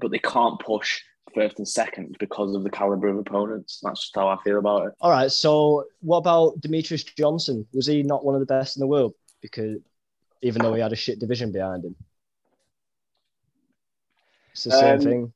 [0.00, 1.00] but they can't push
[1.34, 3.80] first and second because of the caliber of opponents.
[3.82, 4.92] That's just how I feel about it.
[5.00, 5.30] All right.
[5.30, 7.66] So what about Demetrious Johnson?
[7.72, 9.14] Was he not one of the best in the world?
[9.40, 9.78] Because
[10.42, 11.94] even though he had a shit division behind him,
[14.52, 15.32] it's the same Um, thing.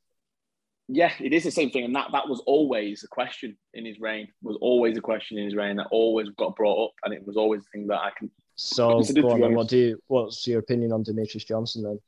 [0.89, 3.99] Yeah, it is the same thing, and that that was always a question in his
[4.01, 4.29] reign.
[4.43, 7.37] Was always a question in his reign that always got brought up, and it was
[7.37, 8.31] always a thing that I can.
[8.57, 9.55] So it's a good go on, then.
[9.55, 9.99] What do you?
[10.09, 12.01] What's your opinion on Demetrious Johnson then?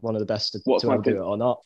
[0.00, 1.62] One of the best to, What's to do it or not?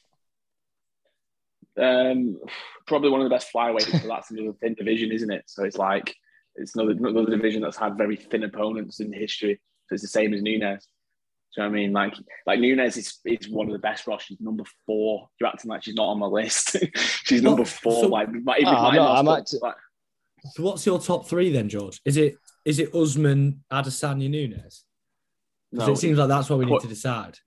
[1.79, 2.39] Um,
[2.87, 5.45] probably one of the best flyweights, but that's another thin division, isn't it?
[5.47, 6.15] So it's like
[6.57, 9.61] it's another another division that's had very thin opponents in history.
[9.87, 10.87] So it's the same as Nunes.
[11.57, 11.93] Do you know what I mean?
[11.93, 12.15] Like,
[12.47, 14.07] like Nunes is, is one of the best.
[14.07, 15.29] Ross, she's number four.
[15.41, 16.77] You're acting like she's not on my list.
[17.25, 18.03] she's number four.
[18.05, 19.75] so- like, like, Ah, I'm not- I'm acti- like,
[20.53, 22.01] So what's your top three then, George?
[22.05, 24.85] Is it is it Usman, Adesanya, Nunes?
[25.73, 27.39] Because no, it seems like that's what we need to decide.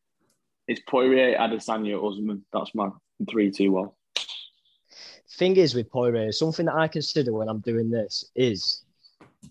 [0.67, 2.43] it's Poirier, Adesanya, Usman.
[2.51, 2.89] That's my
[3.29, 3.89] three, two, one.
[5.37, 8.83] Thing is with Poirier, something that I consider when I'm doing this is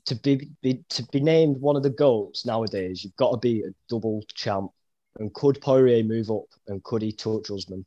[0.07, 3.05] to be, be to be named one of the goats nowadays.
[3.05, 4.71] You've got to be a double champ.
[5.19, 6.45] And could Poirier move up?
[6.69, 7.85] And could he touch Usman?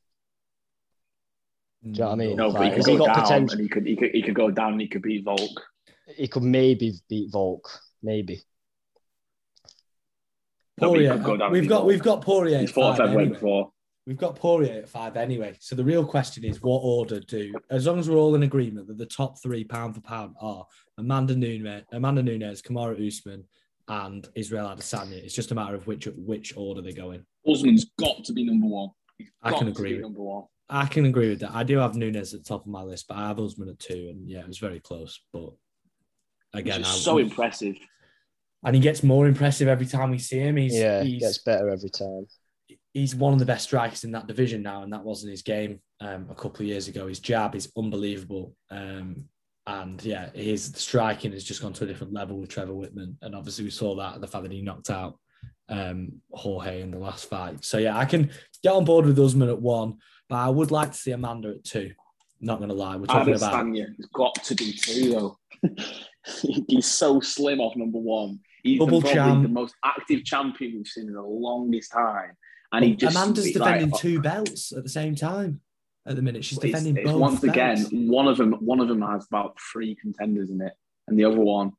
[1.84, 2.36] Do you know what I mean?
[2.36, 3.52] No, but he could has go he got down, potential?
[3.54, 5.62] and he could, he could, he could go down, and he could beat Volk.
[6.16, 7.70] He could maybe beat Volk,
[8.02, 8.42] maybe.
[10.80, 11.24] No, but he Poirier.
[11.24, 11.88] could go we've got Volk.
[11.88, 12.60] we've got Poirier.
[12.60, 13.34] He's at fought five featherweight anyway.
[13.34, 13.72] before.
[14.08, 15.56] We've got Poirier at five anyway.
[15.60, 17.54] So the real question is, what order do?
[17.72, 20.66] As long as we're all in agreement that the top three pound for pound are
[21.00, 23.44] Amanda Nunes, Amanda Nunes, Kamaru Usman,
[23.88, 25.14] and Israel Adesanya.
[25.24, 27.26] It's just a matter of which which order they go in.
[27.48, 28.90] Usman's got to be number one.
[29.18, 30.44] He's I got can to agree be with- number one.
[30.68, 31.52] I can agree with that.
[31.54, 33.78] I do have Nunes at the top of my list, but I have Usman at
[33.78, 35.20] two, and yeah, it was very close.
[35.32, 35.52] But
[36.54, 37.76] again, Which is I, so impressive.
[38.64, 40.58] and he gets more impressive every time we see him.
[40.58, 42.26] He's yeah, he's gets better every time.
[42.96, 45.82] He's one of the best strikers in that division now, and that wasn't his game
[46.00, 47.08] um, a couple of years ago.
[47.08, 49.26] His jab is unbelievable, um,
[49.68, 53.36] and yeah, his striking has just gone to a different level with Trevor Wittman, and
[53.36, 55.20] obviously we saw that the fact that he knocked out
[55.68, 57.66] um, Jorge in the last fight.
[57.66, 58.32] So yeah, I can
[58.64, 59.98] get on board with Usman at one,
[60.30, 61.92] but I would like to see Amanda at two.
[62.40, 65.38] Not gonna lie, we're talking about has got to be two though.
[66.68, 68.40] He's so slim off number one.
[68.64, 69.44] He's the, probably champ.
[69.44, 72.32] the most active champion we've seen in the longest time.
[72.72, 75.62] And he just Amanda's defending uh, two belts at the same time.
[76.08, 77.20] At the minute, she's it's- defending it's both.
[77.20, 80.74] once again, one of them one of them has about three contenders in it,
[81.08, 81.72] and the other one,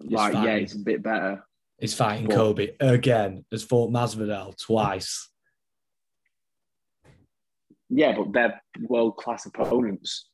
[0.00, 1.44] like yeah, it's a bit better.
[1.78, 3.44] is fighting But- Colby again.
[3.52, 5.28] Has fought Masvidal twice.
[7.90, 10.28] Yeah, but they're world class opponents.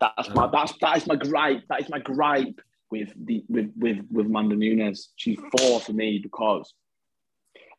[0.00, 1.62] That's my that's that is my gripe.
[1.68, 2.60] That is my gripe
[2.90, 5.10] with the with with with Amanda Nunes.
[5.16, 6.72] She's four for me because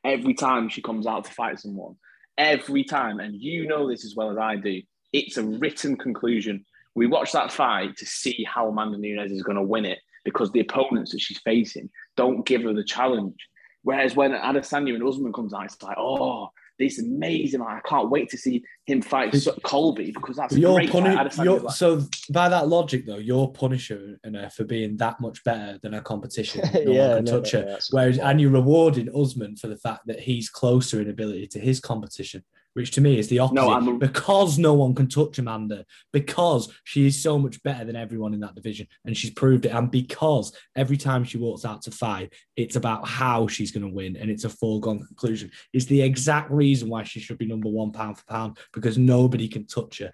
[0.04, 1.96] every time she comes out to fight someone,
[2.38, 4.82] every time, and you know this as well as I do,
[5.14, 6.66] it's a written conclusion.
[6.96, 10.52] We watch that fight to see how Amanda Nunes is going to win it because
[10.52, 13.38] the opponents that she's facing don't give her the challenge.
[13.84, 17.62] Whereas when Adesanya and Usman comes out, it's like, oh, this is amazing!
[17.62, 20.90] I can't wait to see him fight Colby because that's great.
[20.90, 22.02] puni- like- so
[22.32, 26.62] by that logic, though, you're punishing her for being that much better than her competition.
[26.86, 27.80] No Yeah, one can no, touch no, her.
[27.92, 31.80] Whereas, and you're rewarding Usman for the fact that he's closer in ability to his
[31.80, 32.44] competition,
[32.80, 33.70] which to me is the opposite.
[33.70, 38.34] I'm because no one can touch Amanda, because she is so much better than everyone
[38.34, 39.74] in that division, and she's proved it.
[39.74, 43.94] And because every time she walks out to fight, it's about how she's going to
[43.94, 45.52] win, and it's a foregone conclusion.
[45.74, 49.50] It's the exact reason why she should be number one pound for pound because nobody
[49.50, 50.14] can touch her.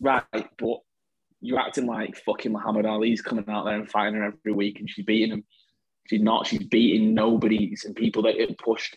[0.00, 0.24] right,
[0.56, 0.78] but
[1.42, 4.88] you're acting like fucking Muhammad Ali's coming out there and fighting her every week, and
[4.88, 5.44] she's beating him.
[6.08, 6.46] She's not.
[6.46, 8.96] She's beating nobodies and people that get pushed.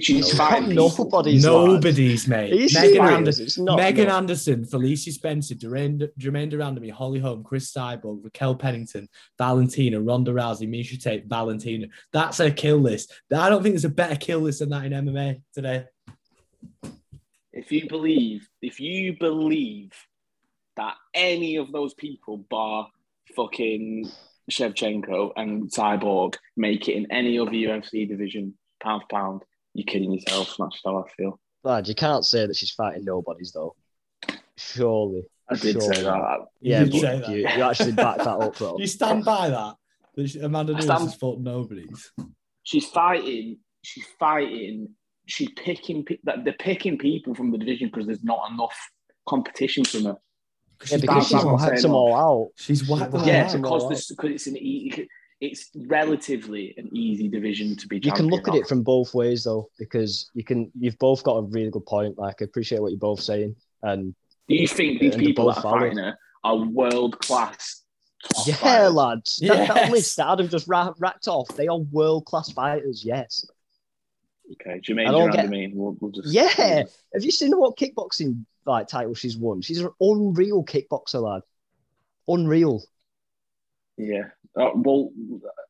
[0.00, 0.38] She's No.
[0.38, 0.74] fighting.
[0.74, 2.72] Nobody's Nobody's mate.
[2.72, 3.00] Megan.
[3.06, 4.16] Anderson, Megan no.
[4.16, 10.32] Anderson, Felicia Spencer, Jermaine, Germaine de Randamie, Holly Holm, Cris Cyborg, Raquel Pennington, Valentina, Ronda
[10.32, 11.86] Rousey, Miesha Tate, Valentina.
[12.12, 13.12] That's a kill list.
[13.34, 15.84] I don't think there's a better kill list than that in MMA today.
[17.52, 19.92] If you believe, if you believe
[20.76, 22.88] that any of those people, bar
[23.36, 24.10] fucking
[24.50, 29.42] Shevchenko and Cyborg, make it in any other UFC division, pound for pound,
[29.74, 30.54] you're kidding yourself.
[30.58, 31.38] That's how I feel.
[31.62, 33.74] Lad, you can't say that she's fighting nobodies though.
[34.56, 35.22] Surely.
[35.50, 35.96] I did Surely.
[35.96, 36.38] say that.
[36.60, 37.28] You Yeah, did but say that.
[37.28, 38.76] You, you actually back that up, bro.
[38.78, 39.74] You stand by that?
[40.14, 42.12] that she- Amanda Nunes stand- has fought nobody's.
[42.62, 43.58] she's fighting.
[43.82, 44.88] She's fighting.
[45.26, 46.06] She's picking.
[46.24, 48.76] that They're picking people from the division because there's not enough
[49.28, 50.16] competition from her.
[50.78, 52.48] Because Yeah, she's because she's whacked them all out.
[52.56, 53.54] She's whacked them Oh, all yeah, out.
[53.54, 53.60] wow.
[53.62, 55.08] because this because it's an e-
[55.44, 58.00] it's relatively an easy division to be.
[58.02, 60.70] You can look at it from both ways though, because you can.
[60.78, 62.18] You've both got a really good point.
[62.18, 64.14] Like I appreciate what you're both saying, and
[64.48, 67.82] Do you think these And they're people that are fighting her are world class?
[68.46, 69.90] yeah, lads, that, that Yes.
[69.90, 73.04] list that Adam just ra- racked off, they are world class fighters.
[73.04, 73.44] Yes.
[74.52, 75.74] Okay, Jermaine I don't get- Durandamine.
[75.74, 76.48] We'll, we'll just Yeah.
[77.14, 79.60] Have you seen what kickboxing like title she's won?
[79.62, 81.42] She's an unreal kickboxer, lad.
[82.28, 82.82] Unreal.
[83.96, 84.24] Yeah.
[84.58, 85.10] Uh, well,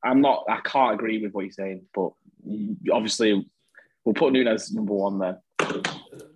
[0.02, 0.44] I'm not.
[0.48, 2.10] I can't agree with what you're saying, but
[2.92, 3.46] obviously,
[4.04, 5.40] we'll put Nunes number one there.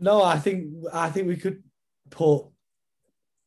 [0.00, 1.62] No, I think I think we could
[2.10, 2.46] put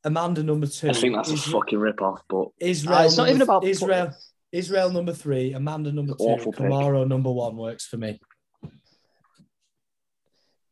[0.04, 0.90] Amanda number two.
[0.90, 4.14] I think that's a fucking rip off, but Israel Uh, it's not even about- Israel.
[4.52, 6.52] Israel number three, Amanda number two, Awful.
[6.52, 8.20] Kamaru number one works for me.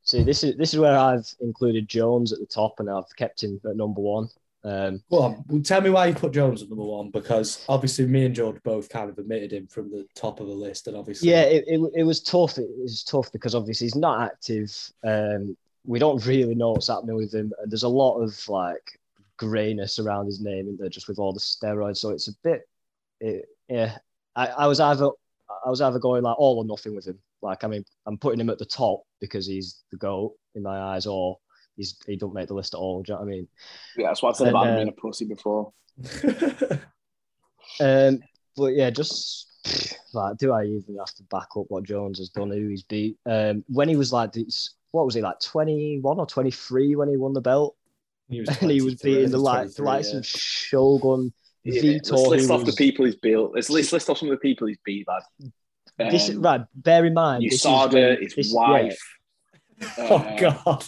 [0.04, 3.44] See, this is this is where I've included Jones at the top, and I've kept
[3.44, 4.28] him at number one.
[4.64, 8.26] Um, Go well, tell me why you put Jones at number one because obviously me
[8.26, 11.30] and George both kind of admitted him from the top of the list, and obviously
[11.30, 12.58] yeah, it, it, it was tough.
[12.58, 14.72] It was tough because obviously he's not active.
[15.06, 15.56] Um,
[15.86, 17.54] we don't really know what's happening with him.
[17.62, 19.00] And there's a lot of like
[19.38, 21.98] grayness around his name, and there just with all the steroids.
[21.98, 22.68] So it's a bit,
[23.22, 23.98] it, yeah.
[24.36, 25.10] I, I was either
[25.66, 27.18] I was either going like all or nothing with him.
[27.42, 30.78] Like I mean, I'm putting him at the top because he's the goat in my
[30.78, 31.38] eyes, or
[31.80, 33.02] he's he don't make the list at all.
[33.02, 33.48] Do you know what I mean?
[33.98, 35.74] yeah, that's what I said And, about him uh, being a pussy before.
[37.80, 38.20] Um,
[38.58, 39.48] but yeah, just
[40.14, 42.52] like, do I even have to back up what Jones has done?
[42.52, 43.18] Who he's beat?
[43.26, 46.96] Um, when he was like, this, what was he like, twenty one or twenty three
[46.96, 47.76] when he won the belt,
[48.28, 50.18] he was and he was beating the he like, the likes yeah.
[50.20, 51.32] of Shogun,
[51.64, 52.12] Yeah, Vitor.
[52.12, 53.38] let's list who off the people he's beat.
[53.38, 56.12] Let's, let's list off some of the people he's beat, lad.
[56.12, 56.62] This Um, right.
[56.76, 59.00] Bear in mind, this is USADA, when- his this- wife,
[60.00, 60.84] Oh uh, god,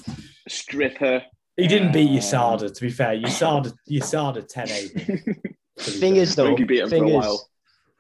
[0.51, 1.23] stripper.
[1.57, 2.73] he didn't beat um, USADA.
[2.73, 5.33] To be fair, USADA USADA 10 yeah.
[5.79, 7.49] Thing is though, he beat him for thing a is, while.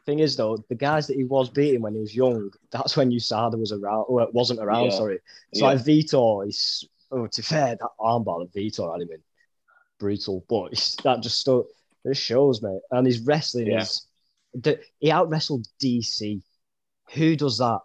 [0.05, 3.11] thing is though, the guys that he was beating when he was young, that's when
[3.11, 4.85] USADA was around, or wasn't around.
[4.91, 4.97] Yeah.
[4.97, 5.19] Sorry.
[5.55, 5.71] So Yeah.
[5.73, 9.21] like Vitor, he's oh, to be fair, that armbar that Vitor had him in,
[9.99, 10.45] brutal.
[10.47, 11.67] But he's, that just sto-
[12.05, 12.81] it shows, mate.
[12.91, 13.81] And his wrestling Yeah.
[13.81, 14.05] is
[14.99, 16.41] he out wrestled DC.
[17.13, 17.79] Who does that?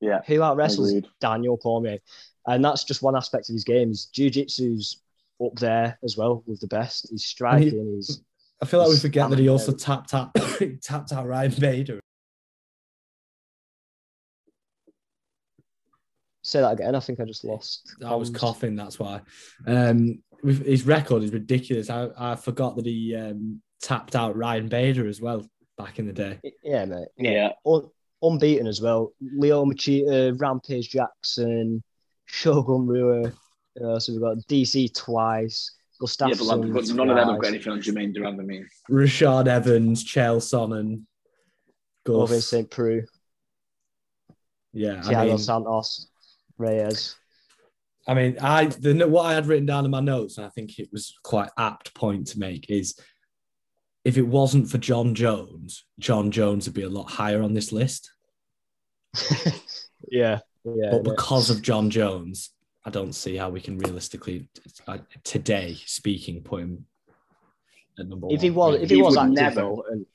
[0.00, 0.94] Yeah, Who out wrestles.
[1.20, 1.98] Daniel Cormier?
[2.46, 3.88] And that's just one aspect of his game.
[3.88, 5.02] His jiu-jitsu's
[5.44, 7.08] up there as well with the best.
[7.10, 7.94] He's striking.
[7.96, 8.22] He's
[8.62, 9.52] I feel like we forget that he stamina.
[9.52, 10.34] also tapped out
[10.82, 12.00] tapped out Ryan Bader.
[16.42, 16.94] say that again.
[16.94, 17.94] I think I just lost.
[18.04, 19.20] I was coughing, that's why.
[19.66, 21.90] Um, his record is ridiculous.
[21.90, 25.46] I, I forgot that he um, tapped out Ryan Bader as well
[25.78, 26.40] back in the day.
[26.64, 27.08] Yeah, mate.
[27.16, 27.50] Yeah.
[27.66, 27.88] Un-
[28.22, 29.12] unbeaten as well.
[29.20, 31.82] Leo Machida, Rampage Jackson,
[32.30, 33.32] Shogun Rua.
[33.82, 35.72] Uh, so we've got DC twice.
[36.00, 38.40] Yeah, but, lad, Gustafsson but none of them have got anything on Jermaine Durand.
[38.40, 41.02] I mean, Rashard Evans, Chael Sonnen,
[42.08, 42.46] Irvin Gus.
[42.46, 42.70] St.
[42.70, 43.04] Preux,
[44.72, 46.08] Yeah, I mean, Santos,
[46.56, 47.16] Reyes.
[48.08, 50.78] I mean, I the what I had written down in my notes, and I think
[50.78, 52.98] it was quite apt point to make is
[54.04, 57.72] if it wasn't for Jon Jones, Jon Jones would be a lot higher on this
[57.72, 58.10] list.
[60.10, 60.90] yeah, yeah.
[60.90, 62.50] but because of Jon Jones,
[62.84, 64.48] I don't see how we can realistically,
[64.88, 66.86] uh, today speaking, put him
[67.98, 68.40] at number if one.
[68.40, 70.06] he was, if he, He was active never- though, and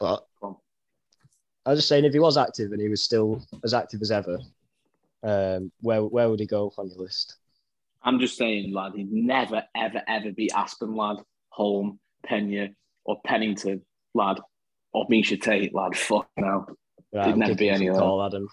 [0.00, 0.26] but
[1.64, 4.10] I was just saying, if he was active and he was still as active as
[4.10, 4.38] ever,
[5.22, 7.36] um, where where would he go on your list?
[8.02, 11.18] I'm just saying, lad, he'd never, ever, ever beat Aspen, lad,
[11.50, 12.70] Holm, Pena,
[13.04, 13.82] or Pennington,
[14.14, 14.40] lad,
[14.92, 15.96] or Miesha Tate, lad.
[15.96, 16.66] Fuck no.
[17.14, 18.08] Right, He'd I'm never be kicking any of some them.
[18.08, 18.48] call, Adam.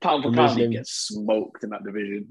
[0.00, 0.70] pound for pound, he'd him.
[0.72, 2.26] get smoked in that division.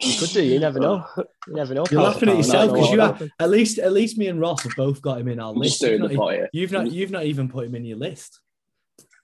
[0.00, 0.42] You could do.
[0.42, 1.04] You never know.
[1.16, 1.84] You never know.
[1.90, 4.62] You're laughing at You yourself because you have at least at least me and Ross
[4.64, 5.80] have both got him in our I'm list.
[5.80, 7.84] just You've doing not, the e- pot you've not you've not even put him in
[7.84, 8.40] your list.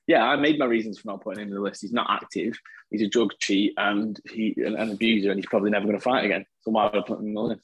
[0.07, 1.83] Yeah, I made my reasons for not putting him in the list.
[1.83, 2.55] He's not active.
[2.91, 6.03] He's a drug cheat and he an, an abuser, and he's probably never going to
[6.03, 6.45] fight again.
[6.63, 7.61] So why would I put him in the list?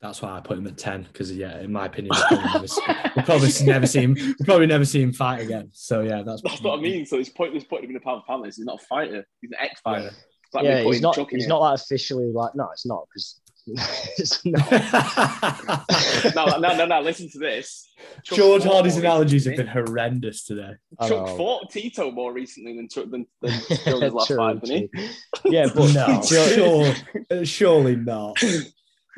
[0.00, 2.66] That's why I put him at ten because yeah, in my opinion, we'll probably never,
[2.66, 2.82] see-
[3.16, 4.14] we'll probably never see him.
[4.18, 5.68] We'll probably never see him fight again.
[5.72, 7.04] So yeah, that's That's what I mean.
[7.04, 8.56] So it's pointless putting him in the pound for pound list.
[8.56, 9.26] He's not a fighter.
[9.42, 10.04] He's an ex-fighter.
[10.04, 10.08] Yeah.
[10.10, 11.14] It's like yeah, he's not.
[11.14, 11.50] Chuck in He's here.
[11.50, 12.54] not like officially like.
[12.54, 14.70] No, it's not because it's not.
[16.34, 17.00] no, no, no, no.
[17.02, 17.88] Listen to this.
[18.24, 20.72] Chuck George Hardy's analogies have been horrendous today.
[20.98, 23.52] I Chuck fought Tito more recently than Chuck than, than
[23.84, 25.08] Jones' last True, fight, didn't true.
[25.52, 26.22] Yeah, but No,
[27.34, 28.42] sure, surely not.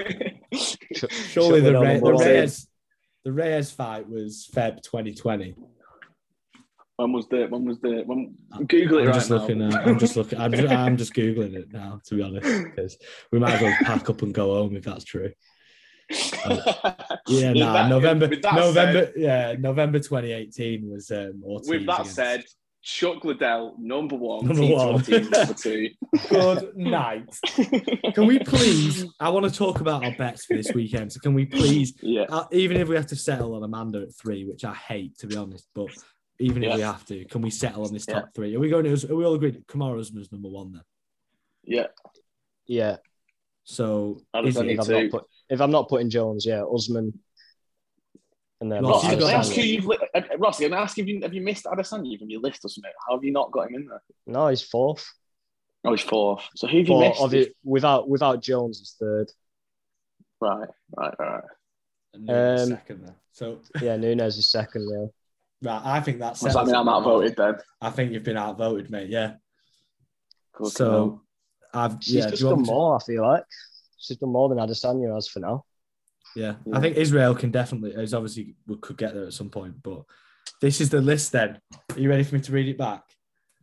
[0.08, 0.56] He?
[1.08, 2.12] Surely the, Shut Re- the boy.
[2.24, 2.68] Reyes
[3.24, 5.54] the Reyes fight was Feb 2020.
[6.96, 8.34] When was the when was the when
[8.68, 9.36] Google it I'm right just now.
[9.36, 9.58] looking.
[9.58, 9.80] Now.
[9.80, 10.38] I'm just looking.
[10.40, 12.00] I'm just, I'm just googling it now.
[12.06, 12.96] To be honest, because
[13.32, 15.32] we might as well pack up and go home if that's true.
[17.28, 18.72] Yeah, nah, that- November, November,
[19.06, 22.44] said- yeah, November 2018 was um, with that against- said,
[22.82, 24.88] Chuck Liddell, number one, Number Tito one.
[24.94, 25.88] Ortiz, number two.
[26.28, 27.38] Good night.
[28.14, 29.06] Can we please?
[29.20, 31.12] I want to talk about our bets for this weekend.
[31.12, 32.22] So can we please, yeah.
[32.28, 35.28] uh, even if we have to settle on Amanda at three, which I hate to
[35.28, 35.86] be honest, but
[36.40, 38.14] even if we have to, can we settle on this Yeah.
[38.14, 38.54] top three?
[38.56, 39.12] Are we going to?
[39.12, 39.64] Are we all agreed?
[39.68, 40.82] Kamaru Usman's number one then.
[41.62, 41.86] Yeah.
[42.66, 42.96] Yeah.
[43.62, 47.16] So I'd is it- If I'm, not put, if I'm not putting Jones, yeah, Usman.
[48.62, 50.59] And then Ross, Ross, you've can I got- ask you, you've li- uh, uh, Ross,
[50.60, 52.93] can I ask if you have you missed Adesanya from your list or something?
[53.09, 54.01] How have you not got him in there?
[54.28, 55.05] no, he's fourth.
[55.84, 56.44] Oh, he's fourth.
[56.55, 57.20] So who have you missed?
[57.20, 59.32] of it, without without Jones, he's third.
[60.40, 61.43] Right, right, right.
[62.16, 63.14] Nunes Um, second then.
[63.32, 64.89] So Yeah, Nunes is second.
[64.89, 65.68] Yeah.
[65.72, 66.39] right, I think that's.
[66.40, 67.56] Does that mean I'm outvoted then?
[67.80, 69.09] I think you've been outvoted, mate.
[69.10, 69.34] Yeah.
[70.52, 71.22] Cool, So
[71.74, 72.24] I've She's yeah.
[72.26, 72.97] do just you want done me to- more.
[72.97, 73.44] I feel like
[73.98, 75.64] she's done more than Adesanya has for now.
[76.34, 76.76] Yeah, Yeah.
[76.76, 77.92] I think Israel can definitely.
[77.92, 80.02] Is obviously we could get there at some point, but
[80.60, 81.32] this is the list.
[81.32, 81.60] Then,
[81.94, 83.02] are you ready for me to read it back?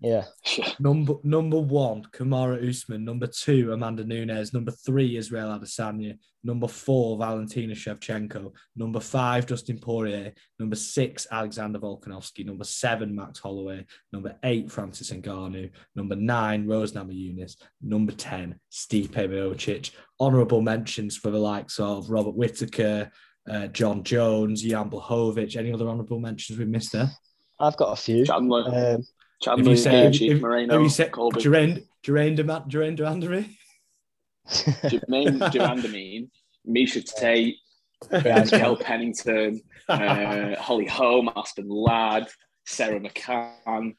[0.02, 0.26] Yeah.
[0.80, 3.04] Number number one, Kamaru Usman.
[3.04, 4.54] Number two, Amanda Nunes.
[4.54, 6.18] Number three, Israel Adesanya.
[6.44, 8.54] Number four, Valentina Shevchenko.
[8.78, 10.34] Number five, Dustin Poirier.
[10.58, 12.46] Number six, Alexander Volkanovski.
[12.46, 13.86] Number seven, Max Holloway.
[14.14, 15.70] Number eight, Francis Ngannou.
[15.96, 17.58] Number nine, Rose Namajunas.
[17.82, 19.92] Number ten, Stipe Miocic.
[20.22, 23.12] Honourable mentions for the likes of Robert Whittaker,
[23.50, 25.58] uh, Jon Jones, Jan Blachowicz.
[25.58, 27.12] Any other honourable mentions we missed there?
[27.60, 28.26] I've got a few.
[28.26, 29.04] Chandler, Um,
[29.42, 32.68] Chandler, If you say, if, Gaethje, if, Moreno, if you say Colby, Geraint, Geraint Dema-
[32.68, 33.56] Geraint Durandary,
[34.48, 36.30] Jermaine Durandamine,
[36.68, 37.56] Miesha Tate,
[38.12, 42.28] Yeah, Kel Pennington, uh, Holly Holm, Aspen Ladd,
[42.66, 43.96] Sara McMann.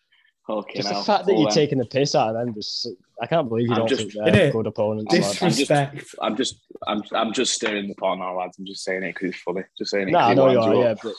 [0.49, 1.55] Okay, just now, the fact that all you're them.
[1.55, 2.89] taking the piss out of them, just
[3.23, 4.53] I can't believe you I'm don't just- think they're Innit?
[4.53, 5.13] good opponents.
[5.13, 5.21] lad.
[5.51, 6.05] disrespect.
[6.21, 6.57] I'm just,
[6.89, 8.59] I'm, I'm just stirring the pot now, lads.
[8.59, 9.63] I'm just saying it because it's funny.
[9.79, 10.13] Just saying it.
[10.13, 10.99] No, 'cause I it know you winds are, you yeah, up.
[11.05, 11.15] but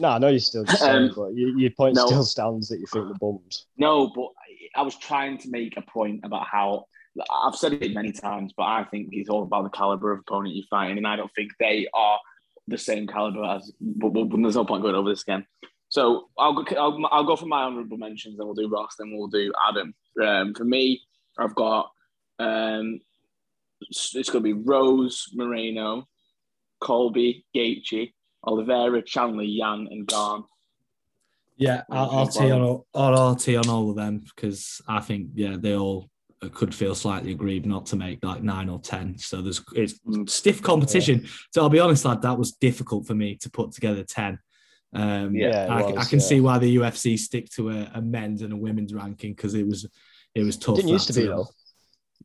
[0.00, 2.06] no, I know you're still just saying, Um, but you, your point no.
[2.06, 3.66] still stands that you think the bums.
[3.76, 4.28] No, but
[4.74, 6.86] I was trying to make a point about how
[7.30, 10.54] I've said it many times, but I think it's all about the caliber of opponent
[10.54, 12.18] you're fighting, and I don't think they are
[12.68, 13.72] the same caliber as.
[13.80, 15.44] But, but, but there's no point going over this again.
[15.88, 16.64] So I'll go.
[16.76, 19.92] I'll, I'll go for my honourable mentions, then we'll do Ross, then we'll do Adam.
[20.24, 21.02] Um, for me,
[21.36, 21.90] I've got
[22.38, 23.00] um,
[23.80, 26.06] it's, it's going to be Rose Moreno,
[26.80, 28.12] Colby Gaethje,
[28.44, 30.44] Oliveira, Chandler, Yan, and Garn.
[31.56, 35.00] Yeah, I'll, I'll tee on all, I'll, I'll tee on all of them because I
[35.00, 36.08] think yeah they all
[36.54, 39.18] could feel slightly aggrieved not to make like nine or ten.
[39.18, 40.28] So there's it's Mm.
[40.28, 41.26] stiff competition.
[41.52, 44.38] So I'll be honest, lad, that was difficult for me to put together ten.
[44.94, 46.24] Um, Yeah, it I, I can yeah.
[46.24, 49.66] see why the UFC stick to a, a men's and a women's ranking because it
[49.66, 49.86] was
[50.34, 50.76] it was tough.
[50.76, 51.46] Didn't that used to be though.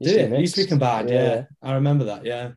[0.01, 0.33] Did it?
[0.33, 0.69] It used to be mixed.
[0.69, 1.09] combined.
[1.09, 1.43] Yeah.
[1.61, 2.23] I remember that.
[2.25, 2.51] Yeah.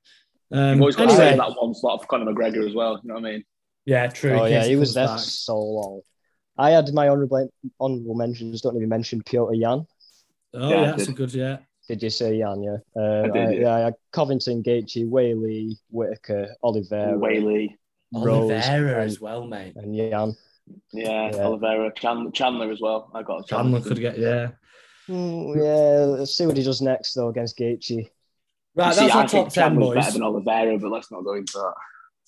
[0.51, 3.01] Um, You've always got to anyway, save that one slot for Conor McGregor as well.
[3.03, 3.45] You know what I mean?
[3.85, 4.33] yeah, true.
[4.33, 5.19] Oh yeah, case he was there back.
[5.19, 6.01] so long.
[6.57, 7.49] I had my honorable
[7.79, 8.61] honorable mentions.
[8.63, 9.87] Don't even mention Petr Yan.
[10.55, 11.59] Oh Yeah, I that's a good yeah.
[11.89, 12.63] Did you say Jan?
[12.63, 12.77] Yeah.
[12.95, 13.87] Uh, I did, I- yeah.
[13.89, 17.71] I Covington, Gaethje, Weili, Whittaker, Oliveira, Weili,
[18.13, 19.75] Rose, Oliveira and, as well, mate.
[19.77, 20.35] and Jan.
[20.93, 21.45] yeah, Yeah.
[21.45, 23.11] Oliveira, Chandler, Chandler as well.
[23.15, 24.49] I got Chandler could get yeah.
[25.09, 28.11] Mm, yeah, let's see what he does next though against Gaethje.
[28.79, 29.97] Right, See, that's I our think top ten, Chandler's boys.
[29.97, 31.75] better than Oliveira, but let's not go into that.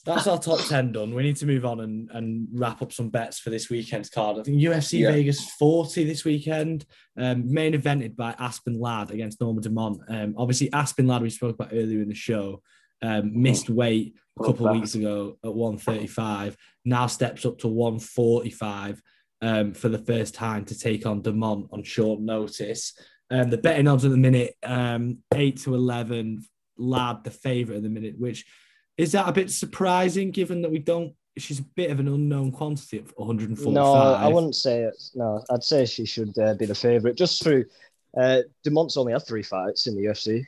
[0.05, 1.15] That's our top 10 done.
[1.15, 4.39] We need to move on and, and wrap up some bets for this weekend's card.
[4.39, 5.13] I think UFC Yeah.
[5.13, 6.87] Vegas 40 this weekend,
[7.19, 10.01] um, main evented by Aspen Ladd against Norma Dumont.
[10.09, 12.63] Um, obviously, Aspen Ladd, we spoke about earlier in the show,
[13.03, 16.57] um, missed weight a couple of weeks ago at 135,
[16.87, 19.03] now steps up to 145
[19.43, 22.95] um, for the first time to take on Dumont on short notice.
[23.31, 26.45] Um, the betting odds at the minute, um, 8 to 11,
[26.79, 28.45] Ladd, the favourite at the minute, which
[28.99, 31.15] is that a bit surprising given that we don't?
[31.39, 33.73] She's a bit of an unknown quantity at 145.
[33.73, 35.01] No, I wouldn't say it.
[35.15, 37.65] No, I'd say she should uh, be the favourite just through.
[38.17, 40.45] Uh, Dumont's only had three fights in the UFC,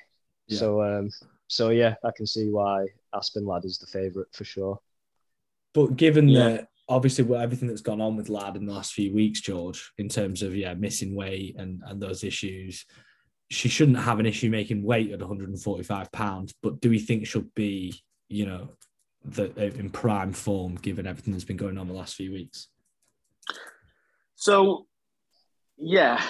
[0.48, 0.58] Yeah.
[0.58, 1.10] so um,
[1.46, 4.80] so yeah, I can see why Aspen Ladd is the favourite for sure.
[5.72, 6.48] But given Yeah.
[6.48, 9.92] that obviously what everything that's gone on with Ladd in the last few weeks, George,
[9.98, 12.84] in terms of yeah missing weight and and those issues,
[13.50, 16.54] she shouldn't have an issue making weight at 145 pounds.
[16.62, 17.94] But do we think she'll be
[18.28, 18.70] you know
[19.24, 22.68] the, in prime form given everything that's been going on the last few weeks?
[24.34, 24.86] So,
[25.76, 26.20] yeah,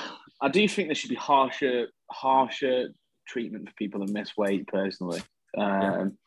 [0.40, 2.88] I do think there should be harsher, harsher
[3.26, 4.66] treatment for people that miss weight.
[4.66, 5.22] Personally,
[5.56, 6.18] um,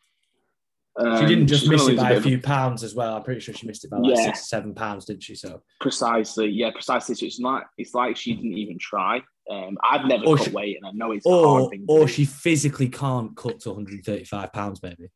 [0.97, 3.15] Um, She didn't just miss it by a of- few pounds as well.
[3.15, 4.25] I'm pretty sure she missed it by like Yeah.
[4.25, 5.35] six or seven pounds, didn't she?
[5.35, 7.15] So Precisely, yeah, precisely.
[7.15, 7.65] So it's not.
[7.77, 9.21] It's like she didn't even try.
[9.49, 11.85] Um, I've never Or cut she- weight, and I know it's a hard or thing.
[11.85, 15.09] to or she physically can't cut to 135 pounds, maybe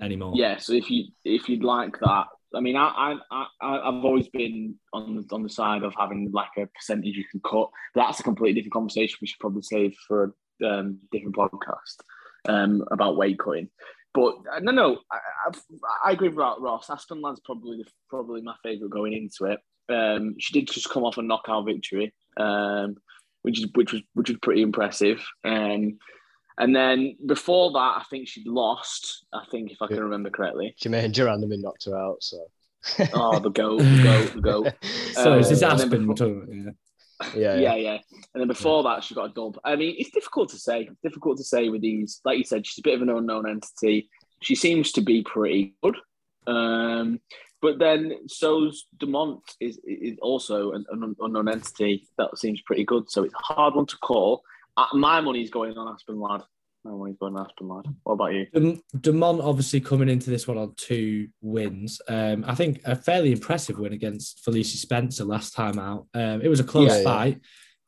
[0.00, 0.32] anymore.
[0.36, 4.28] Yeah, so if you if you'd like that, I mean, I I I I've always
[4.28, 7.68] been on the on the side of having like a percentage you can cut.
[7.96, 9.18] That's a completely different conversation.
[9.20, 11.96] We should probably save for a um, different podcast
[12.48, 13.68] um, about weight cutting.
[14.16, 15.16] But uh, no, no, I,
[15.46, 16.88] I, I agree with Ross.
[16.88, 19.60] Aspen Ladd's probably probably my favourite going into it.
[19.94, 22.96] Um, she did just come off a knockout victory, um,
[23.42, 25.22] which is which was which was pretty impressive.
[25.44, 25.98] Um,
[26.58, 29.26] and then before that, I think she'd lost.
[29.34, 30.74] I think if I can remember correctly.
[30.82, 32.22] Germaine de Randamie knocked her out.
[32.22, 32.38] So.
[33.14, 34.72] Oh, the goat, the goat, the goat.
[35.12, 36.06] So is this Aspen?
[36.06, 36.74] we're before- talking
[37.34, 37.98] yeah, Yeah, yeah.
[38.34, 39.58] And then before that, she got a dub.
[39.64, 40.82] I mean, it's difficult to say.
[40.82, 42.20] It's difficult to say with these.
[42.24, 44.08] Like you said, she's a bit of an unknown entity.
[44.42, 45.96] She seems to be pretty good.
[46.46, 47.20] Um,
[47.62, 53.10] but then so's Dumont is is also an, an unknown entity that seems pretty good.
[53.10, 54.42] So it's a hard one to call.
[54.76, 56.42] Uh, my money's going on Aspen Ladd.
[56.86, 57.86] My money's going on Aspen Ladd.
[58.04, 58.46] What about you?
[58.54, 62.00] Dem- Dumont obviously coming into this one on two wins.
[62.08, 66.06] Um, I think a fairly impressive win against Felicia Spencer last time out.
[66.14, 67.04] Um, it was a close Yeah, yeah.
[67.04, 67.40] fight,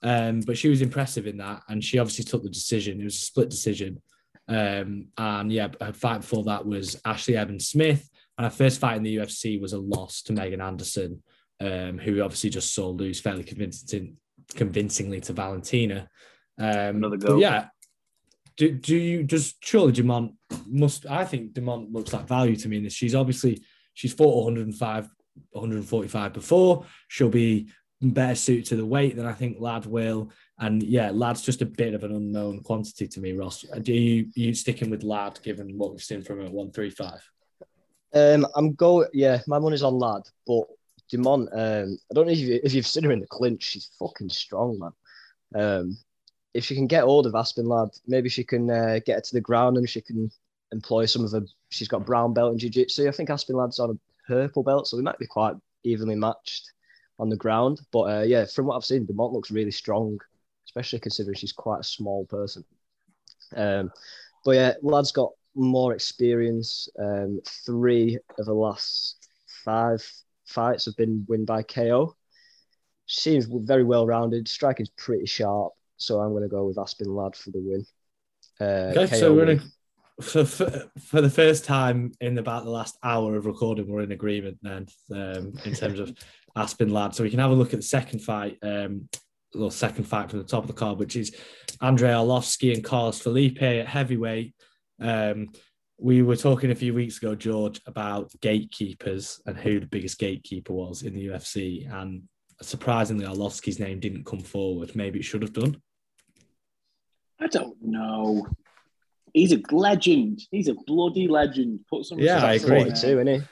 [0.02, 3.00] um, but she was impressive in that, and she obviously took the decision.
[3.00, 4.02] It was a split decision.
[4.48, 8.96] Um, and yeah, her fight before that was Ashlee Evans Smith, and her first fight
[8.96, 11.22] in the UFC was a loss to Megan Anderson,
[11.60, 14.16] um, who we obviously just saw lose fairly convincing,
[14.54, 16.08] convincingly to Valentina.
[16.58, 17.38] Um, Another but goat.
[17.40, 17.66] yeah,
[18.58, 20.32] do, do you just surely Dumont
[20.66, 22.92] must I think Dumont looks like value to me in this.
[22.92, 23.62] She's obviously
[23.94, 25.08] she's fought 105,
[25.50, 26.84] 145 before.
[27.06, 27.68] She'll be
[28.02, 30.30] better suited to the weight than I think Ladd will.
[30.58, 33.64] And yeah, Ladd's just a bit of an unknown quantity to me, Ross.
[33.82, 37.20] Do you you sticking with Ladd given what we've seen from him at 135?
[38.14, 39.08] Um, I'm going.
[39.12, 40.64] Yeah, my money's on Ladd, but
[41.10, 41.48] Dumont.
[41.52, 43.62] Um, I don't know if, you, if you've seen her in the clinch.
[43.62, 44.92] She's fucking strong, man.
[45.54, 45.98] Um,
[46.58, 49.34] if she can get hold of Aspen Ladd, maybe she can uh, get her to
[49.34, 50.28] the ground and she can
[50.72, 51.42] employ some of her.
[51.70, 53.06] She's got brown belt in jiu-jitsu.
[53.06, 55.54] I think Aspen Ladd's on a purple belt, so we might be quite
[55.84, 56.72] evenly matched
[57.20, 57.80] on the ground.
[57.92, 60.18] But uh, yeah, from what I've seen, Dumont looks really strong,
[60.66, 62.64] especially considering she's quite a small person.
[63.54, 63.92] Um,
[64.44, 66.88] but yeah, Ladd's got more experience.
[66.98, 69.28] Um, three of the last
[69.64, 70.04] five
[70.44, 72.16] fights have been win by KO.
[73.06, 74.48] Seems very well rounded.
[74.48, 77.84] Striking's pretty sharp, so I'm going to go with Aspen Ladd for the win.
[78.60, 79.48] Uh, Okay, KO so we're win.
[79.50, 83.88] in a, for, for, for the first time in about the last hour of recording,
[83.88, 86.16] we're in agreement then um, in terms of
[86.56, 87.14] Aspen Ladd.
[87.14, 89.08] So we can have a look at the second fight, um,
[89.54, 91.36] little second fight from the top of the card, which is
[91.80, 94.54] Andrei Arlovsky and Carlos Felipe at heavyweight.
[95.00, 95.48] Um,
[96.00, 100.72] we were talking a few weeks ago, George, about gatekeepers and who the biggest gatekeeper
[100.72, 101.92] was in the UFC.
[101.92, 102.22] And
[102.62, 104.94] surprisingly, Arlovsky's name didn't come forward.
[104.94, 105.80] Maybe it should have done.
[107.40, 108.46] I don't know.
[109.34, 110.40] He's a legend.
[110.50, 111.80] He's a bloody legend.
[111.88, 112.80] Put some Yeah, I respect agree.
[112.80, 112.98] on it.
[112.98, 113.48] 42, isn't he?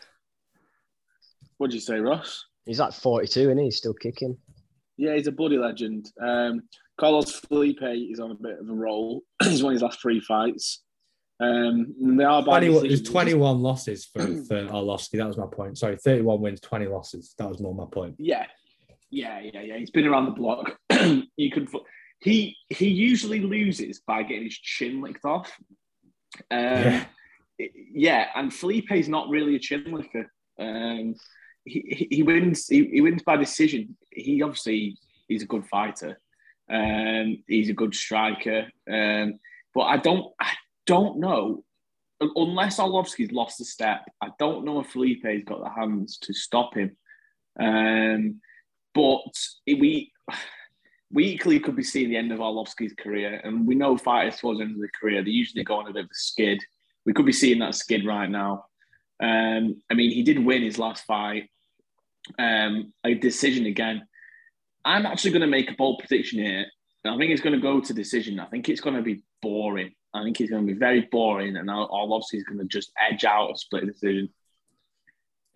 [1.59, 2.45] What'd you say, Ross?
[2.65, 3.65] He's like 42, isn't he?
[3.65, 4.37] He's still kicking.
[4.97, 6.11] Yeah, he's a bloody legend.
[6.21, 6.63] Um,
[6.99, 9.23] Carlos Felipe is on a bit of a roll.
[9.43, 10.83] he's won his last three fights.
[11.39, 12.89] Um, and they are by 21, decision.
[13.05, 15.19] there's 21 losses for, for Arlovsky.
[15.19, 15.77] That was my point.
[15.77, 17.35] Sorry, 31 wins, 20 losses.
[17.39, 18.15] That was more my point.
[18.19, 18.47] Yeah,
[19.11, 19.77] yeah, yeah, yeah.
[19.77, 20.79] He's been around the block.
[21.37, 21.69] you could.
[22.21, 25.51] He he usually loses by getting his chin licked off.
[26.51, 27.05] Um, Yeah.
[27.93, 28.27] yeah.
[28.35, 30.31] and Felipe's not really a chin licker.
[30.59, 31.15] Um,
[31.65, 32.67] he, he- wins.
[32.69, 33.97] He, he wins by decision.
[34.11, 34.97] He obviously
[35.29, 36.19] he's a good fighter.
[36.71, 38.67] Um, he's a good striker.
[38.91, 39.39] Um,
[39.75, 40.53] but I don't I
[40.87, 41.65] don't know
[42.19, 44.01] unless Arlovsky's lost a step.
[44.23, 46.97] I don't know if Felipe's got the hands to stop him.
[47.61, 48.41] Um,
[48.95, 49.33] but
[49.67, 50.13] we
[51.13, 54.59] we equally could be seeing the end of Arlovsky's career, and we know fighters towards
[54.59, 56.63] the end of their career they usually go on a bit of a skid.
[57.05, 58.67] We could be seeing that skid right now.
[59.23, 61.49] Um, I mean, he did win his last fight,
[62.39, 64.07] um, a decision again.
[64.85, 66.67] I'm actually going to make a bold prediction here.
[67.05, 68.41] I think it's going to go to decision.
[68.41, 69.95] I think it's going to be boring.
[70.13, 73.53] I think it's going to be very boring, and Arlovsky's going to just edge out
[73.53, 74.29] a split decision.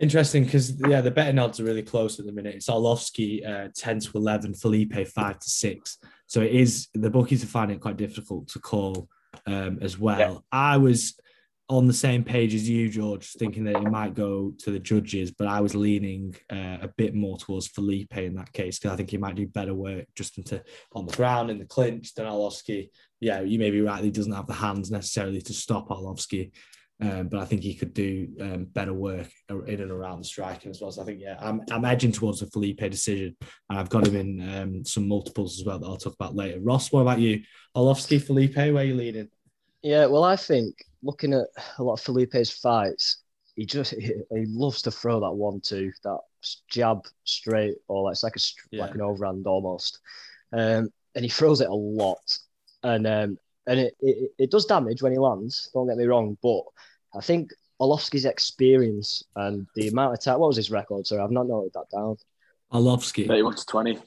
[0.00, 2.54] Interesting because, yeah, the betting odds are really close at the minute.
[2.54, 5.98] It's Arlovsky uh, 10 to 11, Felipe 5 to 6.
[6.26, 9.08] So it is, the bookies are finding it quite difficult to call
[9.46, 10.18] um, as well.
[10.18, 10.38] Yeah.
[10.58, 11.20] I was
[11.68, 15.30] on the same page as you, George, thinking that it might go to the judges,
[15.30, 18.96] but I was leaning uh, a bit more towards Felipe in that case because I
[18.96, 20.62] think he might do better work just into
[20.94, 22.88] on the ground in the clinch than Arlovsky.
[23.20, 24.02] Yeah, you may be right.
[24.02, 26.50] He doesn't have the hands necessarily to stop Arlovsky.
[27.02, 30.70] Um, but I think he could do um, better work in and around the striking
[30.70, 30.92] as well.
[30.92, 33.36] So I think, yeah, I'm, I'm edging towards a Felipe decision,
[33.68, 36.60] and I've got him in um, some multiples as well that I'll talk about later.
[36.60, 37.42] Ross, what about you?
[37.74, 39.28] Arlovsky, Felipe, where are you leading?
[39.82, 41.46] Yeah, well, I think looking at
[41.78, 43.22] a lot of Felipe's fights,
[43.56, 46.18] he just he, he loves to throw that one-two, that
[46.68, 48.40] jab straight, or it's like a
[48.70, 48.82] yeah.
[48.82, 50.00] like an overhand almost,
[50.52, 52.38] um, and he throws it a lot,
[52.82, 55.70] and um, and it, it, it does damage when he lands.
[55.72, 56.62] Don't get me wrong, but
[57.14, 60.38] I think Arlovsky's experience and the amount of time.
[60.38, 61.06] What was his record?
[61.06, 62.16] Sorry, I've not noted that down.
[62.72, 63.26] Arlovsky.
[63.26, 63.98] 31 to 20.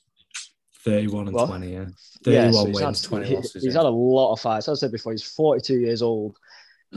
[0.84, 1.86] 31 and 20, yeah.
[2.24, 3.64] 31 yeah, so wins, had, 20 he, losses.
[3.64, 3.80] He's yeah.
[3.80, 4.68] had a lot of fights.
[4.68, 6.38] As I said before, he's 42 years old.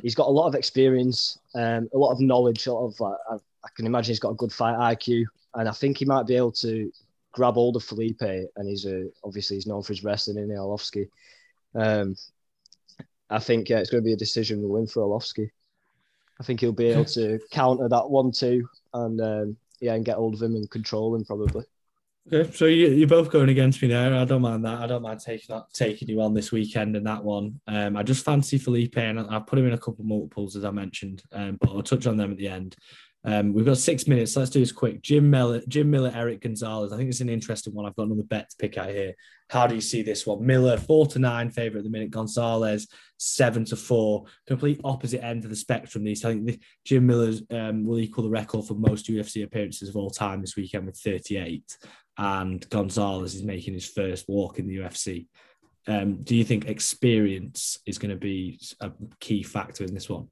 [0.03, 2.66] He's got a lot of experience, um, a lot of knowledge.
[2.66, 5.24] A lot of, like, I, I can imagine he's got a good fight IQ.
[5.55, 6.93] And I think he might be able to
[7.33, 8.20] grab hold of Felipe.
[8.20, 11.09] And he's a, obviously he's known for his wrestling in Arlovsky.
[11.74, 12.16] Um,
[13.31, 15.51] I think yeah, it's going to be a decision win for Arlovsky.
[16.40, 20.16] I think he'll be able to counter that one two and um, yeah, and get
[20.16, 21.64] hold of him and control him probably.
[22.32, 24.12] Okay, so you, are both going against me there.
[24.12, 24.80] I don't mind that.
[24.80, 27.60] I don't mind taking taking you on this weekend and that one.
[27.68, 30.64] Um, I just fancy Felipe, and I've put him in a couple of multiples as
[30.64, 32.74] I mentioned, um, but I'll touch on them at the end.
[33.27, 34.32] Um, we've got six minutes.
[34.32, 35.03] So let's do this quick.
[35.03, 36.93] Jim Miller, Jim Miller, Erick Gonzalez.
[36.93, 37.85] I think it's an interesting one.
[37.85, 39.15] I've got another bet to pick out here.
[39.51, 40.47] How do you see this one?
[40.47, 42.12] Miller four to nine favorite at the minute.
[42.12, 42.86] Gonzalez
[43.19, 44.27] seven to four.
[44.47, 46.05] Complete opposite end of the spectrum.
[46.05, 49.97] These I think Jim Miller um, will equal the record for most UFC appearances of
[49.97, 51.77] all time this weekend with 38,
[52.19, 55.27] and Gonzalez is making his first walk in the UFC.
[55.89, 60.28] Um, do you think experience is going to be a key factor in this one?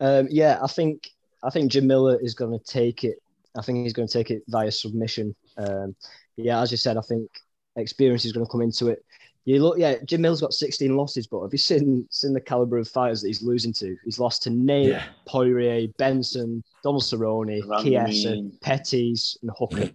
[0.00, 1.10] Um, yeah, I think
[1.42, 3.18] I think Jim Miller is going to take it.
[3.56, 5.34] I think he's going to take it via submission.
[5.56, 5.94] Um,
[6.36, 7.28] yeah, as you said, I think
[7.76, 9.04] experience is going to come into it.
[9.44, 12.78] You look, yeah, Jim Miller's got 16 losses, but have you seen seen the caliber
[12.78, 13.96] of fighters that he's losing to?
[14.04, 15.04] He's lost to Nate, yeah.
[15.26, 19.90] Poirier, Benson, Donald Cerrone, Chiesa, Pettis, and Hooker,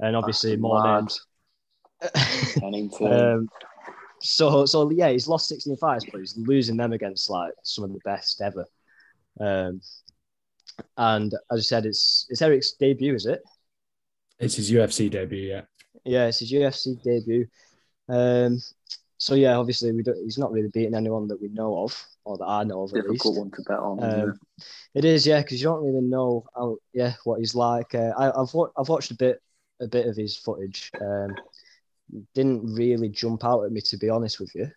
[0.00, 1.24] and obviously more names.
[3.02, 3.48] um,
[4.20, 7.92] so, so yeah, he's lost 16 fights, but he's losing them against like some of
[7.92, 8.64] the best ever.
[9.40, 9.80] Um,
[10.96, 13.42] and as I said, it's it's Erick's debut, is it?
[14.38, 15.62] It's his UFC debut, yeah.
[16.04, 17.46] Yeah, it's his UFC debut.
[18.08, 18.60] Um,
[19.18, 22.36] so yeah, obviously we don't, he's not really beating anyone that we know of, or
[22.36, 22.92] that I know of.
[22.92, 24.02] Difficult one to bet on.
[24.02, 24.40] Um,
[24.94, 27.94] it is, yeah, because you don't really know how, yeah, what he's like.
[27.94, 29.42] Uh, I, have I've watched a bit
[29.80, 30.90] a bit of his footage.
[31.00, 31.34] Um,
[32.34, 34.70] didn't really jump out at me to be honest with you.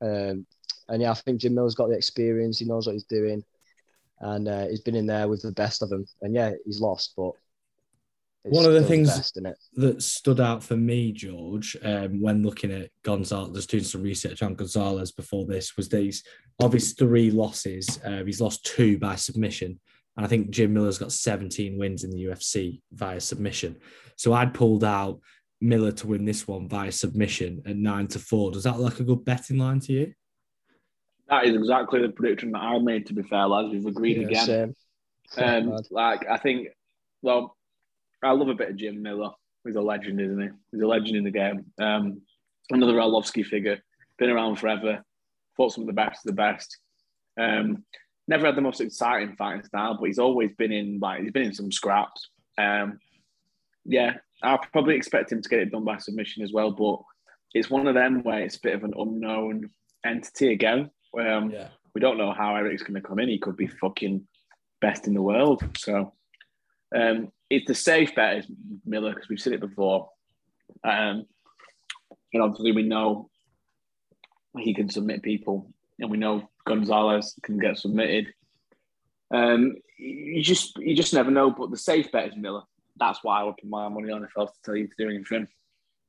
[0.00, 0.46] Um,
[0.88, 2.58] and yeah, I think Jim Miller's got the experience.
[2.58, 3.44] He knows what he's doing
[4.20, 6.04] and uh, he's been in there with the best of them.
[6.22, 7.32] And yeah, he's lost, but
[8.42, 9.38] one of the things best,
[9.74, 14.54] that stood out for me, George, um, when looking at Gonzalez, doing some research on
[14.54, 16.24] Gonzalez before this, was these
[16.58, 18.00] of his three losses.
[18.04, 19.78] Uh, he's lost two by submission.
[20.16, 23.76] And I think Jim Miller's got 17 wins in the UFC via submission.
[24.16, 25.20] So I'd pulled out
[25.60, 28.50] Miller to win this one via submission at nine to four.
[28.50, 30.14] Does that look like a good betting line to you?
[31.30, 33.06] That is exactly the prediction that I made.
[33.06, 34.74] To be fair, lads, we've agreed yeah, again.
[35.28, 35.72] Same.
[35.72, 36.68] Um, like I think,
[37.22, 37.56] well,
[38.22, 39.30] I love a bit of Jim Miller.
[39.64, 40.48] He's a legend, isn't he?
[40.72, 41.66] He's a legend in the game.
[41.80, 42.22] Um,
[42.70, 43.78] another Arlovsky figure,
[44.18, 45.04] been around forever.
[45.56, 46.78] Fought some of the best of the best.
[47.38, 47.84] Um,
[48.26, 51.44] never had the most exciting fighting style, but he's always been in like he's been
[51.44, 52.28] in some scraps.
[52.58, 52.98] Um,
[53.84, 57.00] yeah, I probably expect him to get it done by submission as well, but
[57.54, 59.70] it's one of them where it's a bit of an unknown
[60.04, 60.90] entity again.
[61.18, 61.68] Um, yeah.
[61.94, 63.28] We don't know how Erick's going to come in.
[63.28, 64.26] He could be fucking
[64.80, 65.62] best in the world.
[65.76, 66.12] So
[66.94, 68.46] um, it's the safe bet is
[68.84, 70.08] Miller because we've seen it before.
[70.84, 71.26] Um,
[72.32, 73.28] and obviously we know
[74.58, 78.32] he can submit people, and we know Gonzalez can get submitted.
[79.32, 81.50] Um, you just you just never know.
[81.50, 82.62] But the safe bet is Miller.
[82.96, 84.94] That's why I would put my money on if I was to tell you to
[84.98, 85.48] do anything.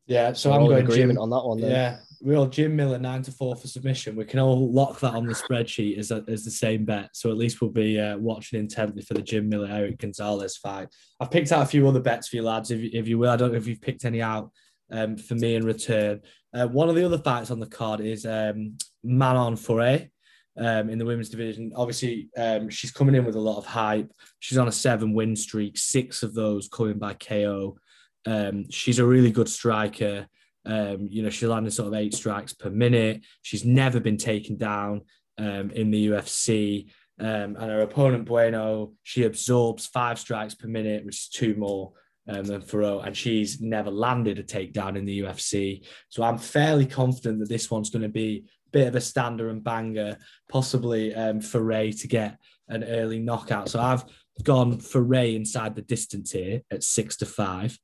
[0.07, 1.61] Yeah, so I'm going agreement Jim, on that one.
[1.61, 1.71] Then.
[1.71, 4.15] Yeah, we're all Jim Miller nine to four for submission.
[4.15, 7.09] We can all lock that on the spreadsheet as, a, as the same bet.
[7.13, 10.89] So at least we'll be uh, watching intently for the Jim Miller Erick Gonzalez fight.
[11.19, 13.29] I've picked out a few other bets for you lads, if, if you will.
[13.29, 14.51] I don't know if you've picked any out
[14.91, 16.21] um, for me in return.
[16.53, 20.09] Uh, one of the other fights on the card is um, Manon Fiorot.
[20.57, 21.71] Um, in the women's division.
[21.77, 24.11] Obviously, um, she's coming in with a lot of hype.
[24.39, 27.77] She's on a seven win streak, six of those coming by KO.
[28.25, 30.27] Um, she's a really good striker.
[30.65, 33.21] Um, you know, she landed sort of eight strikes per minute.
[33.41, 35.01] She's never been taken down
[35.37, 36.91] um, in the UFC.
[37.19, 41.93] Um, and her opponent, Bueno, she absorbs five strikes per minute, which is two more
[42.27, 45.85] um, than Fiorot, and she's never landed a takedown in the UFC.
[46.09, 49.49] So I'm fairly confident that this one's going to be a bit of a stander
[49.49, 50.17] and banger,
[50.49, 52.37] possibly um, for Ray to get
[52.69, 53.69] an early knockout.
[53.69, 54.05] So I've
[54.43, 57.77] gone for Ray inside the distance here at six to five.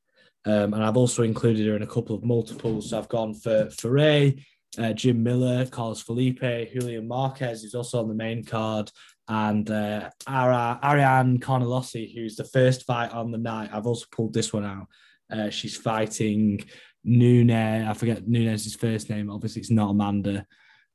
[0.46, 2.90] Um, and I've also included her in a couple of multiples.
[2.90, 4.46] So I've gone for, for Ray,
[4.78, 8.92] uh, Jim Miller, Carlos Felipe, Julian Marquez, who's also on the main card,
[9.28, 13.72] and uh, Ara, Ariane Carnelossi, who's the first fight on the night.
[13.74, 14.88] I've also pulled this one out.
[15.30, 16.64] Uh, she's fighting
[17.04, 17.88] Nunes.
[17.88, 19.30] I forget Nunes's first name.
[19.30, 20.46] Obviously, it's not Amanda.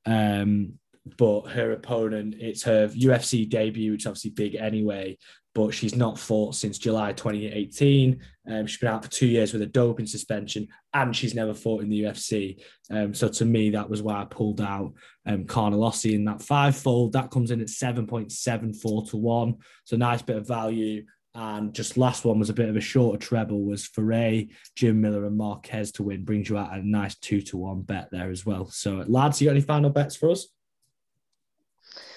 [0.06, 0.74] Um,
[1.18, 5.18] but her opponent, it's her UFC debut, which is obviously big anyway.
[5.54, 8.18] But she's not fought since July 2018.
[8.50, 11.82] Um, she's been out for two years with a doping suspension, and she's never fought
[11.82, 12.62] in the UFC.
[12.90, 14.94] Um, so to me, that was why I pulled out
[15.26, 17.12] um, Carnelossi in that fivefold.
[17.12, 19.56] That comes in at 7.74 to one.
[19.84, 21.04] So nice bit of value.
[21.34, 25.24] And just last one was a bit of a shorter treble was Fiorot, Jim Miller,
[25.24, 26.24] and Marquez to win.
[26.24, 28.66] Brings you out a nice two to one bet there as well.
[28.66, 30.48] So lads, you got any final bets for us?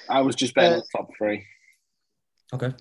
[0.09, 1.45] I was just betting uh, top three.
[2.53, 2.73] Okay.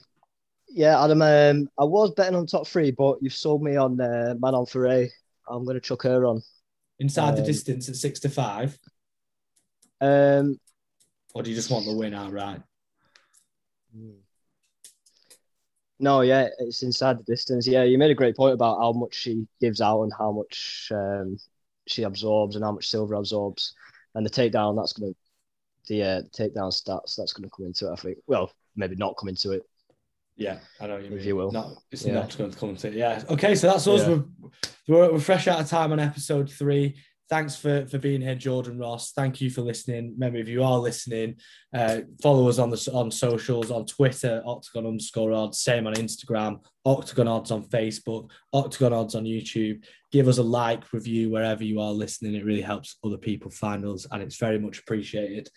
[0.76, 1.22] Yeah, Adam.
[1.22, 5.08] Um, I was betting on top three, but you've sold me on uh, Manon Fiorot.
[5.48, 6.42] I'm going to chuck her on.
[6.98, 8.76] Inside um, the distance at six to five.
[10.00, 10.58] Um,
[11.32, 12.60] or do you just want the win outright?
[16.00, 17.68] No, yeah, it's inside the distance.
[17.68, 20.90] Yeah, you made a great point about how much she gives out and how much
[20.92, 21.38] um,
[21.86, 23.74] she absorbs and how much Silva absorbs.
[24.16, 25.18] And the takedown, that's going to
[25.86, 27.92] the uh, takedown stats that's going to come into it.
[27.92, 28.18] I think.
[28.26, 29.62] Well, maybe not come into it.
[30.36, 31.52] Yeah, I know you if you will.
[31.52, 32.14] Not, it's yeah.
[32.14, 32.94] not going to come into it.
[32.94, 33.22] Yeah.
[33.30, 34.06] Okay, so that's us.
[34.06, 34.18] Yeah.
[34.88, 36.96] We're, we're fresh out of time on episode three.
[37.30, 39.12] Thanks for, for being here, Jordan Ross.
[39.12, 40.12] Thank you for listening.
[40.12, 41.36] Remember, if you are listening,
[41.72, 46.60] uh, follow us on the on socials on Twitter, Octagon underscore odds, same on Instagram,
[46.84, 49.84] Octagon odds on Facebook, Octagon odds on YouTube.
[50.12, 52.34] Give us a like, review wherever you are listening.
[52.34, 55.48] It really helps other people find us, and it's very much appreciated.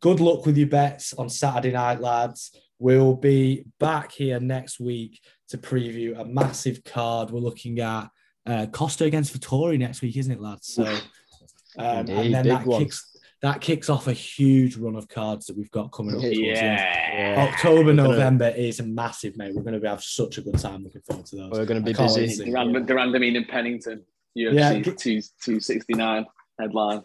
[0.00, 2.52] Good luck with your bets on Saturday night, lads.
[2.78, 7.30] We'll be back here next week to preview a massive card.
[7.30, 8.08] We're looking at
[8.46, 10.74] uh, Costa against Vettori next week, isn't it, lads?
[10.74, 15.56] So, um, and then that kicks that kicks off a huge run of cards that
[15.56, 16.22] we've got coming up.
[16.24, 17.48] Yeah.
[17.52, 19.54] October, November is a massive, mate.
[19.54, 20.82] We're going to have such a good time.
[20.82, 21.50] Looking forward to those.
[21.52, 22.44] We're going to be busy.
[22.44, 24.04] De Randamie, de Randamie and Pennington,
[24.36, 24.72] UFC yeah.
[24.82, 26.26] 2, 269
[26.58, 27.02] headline.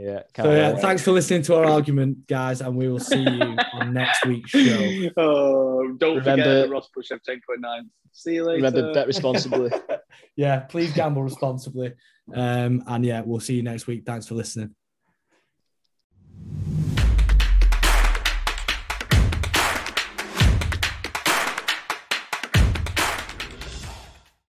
[0.00, 0.22] Yeah.
[0.34, 3.92] So, yeah, thanks for listening to our argument, guys, and we will see you on
[3.92, 5.10] next week's show.
[5.18, 7.82] Oh, don't remember, forget Ross Push F 10.9.
[8.12, 8.64] See you later.
[8.64, 9.70] Remember, bet responsibly.
[10.36, 11.92] yeah, please gamble responsibly.
[12.34, 14.04] Um, and yeah, we'll see you next week.
[14.06, 14.74] Thanks for listening.